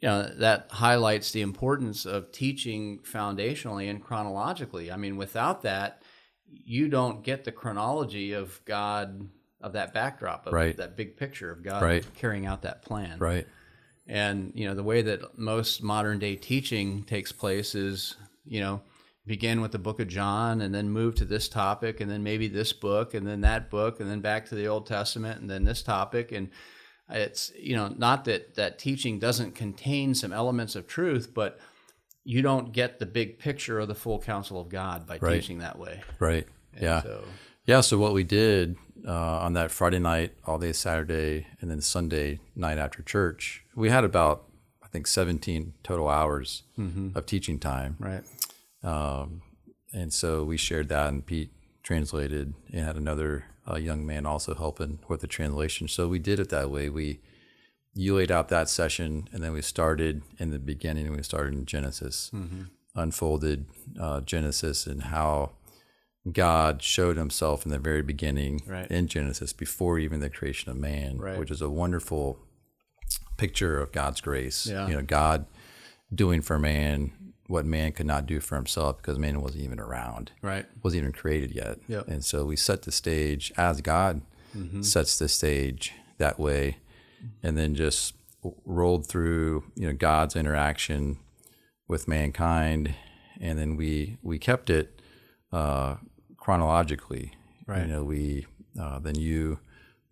you 0.00 0.08
know, 0.08 0.22
that 0.38 0.68
highlights 0.70 1.32
the 1.32 1.40
importance 1.40 2.06
of 2.06 2.30
teaching 2.32 2.98
foundationally 3.00 3.90
and 3.90 4.02
chronologically. 4.02 4.92
I 4.92 4.96
mean, 4.96 5.16
without 5.16 5.62
that, 5.62 6.02
you 6.50 6.88
don't 6.88 7.22
get 7.22 7.44
the 7.44 7.52
chronology 7.52 8.32
of 8.32 8.60
God, 8.64 9.28
of 9.60 9.72
that 9.72 9.92
backdrop, 9.92 10.46
of 10.46 10.52
Right. 10.52 10.76
that 10.76 10.96
big 10.96 11.16
picture 11.16 11.50
of 11.50 11.62
God 11.62 11.82
Right. 11.82 12.06
carrying 12.14 12.46
out 12.46 12.62
that 12.62 12.82
plan. 12.82 13.18
Right. 13.18 13.46
And 14.06 14.52
you 14.54 14.66
know 14.66 14.74
the 14.74 14.82
way 14.82 15.02
that 15.02 15.36
most 15.38 15.82
modern 15.82 16.18
day 16.18 16.36
teaching 16.36 17.02
takes 17.04 17.30
place 17.32 17.74
is 17.74 18.16
you 18.46 18.60
know 18.60 18.80
begin 19.26 19.60
with 19.60 19.72
the 19.72 19.78
book 19.78 20.00
of 20.00 20.08
John 20.08 20.62
and 20.62 20.74
then 20.74 20.88
move 20.88 21.14
to 21.16 21.26
this 21.26 21.46
topic 21.50 22.00
and 22.00 22.10
then 22.10 22.22
maybe 22.22 22.48
this 22.48 22.72
book 22.72 23.12
and 23.12 23.26
then 23.26 23.42
that 23.42 23.68
book 23.68 24.00
and 24.00 24.08
then 24.10 24.20
back 24.22 24.46
to 24.46 24.54
the 24.54 24.66
Old 24.66 24.86
Testament 24.86 25.42
and 25.42 25.50
then 25.50 25.64
this 25.64 25.82
topic 25.82 26.32
and 26.32 26.48
it's 27.10 27.52
you 27.58 27.74
know 27.76 27.88
not 27.96 28.24
that 28.26 28.54
that 28.56 28.78
teaching 28.78 29.18
doesn't 29.18 29.54
contain 29.54 30.14
some 30.14 30.32
elements 30.32 30.76
of 30.76 30.86
truth 30.86 31.32
but 31.34 31.58
you 32.24 32.42
don't 32.42 32.72
get 32.72 32.98
the 32.98 33.06
big 33.06 33.38
picture 33.38 33.78
of 33.80 33.88
the 33.88 33.94
full 33.94 34.18
counsel 34.18 34.60
of 34.60 34.68
God 34.68 35.06
by 35.06 35.16
Right. 35.18 35.40
teaching 35.40 35.58
that 35.58 35.78
way. 35.78 36.02
Right. 36.18 36.46
And 36.74 36.82
yeah. 36.82 37.02
So 37.02 37.24
Yeah. 37.64 37.80
So 37.80 37.96
what 37.98 38.12
we 38.12 38.22
did 38.24 38.76
uh, 39.06 39.38
on 39.40 39.54
that 39.54 39.70
Friday 39.70 39.98
night, 39.98 40.34
all 40.44 40.58
day 40.58 40.72
Saturday, 40.72 41.46
and 41.60 41.70
then 41.70 41.80
Sunday 41.80 42.40
night 42.54 42.76
after 42.78 43.02
church, 43.02 43.64
we 43.74 43.88
had 43.88 44.04
about 44.04 44.44
I 44.82 44.88
think 44.88 45.06
17 45.06 45.74
total 45.82 46.08
hours 46.08 46.64
of 47.14 47.24
teaching 47.26 47.58
time. 47.58 47.96
right. 47.98 48.24
Um, 48.82 49.42
and 49.92 50.12
so 50.12 50.44
we 50.44 50.56
shared 50.56 50.88
that, 50.90 51.08
and 51.08 51.24
Pete 51.24 51.50
translated, 51.82 52.54
and 52.72 52.84
had 52.84 52.96
another 52.96 53.44
uh, 53.70 53.76
young 53.76 54.06
man 54.06 54.26
also 54.26 54.54
helping 54.54 54.98
with 55.08 55.20
the 55.20 55.26
translation. 55.26 55.88
So 55.88 56.08
we 56.08 56.18
did 56.18 56.40
it 56.40 56.48
that 56.50 56.70
way. 56.70 56.88
We 56.88 57.20
you 57.94 58.14
laid 58.16 58.30
out 58.30 58.48
that 58.48 58.68
session, 58.68 59.28
and 59.32 59.42
then 59.42 59.52
we 59.52 59.62
started 59.62 60.22
in 60.38 60.50
the 60.50 60.58
beginning. 60.58 61.10
We 61.16 61.22
started 61.22 61.54
in 61.54 61.66
Genesis, 61.66 62.30
unfolded 62.94 63.66
uh, 64.00 64.20
Genesis, 64.20 64.86
and 64.86 65.02
how 65.04 65.52
God 66.30 66.82
showed 66.82 67.16
Himself 67.16 67.64
in 67.64 67.72
the 67.72 67.78
very 67.78 68.02
beginning 68.02 68.62
Right. 68.66 68.88
in 68.90 69.08
Genesis, 69.08 69.52
before 69.52 69.98
even 69.98 70.20
the 70.20 70.30
creation 70.30 70.70
of 70.70 70.76
man, 70.76 71.18
Right. 71.18 71.38
which 71.38 71.50
is 71.50 71.60
a 71.62 71.70
wonderful 71.70 72.38
picture 73.36 73.80
of 73.80 73.90
God's 73.92 74.20
grace. 74.20 74.66
Yeah. 74.66 74.86
You 74.86 74.94
know, 74.96 75.02
God 75.02 75.46
doing 76.14 76.40
for 76.42 76.58
man 76.58 77.12
what 77.48 77.64
man 77.66 77.90
could 77.92 78.06
not 78.06 78.26
do 78.26 78.38
for 78.40 78.54
himself 78.56 78.98
because 78.98 79.18
man 79.18 79.40
wasn't 79.40 79.64
even 79.64 79.80
around, 79.80 80.30
Right. 80.42 80.66
wasn't 80.82 81.00
even 81.00 81.12
created 81.12 81.50
yet. 81.52 81.78
Yep. 81.88 82.06
And 82.08 82.24
so 82.24 82.44
we 82.44 82.54
set 82.56 82.82
the 82.82 82.92
stage 82.92 83.52
as 83.56 83.80
God 83.80 84.20
sets 84.80 85.18
the 85.18 85.28
stage 85.28 85.92
that 86.18 86.38
way, 86.38 86.76
and 87.42 87.56
then 87.58 87.74
just 87.74 88.14
rolled 88.64 89.06
through 89.06 89.64
you 89.74 89.86
know 89.86 89.92
God's 89.94 90.34
interaction 90.36 91.18
with 91.86 92.06
mankind, 92.08 92.94
and 93.40 93.58
then 93.58 93.76
we 93.76 94.18
we 94.22 94.38
kept 94.38 94.68
it 94.70 95.00
uh, 95.52 95.96
chronologically. 96.36 97.32
Right. 97.66 97.82
You 97.82 97.86
know, 97.88 98.04
we 98.04 98.46
uh, 98.80 98.98
then 99.00 99.16
you 99.16 99.58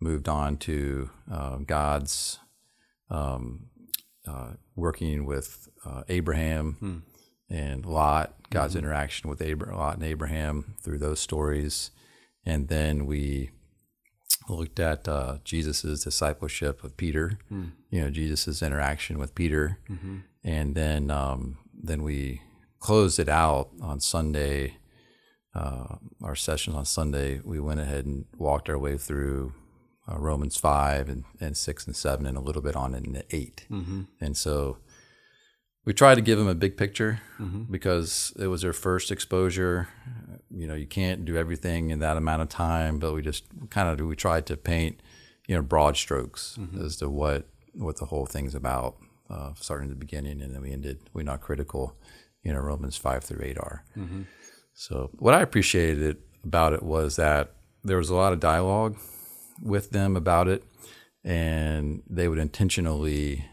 moved 0.01 0.29
on 0.29 0.59
to 0.59 1.11
uh, 1.31 1.57
God's 1.59 2.39
um, 3.11 3.67
uh, 4.29 4.53
working 4.75 5.25
with 5.25 5.69
uh, 5.85 6.03
Abraham 6.09 7.03
and 7.49 7.85
Lot, 7.87 8.35
God's 8.51 8.77
interaction 8.77 9.31
with 9.31 9.41
Abra- 9.41 9.77
Lot 9.77 9.95
and 9.97 10.05
Abraham 10.05 10.75
through 10.83 10.99
those 10.99 11.21
stories, 11.21 11.91
and 12.45 12.69
then 12.69 13.07
we 13.07 13.51
looked 14.49 14.79
at 14.79 15.09
uh, 15.09 15.39
Jesus's 15.45 16.05
discipleship 16.05 16.85
of 16.85 16.97
Peter. 16.97 17.39
You 17.91 18.01
know, 18.03 18.11
Jesus's 18.11 18.63
interaction 18.63 19.19
with 19.19 19.35
Peter, 19.35 19.79
and 20.45 20.75
then 20.75 21.11
um, 21.11 21.59
then 21.75 22.03
we 22.03 22.43
closed 22.79 23.19
it 23.19 23.29
out 23.29 23.71
on 23.81 24.01
Sunday. 24.01 24.77
Uh, 25.55 25.97
our 26.23 26.37
session 26.37 26.75
on 26.75 26.85
Sunday, 26.85 27.41
we 27.45 27.59
went 27.59 27.81
ahead 27.81 28.05
and 28.05 28.27
walked 28.37 28.69
our 28.69 28.79
way 28.79 28.99
through 28.99 29.55
uh, 30.07 30.19
Romans 30.19 30.57
five 30.59 31.09
and, 31.09 31.25
and 31.41 31.57
six 31.57 31.87
and 31.87 31.97
seven, 31.97 32.27
and 32.27 32.37
a 32.37 32.41
little 32.43 32.61
bit 32.63 32.77
on 32.77 32.95
into 32.95 33.25
8 33.31 33.67
And 34.21 34.37
so 34.37 34.77
we 35.87 35.95
tried 35.95 36.17
to 36.17 36.21
give 36.21 36.37
them 36.37 36.49
a 36.49 36.55
big 36.55 36.77
picture 36.77 37.21
mm-hmm. 37.39 37.63
because 37.71 38.35
it 38.39 38.49
was 38.49 38.61
their 38.63 38.73
first 38.73 39.11
exposure. 39.11 39.89
You 40.51 40.67
know, 40.67 40.75
you 40.75 40.87
can't 40.87 41.25
do 41.25 41.37
everything 41.37 41.91
in 41.91 42.01
that 42.01 42.17
amount 42.17 42.43
of 42.43 42.49
time, 42.49 42.99
but 42.99 43.15
we 43.15 43.23
just 43.23 43.45
kind 43.71 43.89
of 43.89 44.05
we 44.05 44.17
tried 44.17 44.47
to 44.47 44.57
paint, 44.57 45.01
you 45.47 45.55
know, 45.55 45.63
broad 45.63 45.97
strokes 45.97 46.59
mm-hmm. 46.61 46.85
as 46.85 46.97
to 46.97 47.09
what 47.09 47.49
what 47.75 47.99
the 47.99 48.07
whole 48.07 48.27
thing's 48.27 48.55
about, 48.55 48.97
uh, 49.31 49.53
starting 49.55 49.89
at 49.89 49.91
the 49.91 50.05
beginning, 50.05 50.43
and 50.43 50.55
then 50.55 50.61
we 50.61 50.73
ended 50.73 50.99
we're 51.15 51.23
not 51.23 51.41
critical, 51.41 51.97
you 52.43 52.53
know, 52.53 52.59
Romans 52.59 52.97
five 52.97 53.23
through 53.23 53.45
eight 53.45 53.59
are. 53.59 53.85
Mm-hmm. 53.97 54.23
So 54.75 55.11
what 55.19 55.35
I 55.35 55.41
appreciated 55.41 56.19
about 56.45 56.73
it 56.73 56.83
was 56.83 57.17
that 57.17 57.55
there 57.85 57.97
was 57.97 58.11
a 58.11 58.15
lot 58.15 58.33
of 58.33 58.41
dialogue 58.41 58.97
with 59.63 59.91
them 59.91 60.17
about 60.17 60.49
it, 60.49 60.65
and 61.23 62.03
they 62.11 62.27
would 62.29 62.39
intentionally 62.39 63.45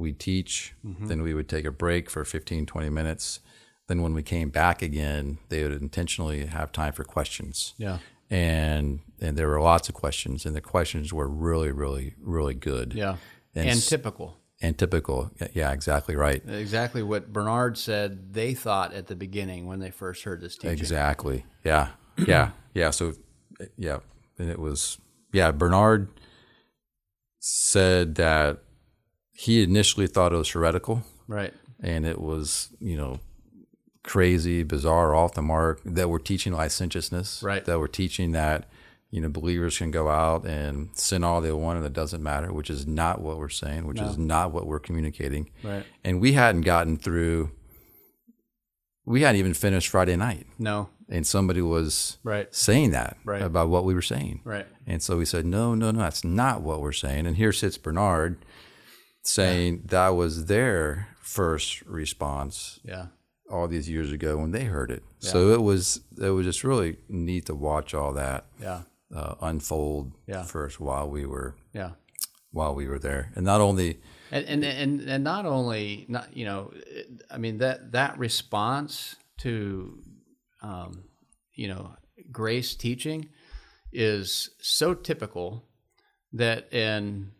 we 0.00 0.12
teach, 0.12 0.74
mm-hmm. 0.84 1.06
then 1.06 1.22
we 1.22 1.34
would 1.34 1.48
take 1.48 1.64
a 1.64 1.70
break 1.70 2.10
for 2.10 2.24
15, 2.24 2.66
20 2.66 2.90
minutes. 2.90 3.40
Then 3.86 4.02
when 4.02 4.14
we 4.14 4.22
came 4.22 4.50
back 4.50 4.82
again, 4.82 5.38
they 5.48 5.62
would 5.62 5.80
intentionally 5.80 6.46
have 6.46 6.72
time 6.72 6.92
for 6.92 7.04
questions. 7.04 7.74
Yeah. 7.76 7.98
And 8.30 9.00
and 9.20 9.36
there 9.36 9.48
were 9.48 9.60
lots 9.60 9.88
of 9.88 9.94
questions, 9.94 10.46
and 10.46 10.54
the 10.54 10.60
questions 10.60 11.12
were 11.12 11.28
really, 11.28 11.72
really, 11.72 12.14
really 12.20 12.54
good. 12.54 12.94
Yeah. 12.94 13.16
And 13.54 13.68
And, 13.68 13.82
typical. 13.82 14.38
And 14.62 14.78
typical. 14.78 15.30
Yeah, 15.52 15.72
exactly 15.72 16.14
right. 16.14 16.42
Exactly 16.48 17.02
what 17.02 17.32
Bernard 17.32 17.76
said 17.76 18.32
they 18.32 18.54
thought 18.54 18.94
at 18.94 19.08
the 19.08 19.16
beginning 19.16 19.66
when 19.66 19.80
they 19.80 19.90
first 19.90 20.22
heard 20.22 20.40
this 20.40 20.56
teaching. 20.56 20.70
Exactly. 20.70 21.44
Yeah. 21.64 21.88
Yeah. 22.16 22.50
Yeah. 22.72 22.90
So, 22.90 23.14
yeah. 23.76 23.98
And 24.38 24.48
it 24.48 24.60
was, 24.60 24.98
yeah, 25.32 25.50
Bernard 25.50 26.06
said 27.40 28.14
that 28.14 28.62
he 29.40 29.62
initially 29.62 30.06
thought 30.06 30.32
it 30.34 30.36
was 30.36 30.50
heretical 30.50 31.02
Right. 31.26 31.54
and 31.82 32.04
it 32.04 32.20
was, 32.20 32.68
you 32.78 32.96
know, 32.96 33.20
crazy, 34.02 34.62
bizarre, 34.62 35.14
off 35.14 35.32
the 35.34 35.40
mark, 35.42 35.80
that 35.84 36.10
we're 36.10 36.18
teaching 36.18 36.52
licentiousness, 36.52 37.42
Right. 37.42 37.64
that 37.64 37.78
we're 37.78 37.86
teaching 37.86 38.32
that, 38.32 38.68
you 39.10 39.20
know, 39.20 39.28
believers 39.30 39.78
can 39.78 39.90
go 39.90 40.08
out 40.08 40.44
and 40.46 40.90
sin 40.94 41.24
all 41.24 41.40
they 41.40 41.52
want 41.52 41.78
and 41.78 41.86
it 41.86 41.92
doesn't 41.94 42.22
matter, 42.22 42.52
which 42.52 42.68
is 42.70 42.86
not 42.86 43.20
what 43.22 43.38
we're 43.38 43.48
saying, 43.48 43.86
which 43.86 44.00
is 44.00 44.18
not 44.18 44.52
what 44.52 44.66
we're 44.66 44.78
communicating. 44.78 45.48
Right. 45.64 45.84
And 46.04 46.20
we 46.20 46.32
hadn't 46.32 46.62
gotten 46.62 46.96
through, 46.98 47.50
we 49.04 49.22
hadn't 49.22 49.38
even 49.38 49.54
finished 49.54 49.88
Friday 49.88 50.16
night 50.16 50.46
No. 50.58 50.88
and 51.08 51.26
somebody 51.26 51.62
was 51.62 52.18
Right. 52.22 52.54
saying 52.54 52.90
that 52.90 53.16
Right. 53.24 53.42
about 53.42 53.68
what 53.70 53.84
we 53.84 53.94
were 53.94 54.02
saying. 54.02 54.40
Right. 54.44 54.66
And 54.86 55.02
so 55.02 55.16
we 55.16 55.24
said, 55.24 55.46
no, 55.46 55.74
no, 55.74 55.90
no, 55.92 56.00
that's 56.00 56.24
not 56.24 56.60
what 56.62 56.80
we're 56.80 56.92
saying. 56.92 57.26
And 57.26 57.36
here 57.36 57.52
sits 57.52 57.78
Bernard 57.78 58.36
saying 59.22 59.82
that 59.86 60.08
was 60.10 60.46
their 60.46 61.08
first 61.20 61.82
response 61.82 62.80
Yeah. 62.84 63.06
all 63.50 63.68
these 63.68 63.88
years 63.88 64.12
ago 64.12 64.36
when 64.38 64.50
they 64.52 64.64
heard 64.64 64.90
it. 64.90 65.02
So 65.18 65.50
it 65.52 65.60
was 65.62 66.00
it 66.18 66.30
was 66.30 66.46
just 66.46 66.64
really 66.64 66.96
neat 67.08 67.46
to 67.46 67.54
watch 67.54 67.94
all 67.94 68.12
that 68.14 68.46
Yeah. 68.60 68.82
uh, 69.14 69.34
unfold 69.40 70.12
Yeah. 70.26 70.44
first 70.44 70.80
while 70.80 71.08
we 71.10 71.26
were 71.26 71.56
Yeah. 71.74 71.92
while 72.52 72.74
we 72.74 72.86
were 72.88 72.98
there, 72.98 73.32
and 73.36 73.44
not 73.44 73.60
only 73.60 74.00
And 74.32 74.44
and 74.46 74.64
and, 74.64 75.00
and 75.08 75.24
not 75.24 75.44
only 75.46 76.06
not 76.08 76.36
you 76.36 76.44
know, 76.46 76.72
I 77.30 77.38
mean 77.38 77.58
that 77.58 77.92
that 77.92 78.18
response 78.18 79.16
to 79.38 80.02
um, 80.62 81.04
you 81.54 81.68
know 81.68 81.94
grace 82.30 82.74
teaching 82.74 83.28
is 83.92 84.50
so 84.60 84.94
typical 84.94 85.68
that 86.32 86.72
in 86.72 87.32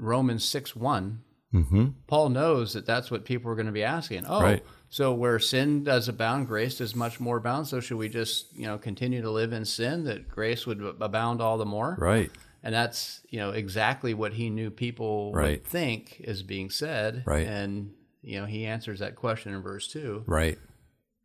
Romans 0.00 0.44
six 0.44 0.74
one, 0.74 1.22
mm-hmm. 1.54 1.88
Paul 2.06 2.30
knows 2.30 2.72
that 2.72 2.86
that's 2.86 3.10
what 3.10 3.24
people 3.24 3.50
are 3.50 3.54
going 3.54 3.66
to 3.66 3.72
be 3.72 3.84
asking. 3.84 4.24
Oh, 4.26 4.42
Right. 4.42 4.64
so 4.88 5.12
where 5.14 5.38
sin 5.38 5.84
does 5.84 6.08
abound, 6.08 6.46
grace 6.48 6.78
does 6.78 6.94
much 6.96 7.20
more 7.20 7.36
abound. 7.36 7.66
So 7.68 7.80
should 7.80 7.98
we 7.98 8.08
just 8.08 8.52
you 8.56 8.66
know 8.66 8.78
continue 8.78 9.22
to 9.22 9.30
live 9.30 9.52
in 9.52 9.64
sin 9.64 10.04
that 10.04 10.28
grace 10.28 10.66
would 10.66 10.80
abound 11.00 11.40
all 11.40 11.58
the 11.58 11.66
more? 11.66 11.96
right, 12.00 12.30
And 12.62 12.74
that's 12.74 13.20
you 13.30 13.38
know 13.38 13.50
exactly 13.50 14.14
what 14.14 14.32
he 14.34 14.50
knew 14.50 14.70
people 14.70 15.32
Right. 15.32 15.60
would 15.62 15.64
think 15.66 16.16
is 16.20 16.42
being 16.42 16.70
said. 16.70 17.22
Right. 17.26 17.46
And 17.46 17.92
you 18.22 18.40
know 18.40 18.46
he 18.46 18.66
answers 18.66 18.98
that 19.00 19.16
question 19.16 19.54
in 19.54 19.62
verse 19.62 19.88
two. 19.88 20.24
right, 20.26 20.58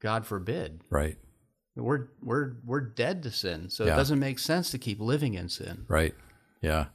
God 0.01 0.25
forbid. 0.25 0.81
right, 0.89 1.17
We're 1.75 2.07
we're 2.21 2.53
we're 2.65 2.81
dead 2.81 3.23
to 3.23 3.31
sin, 3.31 3.69
so 3.69 3.85
Yeah. 3.85 3.93
it 3.93 3.97
doesn't 3.97 4.19
make 4.19 4.39
sense 4.39 4.71
to 4.71 4.77
keep 4.77 4.99
living 4.99 5.33
in 5.33 5.49
sin. 5.49 5.85
right, 5.89 6.15
yeah, 6.61 6.85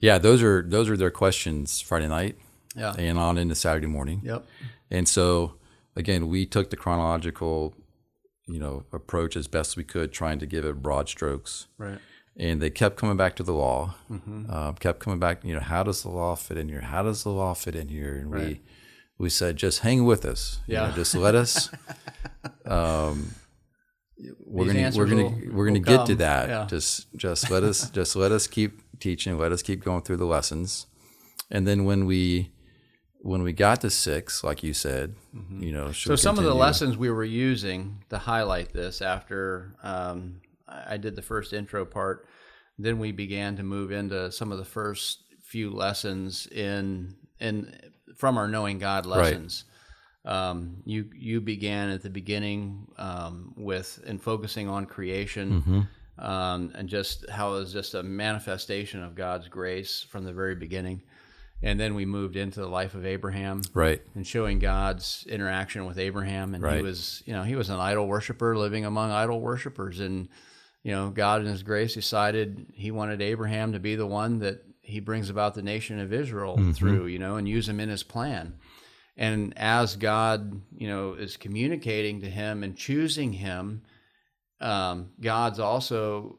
yeah. 0.00 0.18
Those 0.18 0.42
are 0.42 0.62
those 0.62 0.88
are 0.90 0.96
their 0.96 1.10
questions 1.10 1.80
Friday 1.80 2.08
night 2.08 2.36
Yeah. 2.76 2.94
and 2.98 3.18
on 3.18 3.38
into 3.38 3.54
Saturday 3.54 3.86
morning. 3.86 4.20
Yep. 4.24 4.46
And 4.90 5.08
so 5.08 5.54
again, 5.96 6.28
we 6.28 6.46
took 6.46 6.70
the 6.70 6.76
chronological, 6.76 7.74
you 8.46 8.58
know, 8.58 8.84
approach 8.92 9.36
as 9.36 9.46
best 9.48 9.76
we 9.76 9.84
could, 9.84 10.12
trying 10.12 10.38
to 10.40 10.46
give 10.46 10.64
it 10.64 10.82
broad 10.82 11.08
strokes. 11.08 11.66
Right. 11.78 11.98
And 12.36 12.62
they 12.62 12.70
kept 12.70 12.96
coming 12.96 13.16
back 13.16 13.36
to 13.36 13.42
the 13.42 13.52
law. 13.52 13.94
Mm-hmm. 14.10 14.46
Uh, 14.48 14.72
kept 14.72 15.00
coming 15.00 15.18
back. 15.18 15.44
You 15.44 15.54
know, 15.54 15.60
how 15.60 15.82
does 15.82 16.02
the 16.02 16.08
law 16.10 16.34
fit 16.36 16.56
in 16.56 16.68
here? 16.68 16.80
How 16.80 17.02
does 17.02 17.22
the 17.24 17.30
law 17.30 17.54
fit 17.54 17.74
in 17.76 17.88
here? 17.88 18.14
And 18.14 18.30
we 18.30 18.60
we 19.18 19.28
said, 19.28 19.56
just 19.56 19.80
hang 19.80 20.04
with 20.04 20.24
us. 20.24 20.60
You 20.66 20.76
know, 20.76 20.86
Yeah. 20.86 20.94
just 20.94 21.14
let 21.14 21.34
us. 21.34 21.70
Um, 22.64 23.34
we're 24.44 24.66
gonna 24.66 24.90
we're 24.94 25.06
gonna 25.06 25.52
we're 25.52 25.66
gonna 25.66 25.78
will 25.78 25.84
get 25.84 26.06
to 26.06 26.14
that. 26.16 26.48
Yeah. 26.48 26.66
Just 26.68 27.14
just 27.16 27.50
let 27.50 27.62
us 27.62 27.90
just 27.98 28.16
let 28.16 28.32
us 28.32 28.46
keep 28.46 28.80
teaching. 29.00 29.38
Let 29.38 29.52
us 29.52 29.62
keep 29.62 29.82
going 29.82 30.02
through 30.02 30.18
the 30.18 30.26
lessons. 30.26 30.86
And 31.50 31.66
then 31.66 31.84
when 31.84 32.06
we 32.06 32.50
when 33.22 33.42
we 33.42 33.52
got 33.52 33.80
to 33.82 33.90
six, 33.90 34.42
like 34.42 34.62
you 34.62 34.72
said, 34.72 35.14
you 35.50 35.72
know, 35.72 35.86
Mm-hmm. 35.86 35.92
So 35.92 36.16
some 36.16 36.38
of 36.38 36.44
the 36.44 36.54
lessons 36.54 36.96
we 36.96 37.10
were 37.10 37.24
using 37.24 38.02
to 38.08 38.18
highlight 38.18 38.72
this 38.72 39.02
after 39.02 39.74
um, 39.82 40.40
I 40.68 40.94
I 40.94 40.96
did 40.96 41.16
the 41.16 41.22
first 41.22 41.52
intro 41.52 41.84
part, 41.84 42.26
then 42.78 42.98
we 42.98 43.12
began 43.12 43.56
to 43.56 43.62
move 43.62 43.90
into 43.90 44.30
some 44.32 44.52
of 44.52 44.58
the 44.58 44.64
first 44.64 45.24
few 45.42 45.70
lessons 45.70 46.46
in 46.46 47.16
in 47.38 47.74
from 48.16 48.38
our 48.38 48.48
knowing 48.48 48.78
God 48.78 49.06
lessons. 49.06 49.64
Um, 50.24 50.82
you 50.84 51.10
you 51.14 51.40
began 51.40 51.90
at 51.90 52.02
the 52.02 52.10
beginning 52.10 52.88
um, 52.98 53.54
with 53.56 54.00
and 54.06 54.20
focusing 54.20 54.68
on 54.68 54.86
creation. 54.86 55.86
Um, 56.18 56.72
and 56.74 56.86
just 56.86 57.30
how 57.30 57.54
it 57.54 57.60
was 57.60 57.72
just 57.72 57.94
a 57.94 58.02
manifestation 58.02 59.02
of 59.02 59.14
God's 59.14 59.48
grace 59.48 60.04
from 60.10 60.24
the 60.24 60.34
very 60.34 60.54
beginning. 60.54 61.00
And 61.62 61.80
then 61.80 61.94
we 61.94 62.04
moved 62.04 62.36
into 62.36 62.60
the 62.60 62.66
life 62.66 62.94
of 62.94 63.06
Abraham 63.06 63.62
right, 63.72 64.02
and 64.14 64.26
showing 64.26 64.58
God's 64.58 65.24
interaction 65.26 65.86
with 65.86 65.98
Abraham. 65.98 66.54
And 66.54 66.62
he 66.76 66.82
was, 66.82 67.22
you 67.24 67.32
know, 67.32 67.42
he 67.42 67.56
was 67.56 67.70
an 67.70 67.80
idol 67.80 68.06
worshiper 68.06 68.54
living 68.54 68.84
among 68.84 69.10
idol 69.10 69.40
worshipers. 69.40 69.98
And, 70.00 70.28
you 70.82 70.92
know, 70.92 71.08
God 71.08 71.40
in 71.40 71.46
his 71.46 71.62
grace 71.62 71.94
decided 71.94 72.66
he 72.74 72.90
wanted 72.90 73.22
Abraham 73.22 73.72
to 73.72 73.78
be 73.78 73.94
the 73.94 74.06
one 74.06 74.40
that 74.40 74.62
he 74.82 75.00
brings 75.00 75.30
about 75.30 75.54
the 75.54 75.62
nation 75.62 76.00
of 76.00 76.12
Israel 76.12 76.56
Mm-hmm. 76.58 76.72
through, 76.72 77.06
you 77.06 77.18
know, 77.18 77.36
and 77.36 77.48
use 77.48 77.66
him 77.66 77.80
in 77.80 77.88
his 77.88 78.02
plan. 78.02 78.54
And 79.20 79.52
as 79.58 79.96
God, 79.96 80.62
you 80.74 80.88
know, 80.88 81.12
is 81.12 81.36
communicating 81.36 82.22
to 82.22 82.30
him 82.30 82.64
and 82.64 82.74
choosing 82.74 83.34
him, 83.34 83.82
um, 84.62 85.10
God's 85.20 85.60
also 85.60 86.38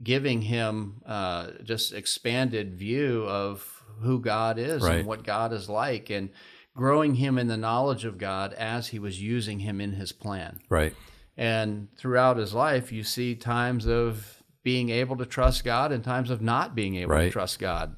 giving 0.00 0.42
him 0.42 1.02
uh, 1.04 1.48
just 1.64 1.92
expanded 1.92 2.76
view 2.78 3.24
of 3.24 3.82
who 4.00 4.20
God 4.20 4.60
is 4.60 4.84
Right. 4.84 4.98
and 5.00 5.08
what 5.08 5.24
God 5.24 5.52
is 5.52 5.68
like, 5.68 6.08
and 6.08 6.30
growing 6.76 7.16
him 7.16 7.36
in 7.36 7.48
the 7.48 7.56
knowledge 7.56 8.04
of 8.04 8.16
God 8.16 8.52
as 8.52 8.86
he 8.86 9.00
was 9.00 9.20
using 9.20 9.58
him 9.58 9.80
in 9.80 9.94
his 9.94 10.12
plan. 10.12 10.60
right, 10.68 10.94
And 11.36 11.88
throughout 11.96 12.36
his 12.36 12.54
life, 12.54 12.92
you 12.92 13.02
see 13.02 13.34
times 13.34 13.88
of 13.88 14.40
being 14.62 14.88
able 14.90 15.16
to 15.16 15.26
trust 15.26 15.64
God 15.64 15.90
and 15.90 16.04
times 16.04 16.30
of 16.30 16.40
not 16.40 16.76
being 16.76 16.94
able 16.94 17.10
to 17.26 17.32
trust 17.32 17.58
God. 17.58 17.96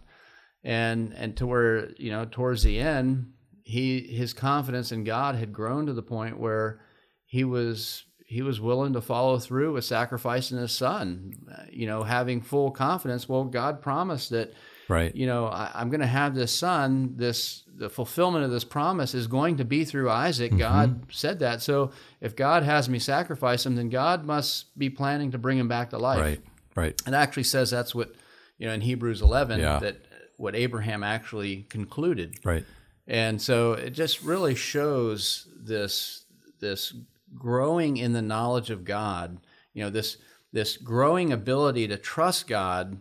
And 0.65 1.13
and 1.13 1.37
to 1.37 1.47
where, 1.47 1.91
you 1.99 2.11
know, 2.11 2.25
towards 2.31 2.63
the 2.63 2.79
end, 2.79 3.33
he 3.71 4.01
his 4.01 4.33
confidence 4.33 4.93
in 4.93 5.05
God 5.05 5.37
had 5.37 5.53
grown 5.53 5.87
to 5.87 5.93
the 5.93 6.03
point 6.03 6.39
where 6.39 6.81
he 7.25 7.45
was 7.45 8.05
he 8.27 8.43
was 8.43 8.61
willing 8.61 8.93
to 8.93 9.01
follow 9.01 9.39
through 9.39 9.73
with 9.73 9.85
sacrificing 9.85 10.59
his 10.59 10.71
son, 10.73 11.33
uh, 11.53 11.63
you 11.71 11.87
know, 11.87 12.05
having 12.05 12.41
full 12.41 12.71
confidence. 12.71 13.29
Well, 13.29 13.45
God 13.45 13.83
promised 13.83 14.31
that 14.31 14.53
right, 14.89 15.15
you 15.17 15.27
know, 15.27 15.47
I, 15.47 15.71
I'm 15.75 15.91
going 15.91 16.01
to 16.01 16.07
have 16.07 16.35
this 16.35 16.57
son, 16.57 17.15
this 17.17 17.65
the 17.77 17.89
fulfillment 17.91 18.45
of 18.45 18.51
this 18.51 18.63
promise 18.65 19.15
is 19.15 19.27
going 19.27 19.57
to 19.57 19.65
be 19.65 19.85
through 19.85 20.11
Isaac. 20.11 20.57
God 20.57 21.07
said 21.11 21.39
that. 21.41 21.63
So 21.63 21.91
if 22.21 22.37
God 22.37 22.63
has 22.63 22.89
me 22.89 22.99
sacrifice 22.99 23.67
him, 23.67 23.75
then 23.77 23.89
God 23.89 24.25
must 24.25 24.79
be 24.79 24.91
planning 24.91 25.31
to 25.33 25.39
bring 25.39 25.59
him 25.59 25.67
back 25.69 25.91
to 25.91 25.99
life. 25.99 26.21
Right. 26.21 26.41
Right. 26.77 27.03
It 27.07 27.15
actually 27.15 27.45
says 27.45 27.71
that's 27.71 27.95
what 27.95 28.15
you 28.59 28.67
know 28.69 28.75
in 28.75 28.81
Hebrews 28.81 29.23
11 29.23 29.59
Yeah. 29.61 29.79
that 29.81 29.97
what 30.37 30.55
Abraham 30.55 31.03
actually 31.03 31.67
concluded. 31.69 32.37
Right. 32.45 32.65
And 33.11 33.43
so 33.43 33.73
it 33.73 33.91
just 33.91 34.23
really 34.23 34.55
shows 34.55 35.49
this 35.61 36.25
this 36.61 36.95
growing 37.37 37.97
in 37.97 38.13
the 38.13 38.23
knowledge 38.23 38.71
of 38.71 38.85
God, 38.85 39.39
you 39.75 39.83
know, 39.83 39.91
this 39.91 40.17
this 40.53 40.77
growing 40.77 41.33
ability 41.33 41.89
to 41.89 41.97
trust 41.97 42.47
God 42.47 43.01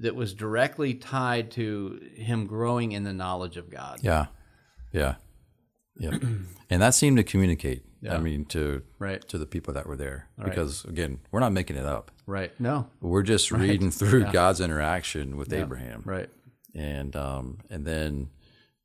that 0.00 0.14
was 0.14 0.32
directly 0.32 0.94
tied 0.94 1.50
to 1.50 2.00
him 2.14 2.46
growing 2.46 2.92
in 2.92 3.04
the 3.04 3.12
knowledge 3.12 3.58
of 3.58 3.68
God. 3.68 3.98
Yeah. 4.02 4.26
Yeah. 4.90 5.16
Yeah. 5.98 6.16
and 6.70 6.80
that 6.82 6.94
seemed 6.94 7.18
to 7.18 7.22
communicate. 7.24 7.84
Yeah. 8.00 8.14
I 8.16 8.18
mean, 8.20 8.46
to 8.46 8.82
Right. 8.98 9.20
to 9.28 9.36
the 9.36 9.46
people 9.46 9.74
that 9.74 9.86
were 9.86 9.96
there, 9.96 10.28
because 10.42 10.84
again, 10.86 11.20
we're 11.30 11.40
not 11.40 11.52
making 11.52 11.76
it 11.76 11.84
up. 11.84 12.10
Right. 12.26 12.58
No. 12.58 12.88
We're 13.02 13.22
just 13.22 13.52
reading 13.52 13.90
through 13.90 14.32
God's 14.32 14.62
interaction 14.62 15.36
with 15.36 15.52
Abraham, 15.52 16.02
Right. 16.06 16.30
and 16.74 17.14
um, 17.14 17.58
and 17.68 17.84
then 17.84 18.30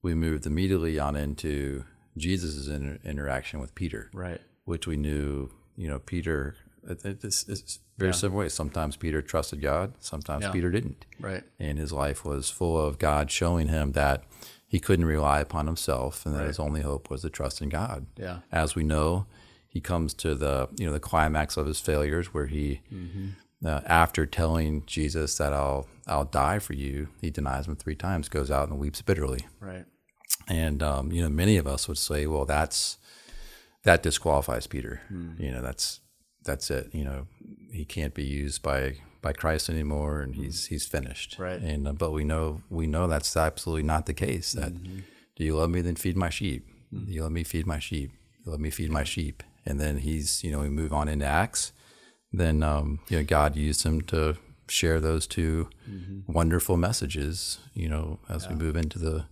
we 0.02 0.14
moved 0.14 0.46
immediately 0.46 1.00
on 1.00 1.16
into 1.16 1.84
Jesus' 2.18 2.68
inter- 2.68 3.00
interaction 3.04 3.60
with 3.60 3.76
Peter, 3.76 4.10
Right. 4.14 4.42
which 4.66 4.88
we 4.88 4.98
knew, 4.98 5.50
you 5.76 5.88
know, 5.88 6.00
Peter. 6.00 6.56
It, 6.88 7.04
it- 7.06 7.24
it's, 7.24 7.48
it's 7.48 7.80
very 7.98 8.14
similar 8.14 8.40
way. 8.44 8.50
Sometimes 8.50 8.96
Peter 8.96 9.22
trusted 9.22 9.62
God, 9.62 9.94
sometimes 10.00 10.44
Yeah. 10.44 10.52
Peter 10.52 10.72
didn't, 10.72 11.06
Right. 11.20 11.44
and 11.60 11.78
his 11.78 11.92
life 11.92 12.24
was 12.24 12.50
full 12.50 12.80
of 12.80 13.00
God 13.00 13.30
showing 13.32 13.68
him 13.68 13.92
that 13.94 14.24
he 14.68 14.80
couldn't 14.80 15.06
rely 15.06 15.40
upon 15.40 15.66
himself, 15.66 16.26
and 16.26 16.36
that 16.36 16.40
Right. 16.40 16.48
his 16.48 16.60
only 16.60 16.82
hope 16.82 17.10
was 17.10 17.22
to 17.22 17.30
trust 17.30 17.62
in 17.62 17.70
God. 17.70 18.06
Yeah. 18.18 18.40
As 18.52 18.76
we 18.76 18.84
know, 18.84 19.26
he 19.68 19.82
comes 19.82 20.14
to 20.16 20.34
the 20.36 20.70
you 20.78 20.86
know 20.86 20.92
the 20.94 21.00
climax 21.00 21.56
of 21.58 21.66
his 21.68 21.80
failures, 21.80 22.34
where 22.34 22.48
he, 22.48 22.82
mm-hmm. 22.94 23.30
Uh, 23.66 23.82
after 23.86 24.26
telling 24.26 24.84
Jesus 24.86 25.38
that 25.38 25.54
I'll 25.54 25.88
I'll 26.06 26.26
die 26.26 26.60
for 26.60 26.74
you, 26.74 27.10
he 27.22 27.30
denies 27.30 27.68
him 27.68 27.76
three 27.76 27.96
times, 27.96 28.30
goes 28.30 28.50
out 28.52 28.70
and 28.70 28.80
weeps 28.80 29.02
bitterly. 29.02 29.46
Right. 29.60 29.86
And 30.48 30.82
um, 30.84 31.12
you 31.12 31.22
know, 31.22 31.30
many 31.30 31.58
of 31.58 31.68
us 31.68 31.88
would 31.88 31.98
say, 31.98 32.28
well, 32.28 32.46
that's 32.46 32.98
that 33.84 34.04
disqualifies 34.04 34.68
Peter. 34.68 35.02
You 35.40 35.52
know, 35.52 35.62
that's 35.62 36.02
that's 36.44 36.70
it. 36.70 36.90
You 36.94 37.04
know, 37.04 37.28
he 37.72 37.86
can't 37.86 38.14
be 38.14 38.24
used 38.24 38.62
by 38.62 38.98
by 39.22 39.34
Christ 39.34 39.70
anymore, 39.70 40.22
and 40.22 40.36
he's 40.36 40.68
he's 40.68 40.86
finished. 40.86 41.38
Right. 41.40 41.60
And 41.60 41.88
uh, 41.88 41.94
but 41.94 42.12
we 42.12 42.24
know 42.24 42.62
we 42.70 42.88
know 42.88 43.08
that's 43.08 43.36
absolutely 43.36 43.84
not 43.84 44.06
the 44.06 44.14
case. 44.14 44.52
That 44.54 44.74
do 45.36 45.44
you 45.44 45.56
love 45.56 45.70
me? 45.70 45.82
Then 45.82 45.96
feed 45.96 46.16
my 46.16 46.30
sheep. 46.30 46.68
Do 46.92 47.12
you 47.12 47.24
let 47.24 47.32
me 47.32 47.44
feed 47.44 47.66
my 47.66 47.80
sheep? 47.80 48.12
You 48.46 48.52
let 48.52 48.62
me 48.62 48.70
feed 48.70 48.92
my 48.92 49.04
sheep. 49.04 49.44
And 49.66 49.80
then 49.80 49.98
he's 49.98 50.44
you 50.44 50.52
know 50.52 50.60
we 50.60 50.70
move 50.70 50.94
on 50.94 51.08
into 51.08 51.26
Acts. 51.26 51.74
Then 52.32 52.64
um, 52.64 53.00
you 53.10 53.18
know 53.18 53.24
God 53.24 53.56
used 53.56 53.84
him 53.84 54.02
to 54.02 54.38
share 54.70 55.00
those 55.00 55.28
2 55.28 55.70
wonderful 56.28 56.78
messages. 56.78 57.60
You 57.74 57.90
know, 57.90 58.20
as 58.30 58.48
we 58.50 58.56
move 58.56 58.76
into 58.76 59.00
the 59.00 59.26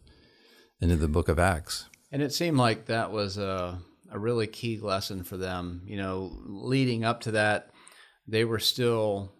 into 0.81 0.95
the 0.95 1.07
book 1.07 1.29
of 1.29 1.39
Acts. 1.39 1.89
And 2.11 2.21
it 2.21 2.33
seemed 2.33 2.57
like 2.57 2.85
that 2.85 3.11
was 3.11 3.37
a, 3.37 3.79
a 4.11 4.19
really 4.19 4.47
key 4.47 4.79
lesson 4.79 5.23
for 5.23 5.37
them. 5.37 5.81
You 5.85 5.97
know, 5.97 6.31
leading 6.45 7.03
up 7.03 7.21
to 7.21 7.31
that, 7.31 7.71
they 8.27 8.45
were 8.45 8.59
still 8.59 9.31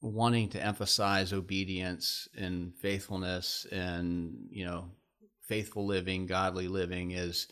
wanting 0.00 0.48
to 0.50 0.64
emphasize 0.64 1.32
obedience 1.32 2.28
and 2.36 2.74
faithfulness 2.76 3.66
and, 3.70 4.34
you 4.50 4.64
know, 4.64 4.86
faithful 5.46 5.86
living, 5.86 6.26
godly 6.26 6.68
living 6.68 7.14
as 7.14 7.48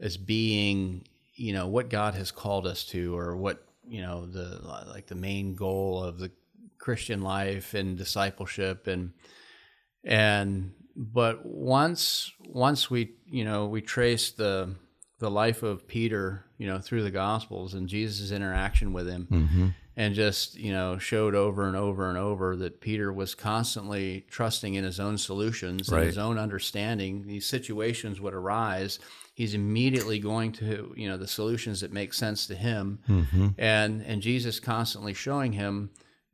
as 0.00 0.16
being, 0.16 1.06
you 1.34 1.52
know, 1.52 1.68
what 1.68 1.90
God 1.90 2.14
has 2.14 2.30
called 2.30 2.66
us 2.66 2.84
to 2.86 3.16
or 3.16 3.36
what, 3.36 3.62
you 3.90 4.02
know, 4.02 4.26
the 4.26 4.60
like 4.88 5.08
the 5.08 5.14
main 5.14 5.54
goal 5.54 6.02
of 6.02 6.18
the 6.18 6.30
Christian 6.78 7.20
life 7.20 7.74
and 7.74 7.98
discipleship 7.98 8.86
and 8.86 9.12
and 10.04 10.72
but 10.96 11.44
once 11.44 12.32
once 12.46 12.90
we 12.90 13.12
you 13.26 13.44
know 13.44 13.66
we 13.66 13.82
trace 13.82 14.30
the 14.30 14.74
the 15.18 15.30
life 15.30 15.62
of 15.62 15.86
Peter 15.86 16.46
you 16.56 16.66
know 16.66 16.78
through 16.78 17.02
the 17.02 17.10
Gospels 17.10 17.74
and 17.74 17.88
Jesus' 17.88 18.30
interaction 18.30 18.92
with 18.92 19.08
him 19.08 19.28
mm-hmm. 19.30 19.68
and 19.96 20.14
just 20.14 20.56
you 20.56 20.72
know 20.72 20.96
showed 20.96 21.34
over 21.34 21.66
and 21.66 21.76
over 21.76 22.08
and 22.08 22.16
over 22.16 22.56
that 22.56 22.80
Peter 22.80 23.12
was 23.12 23.34
constantly 23.34 24.24
trusting 24.30 24.74
in 24.74 24.84
his 24.84 24.98
own 24.98 25.18
solutions 25.18 25.90
and 25.90 26.02
his 26.04 26.18
own 26.18 26.38
understanding 26.38 27.26
these 27.26 27.46
situations 27.46 28.20
would 28.20 28.34
arise 28.34 28.98
he's 29.40 29.54
immediately 29.54 30.18
going 30.18 30.52
to 30.52 30.92
you 30.96 31.08
know 31.08 31.16
the 31.16 31.26
solutions 31.26 31.80
that 31.80 31.90
make 31.90 32.12
sense 32.12 32.46
to 32.46 32.54
him 32.54 32.98
mm-hmm. 33.08 33.48
and 33.56 34.02
and 34.02 34.20
Jesus 34.20 34.60
constantly 34.60 35.14
showing 35.14 35.54
him 35.54 35.90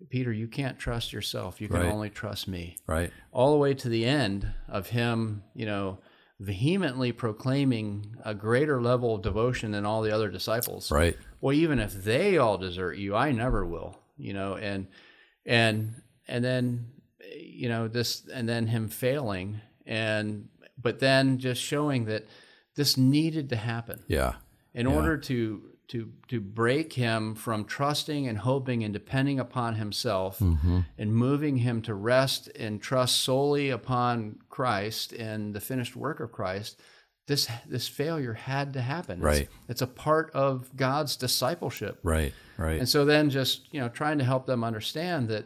Peter 0.08 0.32
you 0.32 0.48
can't 0.48 0.76
trust 0.76 1.12
yourself 1.12 1.60
you 1.60 1.68
can 1.68 1.82
Right. 1.82 1.92
only 1.92 2.10
trust 2.10 2.48
me 2.48 2.76
Right. 2.84 3.12
all 3.30 3.52
the 3.52 3.58
way 3.58 3.74
to 3.74 3.88
the 3.88 4.04
end 4.04 4.48
of 4.68 4.88
him, 4.88 5.44
you 5.54 5.66
know, 5.66 5.98
vehemently 6.40 7.12
proclaiming 7.12 8.16
a 8.24 8.34
greater 8.34 8.82
level 8.82 9.14
of 9.14 9.22
devotion 9.22 9.70
than 9.70 9.86
all 9.86 10.02
the 10.02 10.10
other 10.10 10.28
disciples. 10.28 10.90
Right. 10.90 11.16
Well, 11.40 11.54
even 11.54 11.78
if 11.78 11.92
they 11.92 12.38
all 12.38 12.58
desert 12.58 12.94
you, 12.98 13.14
I 13.14 13.30
never 13.30 13.64
will, 13.64 14.00
you 14.18 14.34
know, 14.34 14.56
and 14.56 14.88
and 15.46 16.02
and 16.26 16.44
then 16.44 16.88
you 17.36 17.68
know 17.68 17.86
this 17.86 18.26
and 18.34 18.48
then 18.48 18.66
him 18.66 18.88
failing 18.88 19.60
and 19.86 20.48
but 20.86 20.98
then 20.98 21.38
just 21.38 21.62
showing 21.62 22.06
that 22.06 22.26
this 22.76 22.96
needed 22.96 23.48
to 23.50 23.56
happen 23.56 24.02
Yeah. 24.08 24.34
in 24.74 24.86
Yeah. 24.88 24.94
order 24.94 25.16
to 25.18 25.70
to 25.88 26.12
to 26.26 26.40
break 26.40 26.94
him 26.94 27.34
from 27.36 27.64
trusting 27.64 28.26
and 28.26 28.38
hoping 28.38 28.82
and 28.82 28.92
depending 28.92 29.38
upon 29.38 29.76
himself 29.76 30.40
Mm-hmm. 30.40 30.80
and 30.98 31.14
moving 31.14 31.58
him 31.58 31.80
to 31.82 31.94
rest 31.94 32.48
and 32.58 32.82
trust 32.82 33.18
solely 33.18 33.70
upon 33.70 34.40
Christ 34.48 35.12
and 35.12 35.54
the 35.54 35.60
finished 35.60 35.94
work 35.94 36.18
of 36.20 36.32
Christ 36.32 36.80
this 37.28 37.48
this 37.68 37.86
failure 37.88 38.34
had 38.34 38.72
to 38.72 38.80
happen 38.80 39.20
Right. 39.20 39.48
it's, 39.68 39.82
a 39.82 39.86
part 39.86 40.30
of 40.32 40.74
God's 40.76 41.16
discipleship 41.16 42.00
Right. 42.02 42.32
Right. 42.58 42.78
and 42.80 42.88
so 42.88 43.04
then 43.04 43.30
just 43.30 43.72
you 43.72 43.80
know 43.80 43.88
trying 43.88 44.18
to 44.18 44.24
help 44.24 44.46
them 44.46 44.64
understand 44.64 45.28
that 45.28 45.44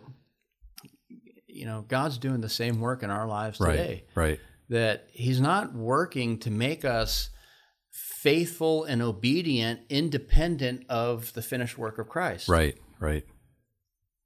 you 1.46 1.66
know 1.66 1.84
God's 1.88 2.16
doing 2.18 2.40
the 2.40 2.48
same 2.48 2.80
work 2.80 3.02
in 3.02 3.10
our 3.10 3.26
lives 3.26 3.58
today 3.58 4.04
right. 4.14 4.40
That 4.70 5.08
he's 5.12 5.40
not 5.40 5.74
working 5.74 6.38
to 6.38 6.50
make 6.50 6.84
us 6.84 7.28
faithful 7.90 8.84
and 8.84 9.02
obedient 9.02 9.80
independent 9.88 10.84
of 10.88 11.32
the 11.34 11.42
finished 11.42 11.76
work 11.76 11.98
of 11.98 12.08
Christ. 12.08 12.48
Right. 12.48 12.78
Right. 12.98 13.24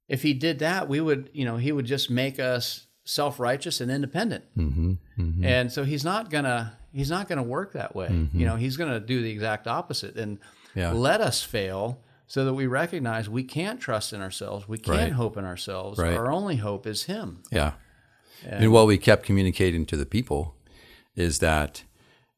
If 0.07 0.21
he 0.21 0.33
did 0.33 0.59
that, 0.59 0.87
we 0.87 1.01
would, 1.01 1.29
you 1.33 1.45
know, 1.45 1.57
he 1.57 1.71
would 1.71 1.85
just 1.85 2.09
make 2.09 2.39
us 2.39 2.85
self-righteous 3.05 3.81
and 3.81 3.89
independent. 3.89 4.43
Mm-hmm. 4.57 4.93
Mm-hmm. 5.19 5.45
And 5.45 5.71
so 5.71 5.83
he's 5.83 6.03
not 6.03 6.29
going 6.29 6.43
to 6.43 6.73
he's 6.93 7.09
not 7.09 7.27
going 7.27 7.37
to 7.37 7.43
work 7.43 7.73
that 7.73 7.95
way. 7.95 8.07
You 8.33 8.45
know, 8.45 8.55
he's 8.55 8.77
going 8.77 8.91
to 8.91 8.99
do 9.01 9.21
the 9.21 9.29
exact 9.31 9.67
opposite 9.67 10.15
and 10.15 10.39
Yeah. 10.75 10.91
let 10.91 11.21
us 11.21 11.41
fail 11.43 12.01
so 12.27 12.45
that 12.45 12.53
we 12.53 12.67
recognize 12.67 13.29
we 13.29 13.43
can't 13.43 13.79
trust 13.81 14.13
in 14.13 14.21
ourselves. 14.21 14.67
We 14.67 14.77
can't 14.77 14.97
Right. 14.97 15.11
hope 15.11 15.37
in 15.37 15.43
ourselves. 15.45 15.99
Right. 15.99 16.15
Our 16.15 16.31
only 16.31 16.55
hope 16.57 16.87
is 16.87 17.03
him. 17.03 17.43
Yeah. 17.51 17.73
And 18.45 18.71
what 18.71 18.87
we 18.87 18.97
kept 18.97 19.25
communicating 19.25 19.85
to 19.87 19.97
the 19.97 20.05
people 20.05 20.55
is 21.15 21.39
that 21.39 21.83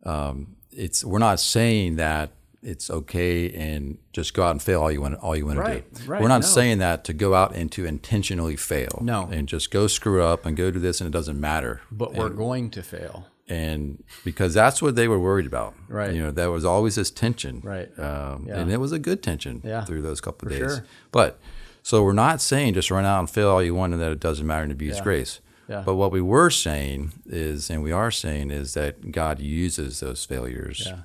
um, 0.04 0.56
it's 0.72 1.04
we're 1.04 1.20
not 1.20 1.40
saying 1.40 1.96
that 1.98 2.32
it's 2.64 2.90
okay 2.90 3.52
and 3.54 3.98
just 4.14 4.34
go 4.34 4.44
out 4.44 4.52
and 4.52 4.62
fail 4.62 4.82
all 4.82 4.92
you 4.92 5.00
want 5.02 5.16
all 5.16 5.36
you 5.36 5.46
want 5.46 5.60
Right, 5.60 5.94
to 5.96 6.02
do. 6.04 6.08
right, 6.12 6.22
we're 6.22 6.28
not 6.28 6.42
no. 6.42 6.48
saying 6.48 6.80
that 6.80 7.04
to 7.06 7.14
go 7.14 7.34
out 7.36 7.56
and 7.56 7.72
to 7.74 7.86
intentionally 7.86 8.56
fail. 8.56 9.00
No. 9.02 9.28
And 9.32 9.48
just 9.48 9.72
go 9.72 9.88
screw 9.88 10.24
up 10.24 10.46
and 10.46 10.58
go 10.58 10.72
do 10.72 10.80
this 10.80 11.00
and 11.02 11.08
it 11.08 11.12
doesn't 11.12 11.40
matter. 11.40 11.82
But 11.92 12.14
we're 12.14 12.30
going 12.30 12.70
to 12.72 12.82
fail. 12.84 13.28
And 13.50 14.04
because 14.26 14.54
that's 14.54 14.82
what 14.82 14.96
they 14.96 15.08
were 15.08 15.20
worried 15.20 15.46
about. 15.46 15.74
Right. 15.88 16.14
You 16.14 16.22
know, 16.24 16.32
there 16.32 16.52
was 16.52 16.66
always 16.66 16.96
this 16.96 17.10
tension. 17.12 17.62
Right. 17.64 17.88
Um, 17.98 18.46
Yeah. 18.48 18.60
And 18.60 18.72
it 18.72 18.78
was 18.78 18.92
a 18.92 19.00
good 19.00 19.24
tension 19.24 19.62
Yeah, 19.64 19.86
through 19.86 20.02
those 20.02 20.20
couple 20.20 20.48
of 20.50 20.54
for 20.54 20.60
days. 20.60 20.76
sure. 20.78 20.86
But 21.12 21.40
so 21.84 22.04
we're 22.04 22.12
not 22.14 22.42
saying 22.42 22.74
just 22.74 22.92
run 22.92 23.06
out 23.06 23.20
and 23.20 23.30
fail 23.30 23.50
all 23.50 23.64
you 23.64 23.74
want 23.76 23.94
and 23.94 24.02
that 24.02 24.12
it 24.12 24.20
doesn't 24.20 24.46
matter 24.46 24.64
and 24.64 24.72
abuse 24.72 24.98
Yeah. 24.98 25.04
grace. 25.04 25.40
Yeah. 25.68 25.84
But 25.86 25.96
what 25.96 26.12
we 26.12 26.22
were 26.22 26.50
saying 26.50 27.14
is, 27.26 27.70
and 27.70 27.84
we 27.84 27.92
are 27.92 28.12
saying, 28.12 28.52
is 28.52 28.74
that 28.74 29.12
God 29.12 29.40
uses 29.40 30.00
those 30.00 30.24
failures 30.26 30.84
Yeah. 30.86 31.02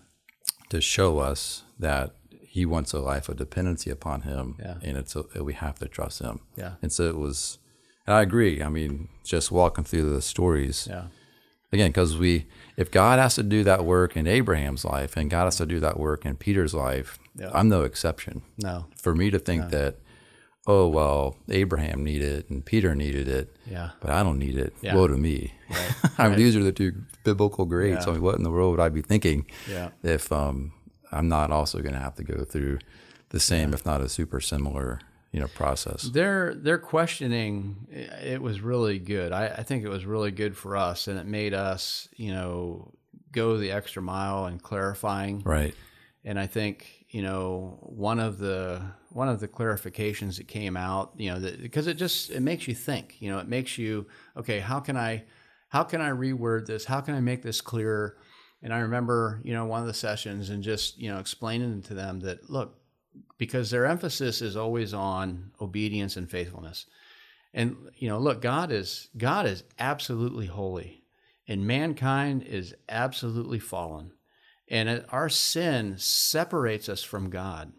to 0.71 0.81
show 0.81 1.19
us 1.19 1.63
that 1.79 2.15
He 2.41 2.65
wants 2.67 2.93
a 2.93 2.99
life 3.01 3.29
of 3.29 3.37
dependency 3.39 3.91
upon 3.91 4.23
Him, 4.23 4.57
Yeah. 4.59 4.75
and 4.83 4.97
it's 4.97 5.17
a, 5.17 5.25
we 5.43 5.55
have 5.55 5.79
to 5.81 5.89
trust 5.89 6.21
Him. 6.21 6.41
Yeah. 6.57 6.75
And 6.83 6.93
so 6.93 7.05
it 7.09 7.17
was. 7.17 7.59
And 8.07 8.15
I 8.17 8.23
agree. 8.23 8.63
I 8.63 8.69
mean, 8.69 9.09
just 9.25 9.51
walking 9.53 9.85
through 9.85 10.13
the 10.15 10.21
stories 10.23 10.87
Yeah. 10.91 11.05
again, 11.73 11.91
because 11.91 12.17
we, 12.19 12.47
if 12.77 12.91
God 12.91 13.19
has 13.21 13.37
to 13.37 13.43
do 13.43 13.63
that 13.65 13.85
work 13.85 14.17
in 14.17 14.27
Abraham's 14.27 14.85
life, 14.85 15.17
and 15.17 15.31
God 15.31 15.45
has 15.45 15.57
to 15.59 15.67
do 15.67 15.81
that 15.81 15.99
work 15.99 16.27
in 16.27 16.37
Peter's 16.37 16.75
life, 16.75 17.19
Yeah. 17.37 17.51
I'm 17.55 17.69
no 17.69 17.83
exception 17.83 18.43
No. 18.59 18.87
for 19.01 19.15
me 19.15 19.31
to 19.31 19.39
think 19.39 19.71
that 19.71 19.97
oh 20.67 20.87
well, 20.89 21.37
Abraham 21.49 22.05
needed 22.05 22.33
it 22.39 22.51
and 22.51 22.65
Peter 22.65 22.95
needed 22.95 23.29
it, 23.29 23.57
Yeah. 23.69 23.91
but 24.01 24.11
I 24.11 24.23
don't 24.23 24.39
need 24.39 24.57
it. 24.57 24.73
Yeah. 24.81 24.95
Woe 24.95 25.09
to 25.09 25.17
me. 25.17 25.53
I 26.19 26.29
mean, 26.29 26.39
these 26.39 26.55
are 26.57 26.63
the 26.63 26.73
two 26.73 26.93
biblical 27.25 27.65
greats. 27.65 28.07
Yeah. 28.07 28.11
I 28.13 28.15
mean, 28.15 28.23
what 28.23 28.37
in 28.37 28.43
the 28.45 28.51
world 28.51 28.71
would 28.73 28.81
I 28.85 28.89
be 28.89 29.03
thinking 29.03 29.47
Yeah. 29.69 29.91
if 30.03 30.31
um, 30.33 30.73
I'm 31.11 31.29
not 31.29 31.51
also 31.51 31.81
going 31.81 31.95
to 31.95 32.01
have 32.01 32.15
to 32.17 32.23
go 32.25 32.45
through 32.45 32.79
the 33.31 33.41
same, 33.41 33.73
if 33.75 33.85
not 33.87 34.01
a 34.01 34.09
super 34.09 34.41
similar, 34.41 35.01
you 35.33 35.41
know, 35.41 35.49
process? 35.49 36.03
Their 36.03 36.55
their 36.55 36.79
questioning 36.79 37.87
it 37.91 38.41
was 38.43 38.61
really 38.61 38.99
good. 38.99 39.33
I, 39.33 39.47
I 39.49 39.63
think 39.63 39.85
it 39.85 39.89
was 39.89 40.05
really 40.05 40.31
good 40.31 40.57
for 40.57 40.77
us, 40.77 41.09
and 41.09 41.19
it 41.19 41.27
made 41.27 41.55
us, 41.55 42.09
you 42.17 42.33
know, 42.33 42.93
go 43.33 43.57
the 43.57 43.73
extra 43.73 44.03
mile 44.03 44.47
in 44.47 44.59
clarifying. 44.59 45.41
Right. 45.45 45.75
And 46.25 46.39
I 46.39 46.47
think 46.47 47.02
you 47.13 47.23
know 47.23 47.79
one 47.83 48.19
of 48.19 48.39
the 48.39 48.83
one 49.11 49.29
of 49.29 49.39
the 49.39 49.47
clarifications 49.49 50.39
that 50.39 50.49
came 50.49 50.77
out, 50.77 51.13
you 51.17 51.31
know, 51.31 51.39
because 51.61 51.87
it 51.87 51.95
just 51.95 52.31
it 52.31 52.41
makes 52.41 52.67
you 52.67 52.75
think. 52.75 53.17
You 53.21 53.31
know, 53.31 53.39
it 53.39 53.47
makes 53.47 53.79
you 53.79 54.07
okay. 54.37 54.61
How 54.61 54.81
can 54.81 54.97
I 54.97 55.25
how 55.69 55.85
can 55.85 56.01
I 56.01 56.11
reword 56.11 56.67
this? 56.67 56.87
How 56.87 57.01
can 57.01 57.15
I 57.15 57.21
make 57.21 57.43
this 57.43 57.61
clearer? 57.61 58.17
And 58.63 58.73
I 58.73 58.79
remember, 58.79 59.41
you 59.45 59.53
know, 59.53 59.67
one 59.67 59.83
of 59.83 59.87
the 59.87 59.95
sessions 59.95 60.51
and 60.51 60.63
just 60.63 60.99
you 60.99 61.13
know 61.13 61.19
explaining 61.19 61.83
to 61.83 61.95
them 61.95 62.21
that 62.21 62.49
look, 62.49 62.79
because 63.37 63.71
their 63.71 63.85
emphasis 63.85 64.41
is 64.41 64.57
always 64.57 64.95
on 64.95 65.53
obedience 65.61 66.17
and 66.17 66.31
faithfulness. 66.31 66.87
And 67.53 67.77
you 67.97 68.09
know, 68.09 68.19
look, 68.19 68.41
God 68.41 68.73
is 68.73 69.11
God 69.19 69.45
is 69.45 69.65
absolutely 69.79 70.47
holy, 70.47 71.05
and 71.47 71.67
mankind 71.67 72.45
is 72.45 72.75
absolutely 72.89 73.59
fallen, 73.59 74.13
and 74.73 74.89
it, 74.89 75.07
our 75.11 75.29
sin 75.29 75.95
separates 75.99 76.89
us 76.89 77.03
from 77.05 77.31
God. 77.31 77.73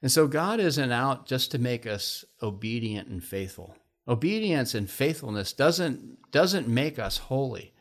And 0.00 0.10
so 0.10 0.26
God 0.28 0.60
isn't 0.60 0.92
out 0.92 1.26
just 1.26 1.50
to 1.50 1.58
make 1.58 1.84
us 1.86 2.24
obedient 2.42 3.08
and 3.08 3.22
faithful. 3.22 3.76
Obedience 4.06 4.74
and 4.74 4.88
faithfulness 4.88 5.52
doesn't 5.52 6.30
doesn't 6.30 6.68
make 6.68 6.98
us 6.98 7.18
holy. 7.18 7.74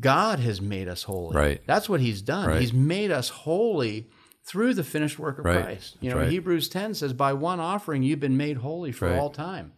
God 0.00 0.38
has 0.40 0.60
made 0.60 0.88
us 0.88 1.04
holy. 1.04 1.36
Right. 1.36 1.60
That's 1.66 1.88
what 1.88 2.00
He's 2.00 2.20
done. 2.22 2.48
Right. 2.48 2.60
He's 2.60 2.72
made 2.72 3.10
us 3.10 3.28
holy 3.28 4.08
through 4.44 4.74
the 4.74 4.84
finished 4.84 5.18
work 5.18 5.38
of 5.38 5.44
Right. 5.44 5.62
Christ. 5.62 5.96
You 6.00 6.10
That's 6.10 6.16
know, 6.16 6.22
right. 6.24 6.30
Hebrews 6.32 6.68
10 6.68 6.94
says, 6.94 7.12
by 7.12 7.32
one 7.32 7.60
offering 7.60 8.02
you've 8.02 8.20
been 8.20 8.36
made 8.36 8.56
holy 8.58 8.90
for 8.92 9.14
all 9.14 9.30
time. 9.30 9.72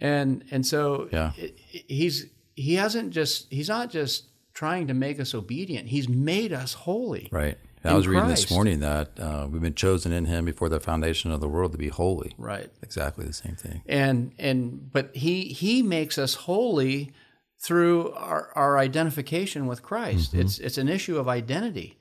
And 0.00 0.44
and 0.50 0.66
so 0.66 1.08
Yeah. 1.12 1.30
he's 1.70 2.26
he 2.54 2.74
hasn't 2.74 3.10
just 3.12 3.46
he's 3.52 3.68
not 3.68 3.90
just 3.90 4.28
trying 4.54 4.86
to 4.86 4.94
make 4.94 5.20
us 5.20 5.34
obedient. 5.34 5.88
He's 5.88 6.08
made 6.08 6.52
us 6.52 6.72
holy. 6.72 7.28
Right. 7.30 7.58
I 7.86 7.92
was 7.92 8.08
reading 8.08 8.28
this 8.28 8.50
morning 8.50 8.80
that 8.80 9.20
uh, 9.20 9.46
we've 9.50 9.60
been 9.60 9.74
chosen 9.74 10.10
in 10.10 10.24
Him 10.24 10.46
before 10.46 10.70
the 10.70 10.80
foundation 10.80 11.30
of 11.30 11.40
the 11.40 11.48
world 11.48 11.72
to 11.72 11.78
be 11.78 11.88
holy. 11.88 12.34
Right. 12.38 12.70
Exactly 12.82 13.26
the 13.26 13.34
same 13.34 13.56
thing. 13.56 13.82
and 13.86 14.32
and 14.38 14.90
but 14.90 15.14
he 15.14 15.48
he 15.48 15.82
makes 15.82 16.16
us 16.16 16.34
holy 16.34 17.12
through 17.58 18.12
our, 18.12 18.50
our 18.54 18.78
identification 18.78 19.66
with 19.66 19.82
Christ. 19.82 20.30
Mm-hmm. 20.32 20.40
It's 20.40 20.58
it's 20.58 20.78
an 20.78 20.88
issue 20.88 21.18
of 21.18 21.28
identity. 21.28 21.98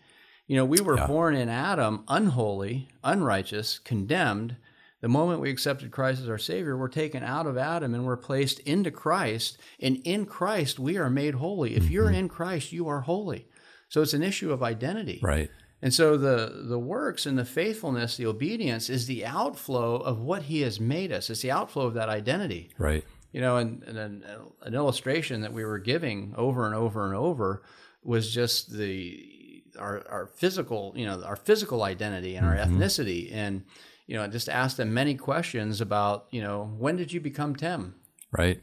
You 0.47 0.55
know, 0.57 0.65
we 0.65 0.79
were 0.79 0.97
born 1.07 1.35
in 1.35 1.49
Adam 1.49 2.03
unholy, 2.07 2.89
unrighteous, 3.03 3.79
condemned. 3.79 4.55
The 5.03 5.09
moment 5.09 5.41
we 5.41 5.49
accepted 5.49 5.91
Christ 5.91 6.21
as 6.21 6.29
our 6.29 6.37
Savior, 6.37 6.77
we're 6.77 6.87
taken 6.87 7.23
out 7.23 7.45
of 7.45 7.57
Adam 7.57 7.93
and 7.93 8.05
we're 8.05 8.15
placed 8.15 8.59
into 8.59 8.89
Christ. 8.89 9.57
And 9.81 9.97
in 10.05 10.25
Christ, 10.25 10.79
we 10.79 10.95
are 10.95 11.09
made 11.09 11.33
holy. 11.35 11.75
If 11.75 11.89
you're 11.89 12.05
Mm-hmm. 12.05 12.15
in 12.15 12.29
Christ, 12.29 12.71
you 12.71 12.87
are 12.87 13.01
holy. 13.01 13.49
So 13.89 14.01
it's 14.01 14.13
an 14.13 14.23
issue 14.23 14.53
of 14.53 14.63
identity. 14.63 15.19
Right. 15.21 15.51
And 15.81 15.93
so 15.93 16.15
the 16.15 16.63
the 16.69 16.79
works 16.79 17.25
and 17.25 17.37
the 17.37 17.43
faithfulness, 17.43 18.15
the 18.15 18.27
obedience 18.27 18.89
is 18.89 19.05
the 19.05 19.25
outflow 19.25 19.97
of 19.97 20.21
what 20.21 20.43
he 20.43 20.61
has 20.61 20.79
made 20.79 21.11
us. 21.11 21.29
It's 21.29 21.41
the 21.41 21.51
outflow 21.51 21.87
of 21.87 21.95
that 21.95 22.07
identity. 22.07 22.69
Right. 22.77 23.03
You 23.33 23.41
know, 23.41 23.57
and, 23.57 23.83
and 23.83 23.97
an, 23.97 24.23
an 24.61 24.73
illustration 24.73 25.41
that 25.41 25.51
we 25.51 25.65
were 25.65 25.79
giving 25.79 26.33
over 26.37 26.65
and 26.65 26.73
over 26.75 27.05
and 27.05 27.13
over 27.13 27.61
was 28.05 28.33
just 28.33 28.71
the 28.71 29.19
our, 29.77 30.01
our 30.09 30.27
physical, 30.27 30.93
you 30.95 31.05
know, 31.05 31.21
our 31.23 31.35
physical 31.35 31.83
identity 31.83 32.37
and 32.37 32.45
our 32.47 32.55
ethnicity. 32.55 33.33
And, 33.33 33.65
you 34.07 34.15
know, 34.15 34.27
just 34.27 34.49
asked 34.49 34.77
them 34.77 34.93
many 34.93 35.15
questions 35.15 35.81
about, 35.81 36.27
you 36.31 36.41
know, 36.41 36.73
when 36.77 36.95
did 36.97 37.11
you 37.13 37.19
become 37.19 37.55
Tem? 37.55 37.95
Right. 38.31 38.59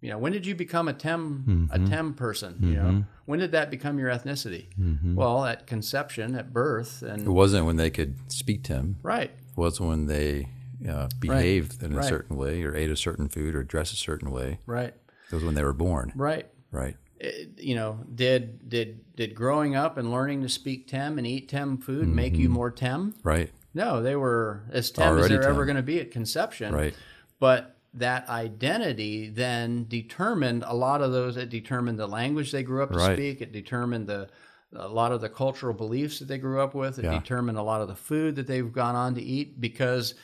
You 0.00 0.10
know, 0.10 0.18
when 0.18 0.32
did 0.32 0.44
you 0.46 0.54
become 0.54 0.88
a 0.88 0.92
Tem 0.92 1.68
a 1.72 1.78
mm-hmm. 1.78 1.86
Tem 1.86 2.14
person? 2.14 2.56
You 2.60 2.74
know, 2.74 2.82
mm-hmm. 2.82 3.00
when 3.24 3.38
did 3.38 3.52
that 3.52 3.70
become 3.70 3.98
your 3.98 4.10
ethnicity? 4.10 4.66
Mm-hmm. 4.78 5.14
Well, 5.14 5.44
at 5.46 5.66
conception, 5.66 6.34
at 6.34 6.52
birth, 6.52 7.02
and 7.02 7.22
It 7.22 7.30
wasn't 7.30 7.66
when 7.66 7.76
they 7.76 7.90
could 7.90 8.30
speak 8.30 8.62
Tem. 8.62 8.96
right, 9.02 9.30
It 9.30 9.56
wasn't 9.56 9.88
when 9.88 10.06
they 10.06 10.48
uh, 10.86 11.08
behaved 11.18 11.82
in 11.82 11.94
a 11.94 11.96
Right. 11.96 12.04
certain 12.04 12.36
way 12.36 12.62
or 12.62 12.76
ate 12.76 12.90
a 12.90 12.96
certain 12.96 13.28
food 13.28 13.54
or 13.54 13.62
dressed 13.64 13.94
a 13.94 13.96
certain 13.96 14.30
way. 14.30 14.58
right, 14.66 14.94
It 15.30 15.34
was 15.34 15.42
when 15.42 15.54
they 15.54 15.64
were 15.64 15.72
born. 15.72 16.12
right. 16.14 16.46
Right. 16.70 16.96
It- 17.18 17.58
you 17.58 17.74
know, 17.74 18.04
did 18.14 18.68
did 18.68 19.16
did 19.16 19.34
growing 19.34 19.74
up 19.74 19.96
and 19.96 20.12
learning 20.12 20.42
to 20.42 20.48
speak 20.50 20.86
Tem 20.88 21.16
and 21.16 21.26
eat 21.26 21.48
Tem 21.48 21.78
food 21.78 22.06
make 22.06 22.36
you 22.36 22.50
more 22.50 22.70
Tem? 22.70 23.14
Right. 23.24 23.50
No, 23.76 24.02
they 24.02 24.16
were 24.16 24.62
as 24.72 24.90
Tem 24.90 25.18
as 25.18 25.28
they're 25.28 25.42
ever 25.48 25.64
going 25.66 25.76
to 25.76 25.82
be 25.82 26.00
at 26.00 26.10
conception. 26.10 26.74
Right. 26.74 26.94
But 27.38 27.76
that 27.94 28.28
identity 28.28 29.28
then 29.30 29.86
determined 29.88 30.64
a 30.66 30.74
lot 30.74 31.02
of 31.02 31.12
those. 31.12 31.36
It 31.36 31.50
determined 31.50 31.98
the 31.98 32.06
language 32.08 32.50
they 32.52 32.62
grew 32.62 32.82
up 32.82 32.90
to 32.90 32.96
Right. 32.98 33.16
speak. 33.16 33.40
It 33.42 33.52
determined 33.52 34.06
the 34.08 34.28
a 34.74 34.88
lot 34.88 35.12
of 35.12 35.20
the 35.20 35.28
cultural 35.28 35.72
beliefs 35.72 36.18
that 36.18 36.26
they 36.28 36.38
grew 36.38 36.60
up 36.60 36.74
with. 36.74 36.98
It 36.98 37.04
Yeah. 37.04 37.18
determined 37.18 37.56
a 37.56 37.62
lot 37.62 37.80
of 37.80 37.88
the 37.88 37.94
food 37.94 38.36
that 38.36 38.46
they've 38.46 38.70
gone 38.72 38.94
on 38.96 39.14
to 39.14 39.22
eat 39.22 39.60
because 39.60 40.14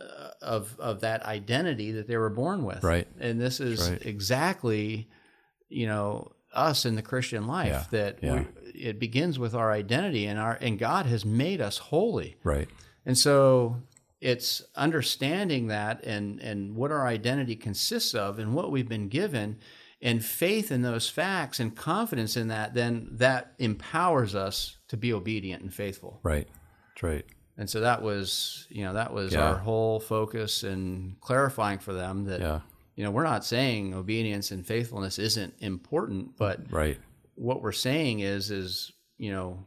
uh, 0.00 0.30
of 0.40 0.74
of 0.80 1.00
that 1.02 1.22
identity 1.24 1.92
that 1.92 2.06
they 2.08 2.16
were 2.16 2.30
born 2.30 2.64
with. 2.64 2.82
Right. 2.82 3.06
And 3.20 3.40
this 3.40 3.60
is 3.60 3.90
right. 3.90 4.04
exactly, 4.06 5.08
you 5.68 5.86
know, 5.86 6.32
us 6.52 6.84
in 6.86 6.94
the 6.96 7.02
Christian 7.02 7.46
life 7.46 7.66
Yeah. 7.68 7.84
that 7.90 8.18
Yeah. 8.22 8.44
we, 8.64 8.70
it 8.72 8.98
begins 8.98 9.38
with 9.38 9.54
our 9.54 9.70
identity 9.70 10.26
and 10.26 10.38
our 10.40 10.58
and 10.60 10.78
God 10.78 11.06
has 11.06 11.24
made 11.24 11.60
us 11.60 11.78
holy. 11.78 12.36
Right. 12.42 12.68
And 13.04 13.16
so 13.18 13.82
it's 14.20 14.62
understanding 14.76 15.66
that 15.68 16.04
and, 16.04 16.38
and 16.40 16.76
what 16.76 16.92
our 16.92 17.06
identity 17.06 17.56
consists 17.56 18.14
of 18.14 18.38
and 18.38 18.54
what 18.54 18.70
we've 18.70 18.88
been 18.88 19.08
given 19.08 19.58
and 20.00 20.24
faith 20.24 20.70
in 20.72 20.82
those 20.82 21.08
facts 21.08 21.60
and 21.60 21.76
confidence 21.76 22.36
in 22.36 22.48
that, 22.48 22.74
then 22.74 23.08
that 23.12 23.54
empowers 23.58 24.34
us 24.34 24.76
to 24.88 24.96
be 24.96 25.12
obedient 25.12 25.62
and 25.62 25.72
faithful. 25.72 26.20
Right. 26.22 26.48
That's 26.94 27.02
right. 27.02 27.24
And 27.56 27.68
so 27.68 27.80
that 27.80 28.02
was, 28.02 28.66
you 28.70 28.82
know, 28.84 28.94
that 28.94 29.12
was 29.12 29.32
Yeah. 29.32 29.48
our 29.48 29.58
whole 29.58 30.00
focus 30.00 30.64
in 30.64 31.16
clarifying 31.20 31.78
for 31.78 31.92
them 31.92 32.24
that, 32.24 32.40
Yeah. 32.40 32.60
you 32.96 33.04
know, 33.04 33.10
we're 33.10 33.22
not 33.24 33.44
saying 33.44 33.94
obedience 33.94 34.50
and 34.50 34.66
faithfulness 34.66 35.18
isn't 35.18 35.54
important, 35.60 36.36
but 36.36 36.70
Right. 36.72 36.98
what 37.34 37.62
we're 37.62 37.72
saying 37.72 38.20
is, 38.20 38.50
is, 38.50 38.92
you 39.18 39.30
know, 39.30 39.66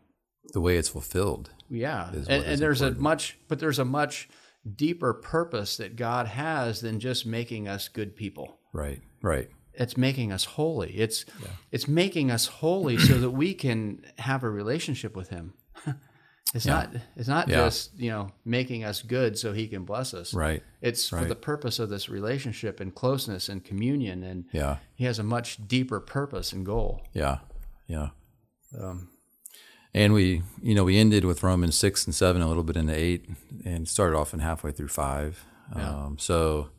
The 0.53 0.61
way 0.61 0.77
it's 0.77 0.89
fulfilled. 0.89 1.49
Yeah, 1.70 2.09
and, 2.11 2.28
and 2.30 2.59
there's 2.59 2.82
important. 2.82 2.99
a 2.99 3.01
much, 3.01 3.38
but 3.47 3.59
there's 3.59 3.80
a 3.80 3.86
much 3.86 4.30
deeper 4.76 5.13
purpose 5.13 5.78
that 5.78 5.95
God 5.95 6.28
has 6.28 6.82
than 6.82 6.99
just 6.99 7.26
making 7.26 7.68
us 7.68 7.88
good 7.88 8.16
people. 8.16 8.59
Right. 8.74 9.01
Right. 9.22 9.49
It's 9.74 9.97
making 9.97 10.32
us 10.32 10.45
holy. 10.45 10.91
It's 10.97 11.26
it's 11.72 11.88
making 11.88 12.32
us 12.32 12.47
holy 12.47 12.97
so 12.97 13.18
that 13.18 13.32
we 13.32 13.53
can 13.53 14.05
have 14.18 14.43
a 14.43 14.49
relationship 14.49 15.16
with 15.16 15.30
Him. 15.30 15.53
it's 16.53 16.66
not 16.66 16.89
it's 17.18 17.28
not 17.28 17.49
Yeah. 17.49 17.66
just 17.66 17.97
you 17.99 18.09
know 18.09 18.30
making 18.45 18.86
us 18.86 19.01
good 19.01 19.38
so 19.38 19.51
He 19.51 19.68
can 19.68 19.84
bless 19.84 20.13
us. 20.13 20.34
Right. 20.34 20.63
It's 20.82 21.09
for 21.09 21.26
the 21.26 21.36
purpose 21.36 21.78
of 21.80 21.89
this 21.89 22.07
relationship 22.09 22.80
and 22.80 22.95
closeness 22.95 23.49
and 23.49 23.63
communion, 23.66 24.24
and 24.24 24.45
Yeah. 24.53 24.78
He 24.95 25.03
has 25.05 25.20
a 25.20 25.24
much 25.24 25.68
deeper 25.68 25.99
purpose 25.99 26.53
and 26.53 26.66
goal. 26.66 27.01
Yeah. 27.13 27.39
Yeah. 27.88 28.09
Um, 28.80 29.09
And 29.95 30.13
we, 30.13 30.43
you 30.61 30.75
know, 30.75 30.83
we 30.83 30.97
ended 30.97 31.23
with 31.23 31.41
Romans 31.41 31.75
six 31.77 32.05
and 32.05 32.13
seven, 32.13 32.41
a 32.41 32.47
little 32.47 32.63
bit 32.63 32.75
into 32.75 32.93
eight, 32.93 33.25
and 33.63 33.87
started 33.87 34.17
off 34.17 34.33
in 34.33 34.41
halfway 34.41 34.71
through 34.71 34.89
five. 34.89 35.45
Yeah. 35.75 35.89
Um, 35.89 36.17
so, 36.19 36.69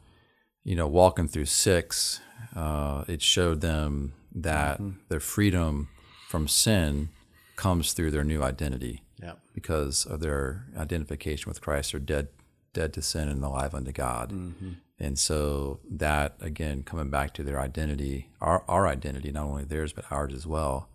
you 0.64 0.76
know, 0.76 0.86
walking 0.86 1.26
through 1.26 1.46
six, 1.46 2.20
uh, 2.54 3.04
it 3.08 3.22
showed 3.22 3.60
them 3.62 4.12
that 4.34 4.78
Mm-hmm. 4.78 4.98
their 5.08 5.20
freedom 5.20 5.88
from 6.28 6.46
sin 6.46 7.08
comes 7.56 7.94
through 7.94 8.10
their 8.10 8.24
new 8.24 8.42
identity 8.42 9.02
yeah, 9.22 9.36
because 9.54 10.04
of 10.04 10.20
their 10.20 10.66
identification 10.76 11.48
with 11.48 11.62
Christ. 11.62 11.92
They're 11.92 12.00
dead, 12.00 12.28
dead 12.74 12.92
to 12.92 13.02
sin 13.02 13.28
and 13.28 13.42
alive 13.42 13.74
unto 13.74 13.92
God. 13.92 14.30
Mm-hmm. 14.30 14.72
And 14.98 15.18
so 15.18 15.80
that 15.90 16.36
again, 16.40 16.82
coming 16.82 17.08
back 17.08 17.32
to 17.34 17.42
their 17.42 17.60
identity, 17.60 18.28
our 18.42 18.62
our 18.68 18.86
identity, 18.86 19.32
not 19.32 19.44
only 19.44 19.64
theirs 19.64 19.94
but 19.94 20.04
ours 20.10 20.34
as 20.34 20.46
well. 20.46 20.90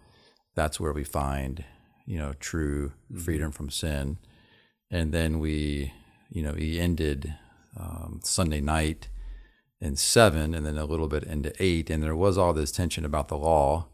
That's 0.53 0.79
where 0.79 0.93
we 0.93 1.03
find, 1.03 1.63
you 2.05 2.17
know, 2.17 2.33
true 2.39 2.91
freedom 3.17 3.51
from 3.51 3.69
sin. 3.69 4.17
And 4.89 5.11
then 5.13 5.39
we, 5.39 5.93
you 6.29 6.43
know, 6.43 6.53
he 6.53 6.79
ended 6.79 7.33
um, 7.79 8.19
Sunday 8.23 8.59
night 8.61 9.07
in 9.79 9.95
seven, 9.95 10.53
and 10.53 10.65
then 10.65 10.77
a 10.77 10.85
little 10.85 11.07
bit 11.07 11.23
into 11.23 11.51
eight, 11.59 11.89
and 11.89 12.03
there 12.03 12.15
was 12.15 12.37
all 12.37 12.53
this 12.53 12.71
tension 12.71 13.03
about 13.05 13.27
the 13.29 13.37
law, 13.37 13.87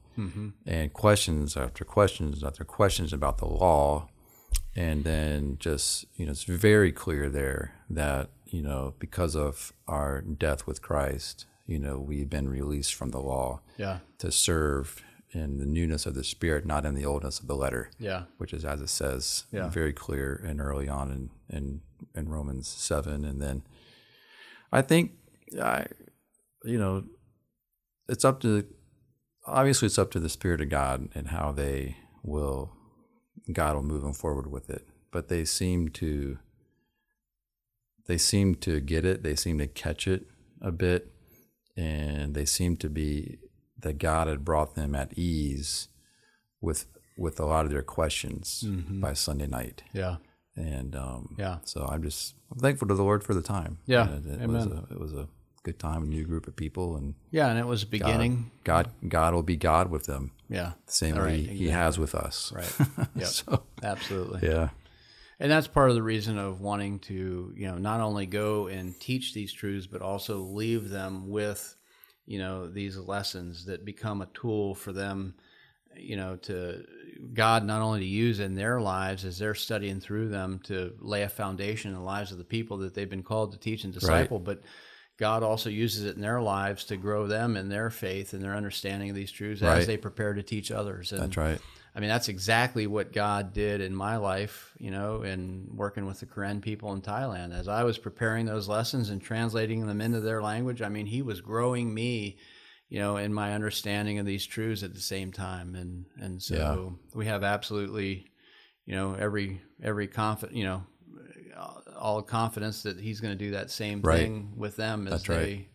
and 0.66 0.92
questions 0.94 1.56
after 1.56 1.86
questions 1.86 2.44
after 2.44 2.64
questions 2.66 3.14
about 3.14 3.38
the 3.38 3.46
law, 3.46 4.10
and 4.76 5.04
then 5.04 5.58
just 5.60 6.06
you 6.16 6.26
know, 6.26 6.32
it's 6.32 6.44
very 6.44 6.92
clear 6.92 7.30
there 7.30 7.74
that 7.90 8.32
you 8.48 8.62
know, 8.64 8.96
because 8.98 9.36
of 9.36 9.74
our 9.88 10.22
death 10.22 10.66
with 10.66 10.82
Christ, 10.82 11.46
you 11.68 11.78
know, 11.78 12.00
we've 12.00 12.30
been 12.30 12.50
released 12.50 12.96
from 12.96 13.12
the 13.12 13.20
law 13.20 13.60
Yeah. 13.78 14.00
to 14.18 14.32
serve 14.32 15.04
in 15.38 15.58
the 15.60 15.66
newness 15.66 16.06
of 16.06 16.16
the 16.16 16.24
Spirit, 16.24 16.66
not 16.66 16.86
in 16.86 16.96
the 16.96 17.06
oldness 17.06 17.40
of 17.40 17.48
the 17.48 17.56
letter, 17.56 17.92
Yeah. 18.00 18.24
which 18.38 18.54
is 18.54 18.66
as 18.66 18.82
it 18.82 18.90
says 18.90 19.46
Yeah. 19.52 19.70
very 19.70 19.94
clear 19.94 20.36
and 20.46 20.60
early 20.60 20.90
on 20.90 21.12
in, 21.12 21.30
in, 21.56 21.82
in 22.16 22.30
Romans 22.30 22.68
7. 22.68 23.24
And 23.24 23.42
then 23.42 23.64
I 24.72 24.82
think, 24.82 25.12
I, 25.62 25.88
you 26.64 26.78
know, 26.78 27.04
it's 28.10 28.26
up 28.26 28.40
to, 28.42 28.66
obviously, 29.46 29.86
it's 29.86 30.00
up 30.00 30.12
to 30.12 30.20
the 30.20 30.30
Spirit 30.30 30.62
of 30.62 30.70
God 30.70 31.10
and 31.16 31.28
how 31.30 31.52
they 31.52 31.98
will, 32.24 32.74
God 33.52 33.76
will 33.76 33.84
move 33.84 34.02
them 34.02 34.14
forward 34.14 34.52
with 34.52 34.70
it. 34.70 34.88
But 35.12 35.30
they 35.30 35.46
seem 35.46 35.90
to, 35.90 36.38
they 38.08 38.18
seem 38.18 38.56
to 38.56 38.80
get 38.80 39.06
it. 39.06 39.24
They 39.24 39.36
seem 39.36 39.58
to 39.60 39.68
catch 39.68 40.08
it 40.08 40.28
a 40.62 40.72
bit, 40.72 41.12
and 41.76 42.34
they 42.36 42.46
seem 42.46 42.78
to 42.78 42.90
be 42.90 43.38
that 43.82 43.98
God 44.00 44.28
had 44.28 44.44
brought 44.46 44.76
them 44.76 44.96
at 44.96 45.18
ease 45.18 45.88
with 46.62 46.86
with 47.18 47.40
a 47.40 47.46
lot 47.46 47.66
of 47.66 47.72
their 47.72 47.82
questions 47.84 48.64
by 48.90 49.14
Sunday 49.14 49.48
night. 49.48 49.84
Yeah. 49.94 50.18
And 50.56 50.96
um, 50.96 51.36
Yeah. 51.38 51.58
so 51.64 51.86
I'm 51.86 52.04
just 52.04 52.36
I'm 52.52 52.60
thankful 52.60 52.88
to 52.88 52.94
the 52.96 53.04
Lord 53.04 53.24
for 53.24 53.34
the 53.34 53.42
time. 53.42 53.80
Yeah. 53.86 54.08
And 54.10 54.42
it, 54.42 54.48
was 54.50 54.66
a, 54.66 54.88
it 54.92 55.00
was 55.00 55.14
a 55.14 55.28
good 55.64 55.80
time, 55.80 56.04
a 56.04 56.06
new 56.08 56.26
group 56.26 56.48
of 56.48 56.56
people, 56.56 56.96
and 56.96 57.16
Yeah. 57.32 57.48
And 57.50 57.60
it 57.60 57.66
was 57.66 57.86
beginning. 57.86 58.52
God 58.64 58.90
God 59.08 59.34
will 59.34 59.44
be 59.44 59.56
God 59.58 59.90
with 59.92 60.06
them 60.06 60.32
Yeah. 60.50 60.74
the 60.86 60.92
same 60.92 61.16
way 61.16 61.38
He 61.38 61.44
exactly. 61.44 61.68
has 61.70 62.00
with 62.00 62.16
us. 62.16 62.52
Right. 62.56 62.76
Yep. 63.16 63.28
so 63.28 63.64
Absolutely. 63.84 64.48
yeah, 64.50 64.70
And 65.40 65.52
that's 65.52 65.68
part 65.68 65.90
of 65.90 65.96
the 65.96 66.04
reason 66.04 66.38
of 66.40 66.62
wanting 66.62 67.00
to, 67.02 67.54
you 67.56 67.68
know, 67.68 67.78
not 67.78 68.00
only 68.02 68.26
go 68.28 68.68
and 68.68 69.00
teach 69.00 69.34
these 69.34 69.54
truths, 69.54 69.88
but 69.88 70.02
also 70.02 70.38
leave 70.40 70.90
them 70.90 71.30
with, 71.30 71.76
you 72.28 72.38
know, 72.38 72.68
these 72.68 72.98
lessons 72.98 73.66
that 73.66 73.86
become 73.86 74.22
a 74.22 74.28
tool 74.34 74.76
for 74.76 74.92
them, 74.92 75.34
you 75.96 76.16
know, 76.16 76.36
to 76.36 76.86
God 77.34 77.64
not 77.66 77.82
only 77.82 78.02
to 78.02 78.06
use 78.06 78.40
in 78.40 78.54
their 78.54 78.80
lives 78.80 79.26
as 79.26 79.40
they're 79.40 79.56
studying 79.56 80.00
through 80.00 80.28
them 80.30 80.60
to 80.66 80.94
lay 81.00 81.24
a 81.24 81.30
foundation 81.30 81.90
in 81.90 81.96
the 81.98 82.04
lives 82.04 82.32
of 82.32 82.38
the 82.38 82.44
people 82.44 82.78
that 82.80 82.94
they've 82.94 83.10
been 83.10 83.24
called 83.24 83.54
to 83.54 83.58
teach 83.58 83.84
and 83.86 83.94
disciple, 83.94 84.38
but 84.40 84.62
God 85.18 85.42
also 85.42 85.70
uses 85.72 86.06
it 86.06 86.16
in 86.16 86.22
their 86.22 86.42
lives 86.42 86.84
to 86.86 86.98
grow 86.98 87.26
them 87.26 87.58
in 87.58 87.70
their 87.70 87.90
faith 87.90 88.34
and 88.34 88.44
their 88.44 88.54
understanding 88.56 89.10
of 89.10 89.16
these 89.16 89.32
truths 89.32 89.62
Right. 89.64 89.80
as 89.80 89.88
they 89.88 89.98
prepare 89.98 90.34
to 90.36 90.44
teach 90.44 90.70
others. 90.70 91.12
And 91.12 91.22
that's 91.24 91.38
right. 91.38 91.60
I 91.98 92.00
mean, 92.00 92.10
that's 92.10 92.30
exactly 92.30 92.86
what 92.86 93.12
God 93.12 93.54
did 93.54 93.82
in 93.82 93.96
my 93.96 94.18
life, 94.18 94.72
you 94.78 94.92
know, 94.92 95.24
in 95.24 95.68
working 95.74 96.06
with 96.06 96.20
the 96.20 96.28
Karen 96.28 96.62
people 96.62 96.94
in 96.94 97.02
Thailand. 97.02 97.58
As 97.58 97.68
I 97.68 97.84
was 97.84 97.98
preparing 97.98 98.46
those 98.46 98.68
lessons 98.68 99.10
and 99.10 99.20
translating 99.20 99.88
them 99.88 100.00
into 100.00 100.20
their 100.20 100.44
language, 100.44 100.84
I 100.84 100.90
mean, 100.90 101.08
He 101.08 101.24
was 101.24 101.42
growing 101.42 101.92
me, 101.92 102.38
you 102.88 103.00
know, 103.00 103.18
in 103.18 103.34
my 103.34 103.56
understanding 103.56 104.20
of 104.20 104.28
these 104.28 104.46
truths 104.46 104.84
at 104.84 104.94
the 104.94 105.00
same 105.00 105.32
time. 105.32 105.74
And 105.74 106.06
and 106.22 106.40
so 106.40 107.00
we 107.16 107.26
have 107.26 107.44
absolutely, 107.44 108.28
you 108.86 108.94
know, 108.94 109.16
every 109.16 109.60
every 109.82 110.08
confident, 110.08 110.56
you 110.56 110.66
know, 110.66 110.84
all 111.98 112.22
confidence 112.22 112.84
that 112.84 113.00
He's 113.00 113.22
going 113.22 113.36
to 113.36 113.44
do 113.44 113.52
that 113.52 113.72
same 113.72 114.02
Right. 114.02 114.20
thing 114.20 114.54
with 114.56 114.76
them 114.76 115.08
as 115.08 115.14
That's 115.14 115.24
they 115.24 115.36
right. 115.36 115.68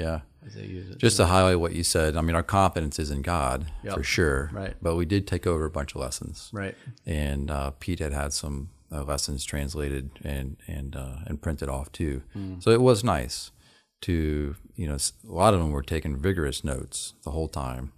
Yeah. 0.00 0.20
as 0.46 0.54
they 0.54 0.64
use 0.64 0.90
it. 0.90 0.98
Just 0.98 1.16
to 1.18 1.26
highlight 1.26 1.60
what 1.60 1.72
you 1.74 1.84
said, 1.84 2.16
I 2.16 2.22
mean, 2.22 2.34
our 2.36 2.42
confidence 2.42 2.98
is 2.98 3.10
in 3.10 3.22
God 3.22 3.66
Yep. 3.84 3.94
for 3.94 4.02
sure. 4.02 4.50
Right. 4.52 4.74
But 4.82 4.96
we 4.96 5.04
did 5.04 5.26
take 5.26 5.46
over 5.46 5.64
a 5.66 5.70
bunch 5.70 5.94
of 5.94 6.00
lessons. 6.00 6.48
right. 6.52 6.74
and 7.06 7.50
uh, 7.50 7.70
Pete 7.78 7.98
had 8.00 8.12
had 8.12 8.32
some 8.32 8.70
uh, 8.92 9.04
lessons 9.04 9.44
translated 9.44 10.10
and 10.24 10.56
and 10.66 10.96
uh, 10.96 11.18
and 11.26 11.40
printed 11.40 11.68
off 11.68 11.92
too. 11.92 12.22
So 12.60 12.70
it 12.70 12.80
was 12.80 13.04
nice 13.04 13.52
to 14.02 14.56
you 14.74 14.86
know 14.88 14.96
a 15.28 15.32
lot 15.32 15.54
of 15.54 15.60
them 15.60 15.70
were 15.72 15.82
taking 15.82 16.16
vigorous 16.16 16.64
notes 16.64 17.14
the 17.24 17.30
whole 17.30 17.48
time, 17.48 17.92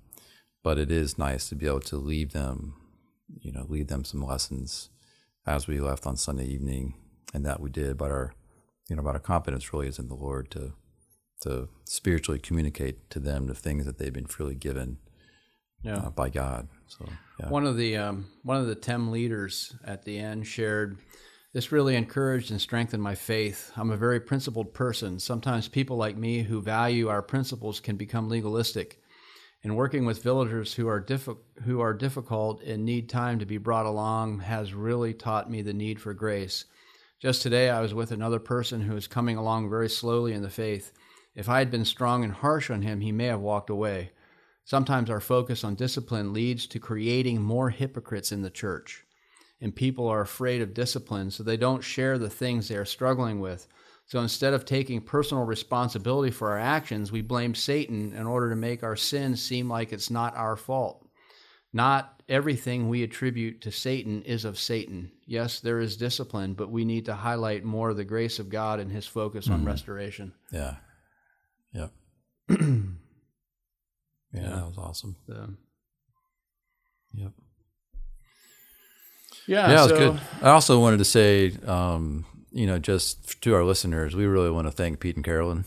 but 0.62 0.78
it 0.78 0.90
is 0.90 1.16
nice 1.16 1.48
to 1.48 1.54
be 1.54 1.66
able 1.66 1.80
to 1.92 1.96
leave 1.96 2.32
them, 2.32 2.74
you 3.40 3.52
know, 3.52 3.64
leave 3.68 3.86
them 3.88 4.04
some 4.04 4.22
lessons 4.22 4.90
as 5.46 5.66
we 5.66 5.80
left 5.80 6.06
on 6.06 6.16
Sunday 6.16 6.46
evening, 6.46 6.94
and 7.32 7.46
that 7.46 7.60
we 7.60 7.70
did. 7.70 7.96
But 7.96 8.10
our 8.10 8.34
you 8.90 8.96
know, 8.96 9.02
but 9.02 9.14
our 9.14 9.20
confidence 9.20 9.72
really 9.72 9.88
is 9.88 9.98
in 9.98 10.08
the 10.08 10.14
Lord 10.14 10.50
to 10.50 10.74
to 11.42 11.68
spiritually 11.84 12.38
communicate 12.38 13.08
to 13.10 13.20
them 13.20 13.46
the 13.46 13.54
things 13.54 13.84
that 13.86 13.98
they've 13.98 14.12
been 14.12 14.26
freely 14.26 14.54
given 14.54 14.98
Yeah. 15.82 15.98
uh, 15.98 16.10
by 16.10 16.28
God. 16.30 16.68
So 16.88 17.08
yeah. 17.40 17.48
One 17.48 17.66
of 17.66 17.76
the 17.76 17.96
um, 17.96 18.26
one 18.42 18.56
of 18.58 18.66
the 18.66 18.74
TEM 18.74 19.10
leaders 19.10 19.74
at 19.84 20.04
the 20.04 20.18
end 20.18 20.46
shared, 20.46 20.98
"This 21.52 21.72
really 21.72 21.96
encouraged 21.96 22.50
and 22.50 22.60
strengthened 22.60 23.02
my 23.02 23.14
faith. 23.14 23.72
I'm 23.76 23.90
a 23.90 23.96
very 23.96 24.20
principled 24.20 24.72
person. 24.74 25.18
Sometimes 25.18 25.68
people 25.68 25.96
like 25.96 26.16
me 26.16 26.42
who 26.42 26.60
value 26.62 27.08
our 27.08 27.22
principles 27.22 27.80
can 27.80 27.96
become 27.96 28.28
legalistic. 28.28 28.98
And 29.64 29.76
working 29.76 30.04
with 30.04 30.24
villagers 30.24 30.74
who 30.74 30.88
are 30.88 31.00
diffi- 31.00 31.38
who 31.64 31.80
are 31.80 31.94
difficult 31.94 32.62
and 32.62 32.84
need 32.84 33.08
time 33.08 33.38
to 33.38 33.46
be 33.46 33.58
brought 33.58 33.86
along 33.86 34.40
has 34.40 34.74
really 34.74 35.14
taught 35.14 35.48
me 35.50 35.62
the 35.62 35.72
need 35.72 36.00
for 36.00 36.14
grace. 36.14 36.64
Just 37.20 37.42
today, 37.42 37.70
I 37.70 37.80
was 37.80 37.94
with 37.94 38.10
another 38.10 38.40
person 38.40 38.80
who 38.80 38.96
is 38.96 39.06
coming 39.06 39.36
along 39.36 39.70
very 39.70 39.88
slowly 39.88 40.32
in 40.32 40.42
the 40.42 40.50
faith. 40.50 40.92
If 41.34 41.48
I 41.48 41.58
had 41.58 41.70
been 41.70 41.84
strong 41.84 42.24
and 42.24 42.32
harsh 42.32 42.70
on 42.70 42.82
him, 42.82 43.00
he 43.00 43.12
may 43.12 43.26
have 43.26 43.40
walked 43.40 43.70
away." 43.70 44.12
Sometimes 44.64 45.10
our 45.10 45.20
focus 45.20 45.64
on 45.64 45.74
discipline 45.74 46.32
leads 46.32 46.66
to 46.68 46.78
creating 46.78 47.42
more 47.42 47.70
hypocrites 47.70 48.30
in 48.30 48.42
the 48.42 48.50
church. 48.50 49.04
And 49.60 49.74
people 49.74 50.08
are 50.08 50.20
afraid 50.20 50.60
of 50.62 50.74
discipline, 50.74 51.30
so 51.30 51.42
they 51.42 51.56
don't 51.56 51.82
share 51.82 52.18
the 52.18 52.30
things 52.30 52.68
they 52.68 52.76
are 52.76 52.84
struggling 52.84 53.40
with. 53.40 53.66
So 54.06 54.20
instead 54.20 54.52
of 54.52 54.64
taking 54.64 55.00
personal 55.00 55.44
responsibility 55.44 56.30
for 56.30 56.50
our 56.50 56.58
actions, 56.58 57.10
we 57.10 57.22
blame 57.22 57.54
Satan 57.54 58.12
in 58.12 58.26
order 58.26 58.50
to 58.50 58.56
make 58.56 58.82
our 58.82 58.96
sin 58.96 59.36
seem 59.36 59.68
like 59.68 59.92
it's 59.92 60.10
not 60.10 60.36
our 60.36 60.56
fault. 60.56 61.08
Not 61.72 62.22
everything 62.28 62.88
we 62.88 63.02
attribute 63.02 63.62
to 63.62 63.72
Satan 63.72 64.22
is 64.22 64.44
of 64.44 64.58
Satan. 64.58 65.12
Yes, 65.26 65.60
there 65.60 65.80
is 65.80 65.96
discipline, 65.96 66.54
but 66.54 66.70
we 66.70 66.84
need 66.84 67.06
to 67.06 67.14
highlight 67.14 67.64
more 67.64 67.90
of 67.90 67.96
the 67.96 68.04
grace 68.04 68.38
of 68.38 68.50
God 68.50 68.80
and 68.80 68.92
his 68.92 69.06
focus 69.06 69.48
on 69.48 69.58
mm-hmm. 69.58 69.68
restoration. 69.68 70.34
Yeah. 70.52 70.76
Yep. 71.74 71.90
yeah, 72.50 72.56
that 74.32 74.66
was 74.66 74.78
awesome. 74.78 75.16
So, 75.26 75.48
Yep. 77.14 77.32
yeah, 79.46 79.70
Yeah, 79.70 79.78
it 79.80 79.82
was 79.82 79.90
so- 79.90 80.12
good. 80.12 80.20
I 80.42 80.50
also 80.50 80.80
wanted 80.80 80.98
to 80.98 81.04
say, 81.04 81.52
um, 81.66 82.24
you 82.52 82.66
know, 82.66 82.78
just 82.78 83.40
to 83.42 83.54
our 83.54 83.64
listeners, 83.64 84.14
we 84.14 84.24
really 84.26 84.50
want 84.50 84.66
to 84.66 84.70
thank 84.72 85.00
Pete 85.00 85.16
and 85.16 85.24
Carolyn. 85.24 85.64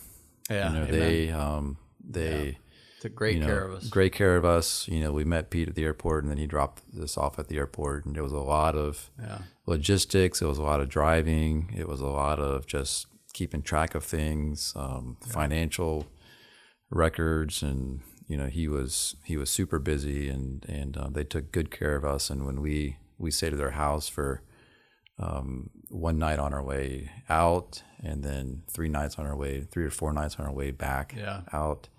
Yeah, 0.50 0.70
you 0.70 0.76
know, 0.76 0.84
amen. 0.86 1.00
they 1.00 1.32
um, 1.32 1.78
they 2.08 2.58
took 3.02 3.16
great 3.16 3.36
you 3.36 3.40
know, 3.42 3.48
care 3.48 3.64
of 3.66 3.74
us. 3.74 3.88
great 3.90 4.14
care 4.14 4.36
of 4.38 4.46
us. 4.46 4.88
You 4.88 5.00
know, 5.00 5.12
we 5.12 5.24
met 5.24 5.50
Pete 5.50 5.68
at 5.68 5.74
the 5.76 5.84
airport, 5.84 6.24
and 6.24 6.30
then 6.32 6.38
he 6.38 6.46
dropped 6.46 6.84
us 7.02 7.18
off 7.18 7.40
at 7.40 7.48
the 7.48 7.58
airport, 7.58 8.06
and 8.06 8.16
there 8.16 8.22
was 8.24 8.32
a 8.32 8.38
lot 8.38 8.76
of 8.76 9.10
Yeah, 9.20 9.40
logistics. 9.66 10.42
It 10.44 10.46
was 10.46 10.60
a 10.60 10.64
lot 10.64 10.82
of 10.82 10.90
driving. 10.90 11.74
It 11.76 11.88
was 11.88 12.00
a 12.02 12.06
lot 12.08 12.40
of 12.40 12.68
just 12.68 13.08
keeping 13.36 13.62
track 13.62 13.94
of 13.96 14.04
things, 14.04 14.74
um, 14.78 15.18
financial 15.22 16.08
records, 16.90 17.62
and 17.62 18.00
you 18.28 18.38
know 18.38 18.48
he 18.48 18.68
was 18.68 19.16
he 19.26 19.38
was 19.38 19.50
super 19.50 19.78
busy, 19.80 20.30
and 20.30 20.66
and 20.68 20.98
uh, 20.98 21.10
they 21.12 21.24
took 21.24 21.52
good 21.52 21.70
care 21.70 21.96
of 21.96 22.06
us. 22.06 22.30
And 22.30 22.46
when 22.46 22.62
we 22.62 22.98
we 23.18 23.32
stayed 23.32 23.54
at 23.54 23.60
their 23.60 23.72
house 23.72 24.08
for 24.08 24.42
um, 25.20 25.70
one 25.90 26.18
night 26.18 26.40
on 26.40 26.54
our 26.54 26.64
way 26.64 27.12
out, 27.30 27.84
and 28.04 28.24
then 28.24 28.64
three 28.72 28.90
nights 28.90 29.18
on 29.20 29.26
our 29.26 29.36
way, 29.36 29.62
three 29.62 29.86
or 29.86 29.92
four 29.92 30.12
nights 30.14 30.38
on 30.40 30.46
our 30.46 30.54
way 30.54 30.72
back 30.72 31.14
Yeah. 31.18 31.42
out. 31.54 31.90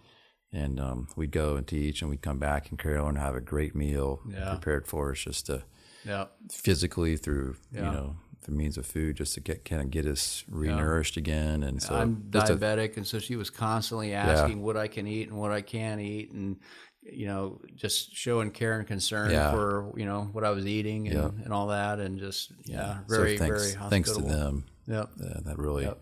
And 0.52 0.80
um, 0.80 1.08
we'd 1.16 1.32
go 1.32 1.56
and 1.56 1.66
teach, 1.66 2.00
and 2.00 2.10
we'd 2.10 2.22
come 2.22 2.38
back 2.38 2.70
and 2.70 2.78
Carol 2.78 3.08
and 3.08 3.18
have 3.18 3.34
a 3.34 3.40
great 3.40 3.74
meal 3.74 4.20
Yeah. 4.30 4.50
prepared 4.50 4.86
for 4.86 5.12
us, 5.12 5.18
just 5.20 5.46
to 5.46 5.64
yeah, 6.04 6.26
physically 6.50 7.16
through 7.16 7.56
Yeah. 7.72 7.84
you 7.86 7.92
know 7.96 8.16
the 8.44 8.52
means 8.52 8.78
of 8.78 8.86
food 8.86 9.16
just 9.16 9.34
to 9.34 9.40
get 9.40 9.64
kind 9.64 9.82
of 9.82 9.90
get 9.90 10.06
us 10.06 10.44
renourished 10.50 11.16
again 11.16 11.62
and 11.64 11.82
so 11.82 11.94
I'm 11.94 12.28
just 12.30 12.50
a- 12.50 12.56
diabetic, 12.56 12.96
and 12.96 13.06
so 13.06 13.18
she 13.18 13.34
was 13.36 13.50
constantly 13.50 14.12
asking 14.14 14.62
what 14.62 14.76
I 14.76 14.86
can 14.88 15.06
eat 15.06 15.28
and 15.28 15.36
what 15.38 15.50
I 15.52 15.62
can't 15.62 16.00
eat, 16.00 16.30
and 16.32 16.56
you 17.02 17.26
know, 17.26 17.60
just 17.76 18.12
showing 18.14 18.50
care 18.50 18.78
and 18.78 18.86
concern 18.86 19.30
Yeah. 19.30 19.50
for 19.52 19.92
you 19.96 20.04
know 20.06 20.28
what 20.32 20.44
I 20.44 20.50
was 20.50 20.66
eating 20.66 21.06
and, 21.08 21.16
Yeah. 21.16 21.44
and 21.44 21.52
all 21.52 21.68
that, 21.68 21.98
and 22.00 22.18
just 22.18 22.52
yeah, 22.64 22.98
so 23.08 23.16
very 23.16 23.38
thanks, 23.38 23.56
very 23.56 23.74
hospitable. 23.76 23.90
thanks 23.90 24.12
to 24.12 24.22
them 24.22 24.64
Yep. 24.86 25.10
uh, 25.24 25.40
that 25.44 25.58
really 25.58 25.84
Yep. 25.84 26.00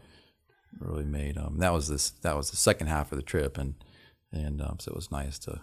really 0.81 1.05
made 1.05 1.39
um 1.39 1.59
that 1.59 1.73
was 1.73 1.89
this 1.89 2.11
that 2.23 2.37
was 2.37 2.51
the 2.51 2.57
second 2.57 2.89
half 2.89 3.13
of 3.13 3.17
the 3.17 3.23
trip 3.23 3.57
and 3.59 3.75
and 4.33 4.61
um, 4.61 4.77
so 4.81 4.91
it 4.91 4.97
was 4.97 5.11
nice 5.13 5.39
to 5.41 5.61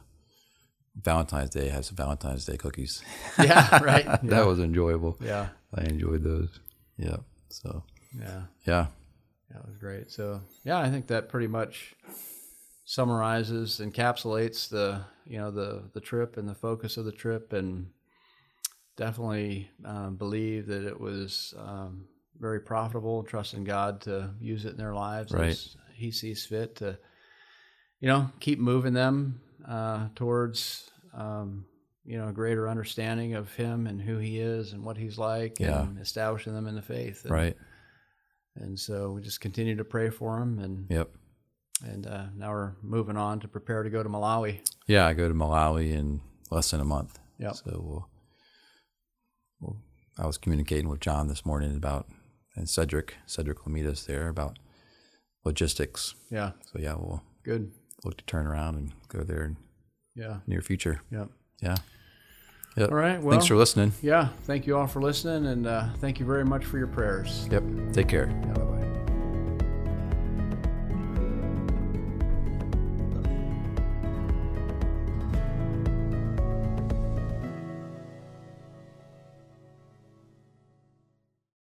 Valentine's 0.96 1.50
Day 1.52 1.70
has 1.70 1.88
some 1.88 1.96
Valentine's 1.96 2.46
Day 2.46 2.58
cookies 2.58 3.02
Yeah. 3.40 3.82
Right. 3.84 4.06
Yeah. 4.06 4.18
that 4.24 4.46
was 4.46 4.60
enjoyable 4.60 5.18
yeah. 5.22 5.50
I 5.76 5.84
enjoyed 5.84 6.24
those 6.24 6.60
yeah 6.98 7.18
so 7.50 7.84
Yeah. 8.18 8.44
yeah 8.66 8.88
That 9.52 9.66
was 9.66 9.78
great. 9.78 10.12
So 10.12 10.42
yeah, 10.64 10.80
I 10.80 10.90
think 10.90 11.08
that 11.08 11.30
pretty 11.30 11.48
much 11.48 11.96
summarizes, 12.86 13.80
encapsulates 13.84 14.70
the 14.70 15.02
you 15.26 15.38
know 15.38 15.52
the 15.52 15.84
the 15.94 16.02
trip 16.02 16.38
and 16.38 16.48
the 16.48 16.56
focus 16.56 16.98
of 16.98 17.06
the 17.06 17.12
trip, 17.12 17.54
and 17.54 17.88
definitely 18.98 19.70
um, 19.86 20.16
believe 20.18 20.68
that 20.68 20.86
it 20.86 21.00
was 21.00 21.54
um, 21.58 22.06
very 22.40 22.60
profitable, 22.60 23.24
trusting 23.24 23.64
God 23.64 24.02
to 24.02 24.32
use 24.40 24.66
it 24.66 24.72
in 24.72 24.78
their 24.78 24.94
lives 24.94 25.34
Right. 25.34 25.52
as 25.52 25.76
He 25.96 26.12
sees 26.12 26.46
fit 26.46 26.76
to, 26.78 26.98
you 28.00 28.08
know, 28.08 28.30
keep 28.40 28.60
moving 28.60 28.94
them 28.94 29.42
uh, 29.68 30.08
towards, 30.16 30.90
um, 31.14 31.66
you 32.04 32.18
know, 32.18 32.28
a 32.30 32.34
greater 32.34 32.68
understanding 32.68 33.36
of 33.36 33.54
Him 33.56 33.88
and 33.88 34.02
who 34.02 34.18
He 34.18 34.40
is 34.40 34.74
and 34.74 34.84
what 34.84 34.98
He's 34.98 35.18
like, 35.18 35.60
Yeah. 35.60 35.84
and 35.84 36.00
establishing 36.00 36.54
them 36.54 36.68
in 36.68 36.76
the 36.76 36.82
faith. 36.82 37.24
And, 37.24 37.32
Right. 37.32 37.58
And 38.56 38.78
so 38.80 39.12
we 39.12 39.22
just 39.22 39.40
continue 39.40 39.76
to 39.78 39.84
pray 39.86 40.10
for 40.10 40.40
them, 40.40 40.60
and 40.60 40.88
Yep. 40.90 41.10
and 41.86 42.06
uh, 42.08 42.26
now 42.36 42.52
we're 42.52 42.74
moving 42.82 43.16
on 43.18 43.40
to 43.42 43.48
prepare 43.48 43.84
to 43.84 43.90
go 43.90 44.04
to 44.04 44.10
Malawi. 44.10 44.60
Yeah, 44.88 45.06
I 45.08 45.14
go 45.14 45.28
to 45.28 45.34
Malawi 45.34 45.92
in 45.92 46.22
less 46.50 46.72
than 46.72 46.82
a 46.82 46.86
month. 46.86 47.18
yeah 47.38 47.54
So 47.54 47.80
we'll, 47.84 48.10
we'll, 49.60 49.78
I 50.18 50.26
was 50.28 50.38
communicating 50.38 50.90
with 50.90 51.00
John 51.00 51.28
this 51.28 51.46
morning 51.46 51.76
about, 51.76 52.08
and 52.56 52.68
Cedric, 52.70 53.16
Cedric 53.26 53.64
will 53.66 53.72
meet 53.72 53.86
us 53.86 54.04
there 54.04 54.28
about 54.28 54.60
logistics. 55.46 56.14
Yeah, 56.30 56.52
So 56.74 56.80
yeah, 56.80 56.96
we'll 56.96 57.24
good. 57.44 57.72
look 58.04 58.18
to 58.18 58.26
turn 58.26 58.48
around 58.48 58.76
and 58.76 58.92
go 59.08 59.24
there 59.24 59.44
in 59.46 59.58
Yeah, 60.16 60.40
near 60.46 60.62
future. 60.62 61.02
yeah. 61.10 61.26
Yeah. 61.62 61.76
Yep. 62.78 62.90
All 62.90 62.96
right. 62.98 63.22
Well, 63.22 63.32
Thanks 63.32 63.48
for 63.48 63.56
listening. 63.56 63.92
yeah. 64.02 64.30
Thank 64.44 64.66
you 64.66 64.78
all 64.78 64.88
for 64.88 65.02
listening, 65.02 65.46
and 65.52 65.68
uh, 65.68 65.90
thank 66.00 66.20
you 66.20 66.26
very 66.26 66.46
much 66.46 66.64
for 66.66 66.78
your 66.78 66.88
prayers. 66.88 67.48
Yep. 67.52 67.64
Take 67.94 68.08
care. 68.08 68.28